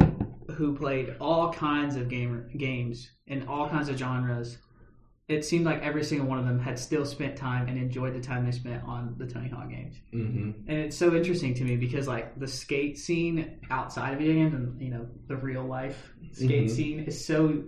who 0.56 0.76
played 0.76 1.16
all 1.20 1.51
kinds 1.51 1.95
of 1.95 2.10
gamer 2.10 2.49
games 2.58 3.10
in 3.28 3.47
all 3.47 3.68
kinds 3.68 3.89
of 3.89 3.97
genres. 3.97 4.58
It 5.28 5.43
seemed 5.43 5.65
like 5.65 5.82
every 5.82 6.03
single 6.03 6.28
one 6.28 6.38
of 6.38 6.45
them 6.45 6.59
had 6.59 6.78
still 6.78 7.03
spent 7.03 7.36
time 7.36 7.67
and 7.67 7.80
enjoyed 7.80 8.13
the 8.13 8.19
time 8.21 8.45
they 8.45 8.51
spent 8.51 8.84
on 8.84 9.15
the 9.17 9.26
Tony 9.26 9.49
Hawk 9.49 9.69
games. 9.69 9.95
Mm-hmm. 10.13 10.69
And 10.69 10.78
it's 10.80 10.95
so 10.95 11.15
interesting 11.15 11.55
to 11.55 11.63
me 11.63 11.76
because 11.78 12.07
like 12.07 12.39
the 12.39 12.47
skate 12.47 12.99
scene 12.99 13.59
outside 13.71 14.13
of 14.13 14.19
video 14.19 14.36
games 14.36 14.53
and 14.53 14.80
you 14.80 14.91
know 14.91 15.07
the 15.28 15.36
real 15.36 15.63
life 15.63 16.11
skate 16.32 16.65
Mhm. 16.67 16.69
scene 16.69 16.99
is 16.99 17.26
so 17.26 17.63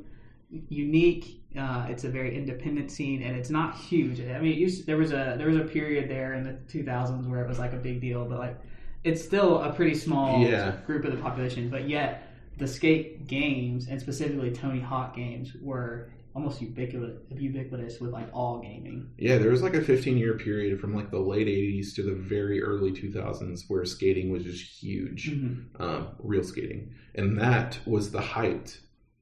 unique. 0.69 1.41
Uh, 1.57 1.87
it's 1.89 2.03
a 2.03 2.09
very 2.09 2.35
independent 2.37 2.91
scene 2.91 3.23
and 3.23 3.35
it's 3.35 3.49
not 3.49 3.75
huge. 3.75 4.19
I 4.21 4.39
mean, 4.39 4.51
it 4.53 4.57
used 4.59 4.85
there 4.85 4.97
was 4.97 5.11
a 5.11 5.33
there 5.37 5.47
was 5.47 5.57
a 5.57 5.63
period 5.63 6.09
there 6.11 6.33
in 6.35 6.43
the 6.43 6.53
2000s 6.67 7.27
where 7.27 7.41
it 7.43 7.47
was 7.47 7.57
like 7.57 7.73
a 7.73 7.77
big 7.77 8.01
deal, 8.01 8.23
but 8.25 8.37
like 8.37 8.59
it's 9.03 9.23
still 9.23 9.61
a 9.63 9.73
pretty 9.73 9.95
small 9.95 10.41
Yeah. 10.43 10.75
group 10.85 11.05
of 11.05 11.11
the 11.11 11.17
population. 11.21 11.69
But 11.69 11.89
yet 11.89 12.23
the 12.57 12.67
skate 12.67 13.25
games 13.27 13.87
and 13.87 13.99
specifically 13.99 14.51
Tony 14.51 14.79
Hawk 14.79 15.15
games 15.15 15.53
were 15.61 16.09
almost 16.37 16.61
ubiquitous 16.61 17.17
ubiquitous 17.35 17.99
with 17.99 18.11
like 18.11 18.29
all 18.31 18.59
gaming. 18.59 19.09
Yeah, 19.17 19.37
there 19.39 19.49
was 19.49 19.63
like 19.63 19.73
a 19.73 19.81
15 19.81 20.17
year 20.17 20.37
period 20.37 20.79
from 20.79 20.93
like 20.93 21.09
the 21.09 21.19
late 21.19 21.47
80s 21.47 21.95
to 21.95 22.03
the 22.03 22.13
very 22.13 22.61
early 22.61 22.91
2000s 22.91 23.63
where 23.67 23.83
skating 23.85 24.31
was 24.31 24.43
just 24.43 24.63
huge, 24.63 25.31
Mm-hmm. 25.31 25.81
um, 25.81 26.09
real 26.19 26.43
skating, 26.43 26.93
and 27.15 27.39
that 27.39 27.79
was 27.85 28.11
the 28.11 28.21
height 28.21 28.79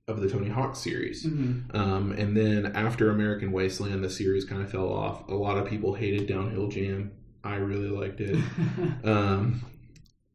of 0.09 0.19
the 0.21 0.29
Tony 0.29 0.49
Hawk 0.49 0.75
series. 0.75 1.25
Mm-hmm. 1.25 1.75
Um, 1.75 2.11
and 2.11 2.35
then 2.35 2.75
after 2.75 3.09
American 3.09 3.51
Wasteland, 3.53 4.03
the 4.03 4.09
series 4.09 4.45
kind 4.45 4.61
of 4.61 4.69
fell 4.69 4.91
off. 4.91 5.27
A 5.29 5.33
lot 5.33 5.57
of 5.57 5.65
people 5.67 5.93
hated 5.95 6.27
Downhill 6.27 6.67
Jam. 6.67 7.11
I 7.45 7.55
really 7.55 7.89
liked 7.89 8.19
it. 8.19 8.35
um, 9.05 9.61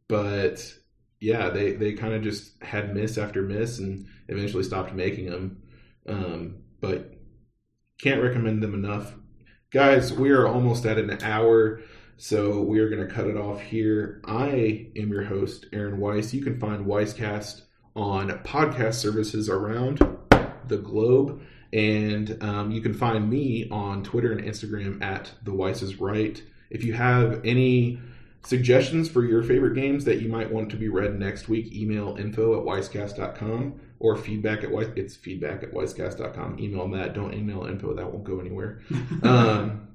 but 0.09 0.75
yeah, 1.21 1.51
they 1.51 1.73
they 1.73 1.93
kind 1.93 2.15
of 2.15 2.23
just 2.23 2.61
had 2.63 2.95
miss 2.95 3.19
after 3.19 3.43
miss 3.43 3.79
and 3.79 4.07
eventually 4.29 4.63
stopped 4.65 4.95
making 4.95 5.27
them. 5.27 5.63
Um, 6.09 6.60
but 6.81 7.15
can't 8.01 8.23
recommend 8.23 8.63
them 8.63 8.75
enough, 8.75 9.15
guys. 9.71 10.13
We 10.13 10.31
are 10.31 10.47
almost 10.47 10.87
at 10.87 10.99
an 10.99 11.23
hour. 11.23 11.81
So 12.17 12.61
we 12.61 12.81
are 12.81 12.91
going 12.91 13.07
to 13.07 13.13
cut 13.13 13.27
it 13.27 13.37
off 13.37 13.61
here. 13.63 14.21
I 14.27 14.89
am 14.95 15.09
your 15.11 15.25
host, 15.25 15.67
Aaron 15.73 15.99
Weiss. 15.99 16.35
You 16.35 16.43
can 16.43 16.59
find 16.61 16.85
Weisscast 16.85 17.63
on 17.97 18.29
podcast 18.45 18.95
services 18.95 19.49
around 19.49 20.01
the 20.69 20.77
globe. 20.77 21.41
And 21.73 22.37
um, 22.43 22.71
you 22.71 22.81
can 22.81 22.95
find 22.95 23.31
me 23.31 23.69
on 23.71 24.03
Twitter 24.03 24.33
and 24.33 24.43
Instagram 24.43 25.03
at 25.03 25.33
the 25.45 25.55
Weiss 25.55 25.83
is 25.83 26.01
Right. 26.01 26.43
If 26.69 26.85
you 26.85 26.93
have 26.93 27.41
any 27.45 27.99
suggestions 28.43 29.09
for 29.09 29.25
your 29.25 29.43
favorite 29.43 29.75
games 29.75 30.05
that 30.05 30.21
you 30.21 30.29
might 30.29 30.51
want 30.51 30.71
to 30.71 30.77
be 30.77 30.89
read 30.89 31.19
next 31.19 31.49
week, 31.49 31.73
email 31.73 32.17
info 32.19 32.59
at 32.59 32.67
weisscast.com 32.67 33.81
or 34.01 34.17
feedback 34.17 34.65
at 34.65 34.71
Weiss. 34.71 34.89
It's 34.97 35.15
feedback 35.15 35.63
at 35.63 35.73
weisscast.com. 35.73 36.59
Email 36.59 36.89
that. 36.89 37.15
Don't 37.15 37.33
email 37.33 37.67
info. 37.67 37.95
That 37.95 38.11
won't 38.11 38.25
go 38.25 38.41
anywhere. 38.41 38.81
um, 39.23 39.89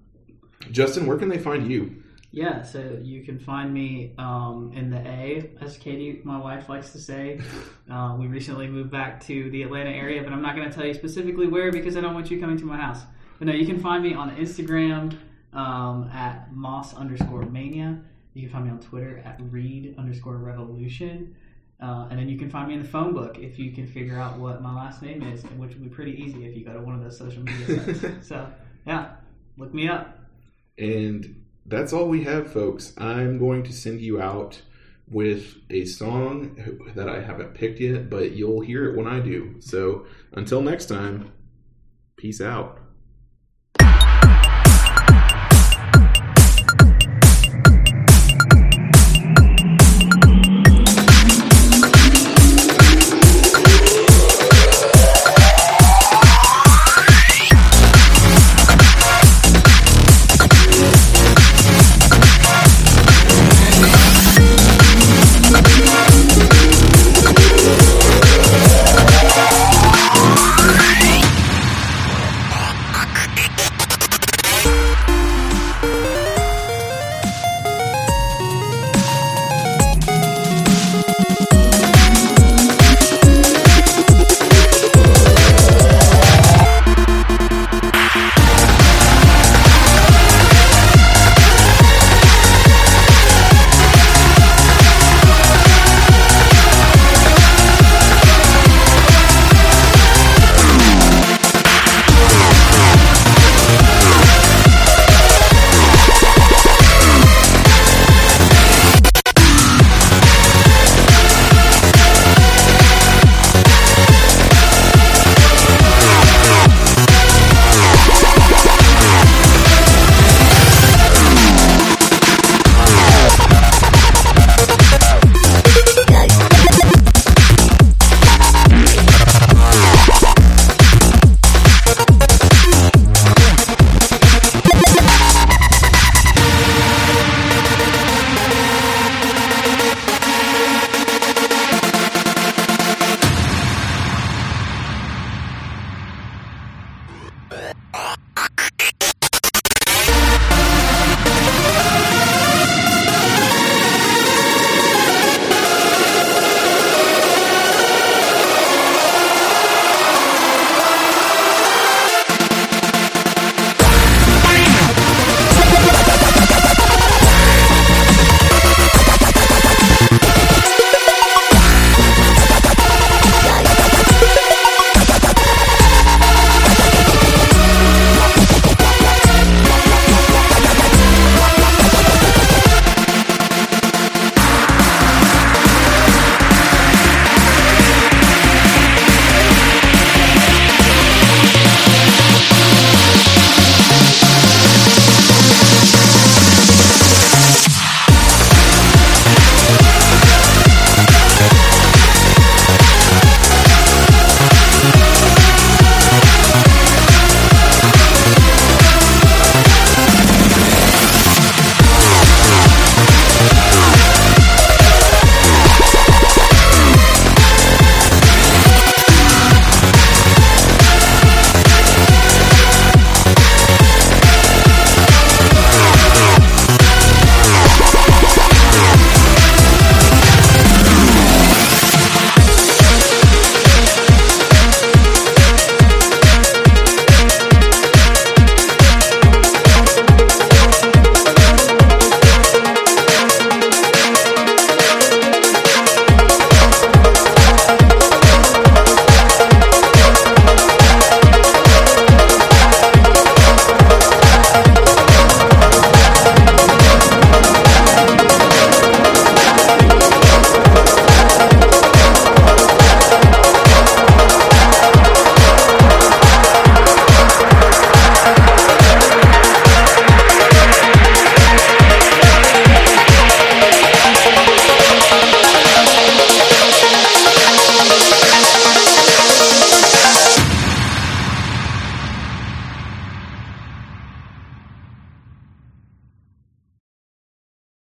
Justin, 0.72 1.06
where 1.06 1.18
can 1.18 1.28
they 1.28 1.40
find 1.40 1.70
you? 1.70 2.04
Yeah, 2.32 2.64
so 2.64 3.00
you 3.02 3.24
can 3.24 3.40
find 3.40 3.74
me 3.74 4.14
um, 4.18 4.72
in 4.76 4.90
the 4.90 4.98
A, 4.98 5.52
as 5.62 5.78
Katie, 5.78 6.20
my 6.26 6.38
wife, 6.38 6.70
likes 6.70 6.92
to 6.94 7.00
say. 7.00 7.42
Uh, 7.88 8.16
we 8.18 8.26
recently 8.26 8.66
moved 8.66 8.90
back 8.90 9.24
to 9.24 9.48
the 9.52 9.62
Atlanta 9.62 9.92
area, 9.92 10.24
but 10.24 10.34
I'm 10.34 10.42
not 10.42 10.56
going 10.56 10.68
to 10.68 10.76
tell 10.76 10.88
you 10.88 10.96
specifically 10.96 11.46
where 11.46 11.72
because 11.72 11.96
I 11.96 12.02
don't 12.02 12.16
want 12.16 12.32
you 12.32 12.40
coming 12.40 12.58
to 12.58 12.66
my 12.66 12.78
house. 12.78 13.04
But 13.38 13.48
no, 13.48 13.54
you 13.54 13.64
can 13.64 13.80
find 13.80 14.04
me 14.04 14.16
on 14.16 14.36
Instagram 14.38 15.16
um, 15.54 16.10
at 16.12 16.52
moss 16.52 16.96
underscore 16.96 17.44
mania. 17.44 18.02
You 18.34 18.42
can 18.42 18.52
find 18.52 18.66
me 18.66 18.72
on 18.72 18.80
Twitter 18.80 19.22
at 19.24 19.40
read 19.52 19.94
underscore 20.00 20.38
revolution. 20.38 21.36
Uh, 21.82 22.08
and 22.10 22.18
then 22.18 22.30
you 22.30 22.38
can 22.38 22.50
find 22.50 22.70
me 22.70 22.74
in 22.74 22.82
the 22.82 22.88
phone 22.88 23.14
book 23.14 23.38
if 23.38 23.60
you 23.60 23.72
can 23.72 23.86
figure 23.86 24.18
out 24.18 24.40
what 24.40 24.62
my 24.62 24.74
last 24.74 25.02
name 25.02 25.22
is, 25.24 25.44
which 25.58 25.76
will 25.76 25.84
be 25.84 25.90
pretty 25.90 26.14
easy 26.14 26.46
if 26.46 26.56
you 26.56 26.64
go 26.64 26.74
to 26.74 26.80
one 26.80 26.96
of 26.96 27.04
those 27.04 27.18
social 27.18 27.44
media 27.44 27.96
sites. 27.96 28.28
so, 28.28 28.48
yeah, 28.88 29.16
look 29.58 29.74
me 29.74 29.90
up. 29.90 30.18
And 30.78 31.44
that's 31.66 31.92
all 31.92 32.08
we 32.08 32.24
have, 32.24 32.52
folks. 32.52 32.94
I'm 32.98 33.38
going 33.40 33.64
to 33.64 33.74
send 33.74 34.00
you 34.00 34.22
out 34.22 34.62
with 35.08 35.58
a 35.70 35.86
song 35.86 36.58
that 36.96 37.10
I 37.10 37.22
haven't 37.22 37.54
picked 37.54 37.80
yet, 37.80 38.10
but 38.10 38.32
you'll 38.32 38.62
hear 38.62 38.90
it 38.90 38.98
when 38.98 39.08
I 39.08 39.20
do. 39.20 39.56
So 39.60 40.06
until 40.32 40.62
next 40.62 40.86
time, 40.86 41.32
peace 42.18 42.42
out. 42.42 42.80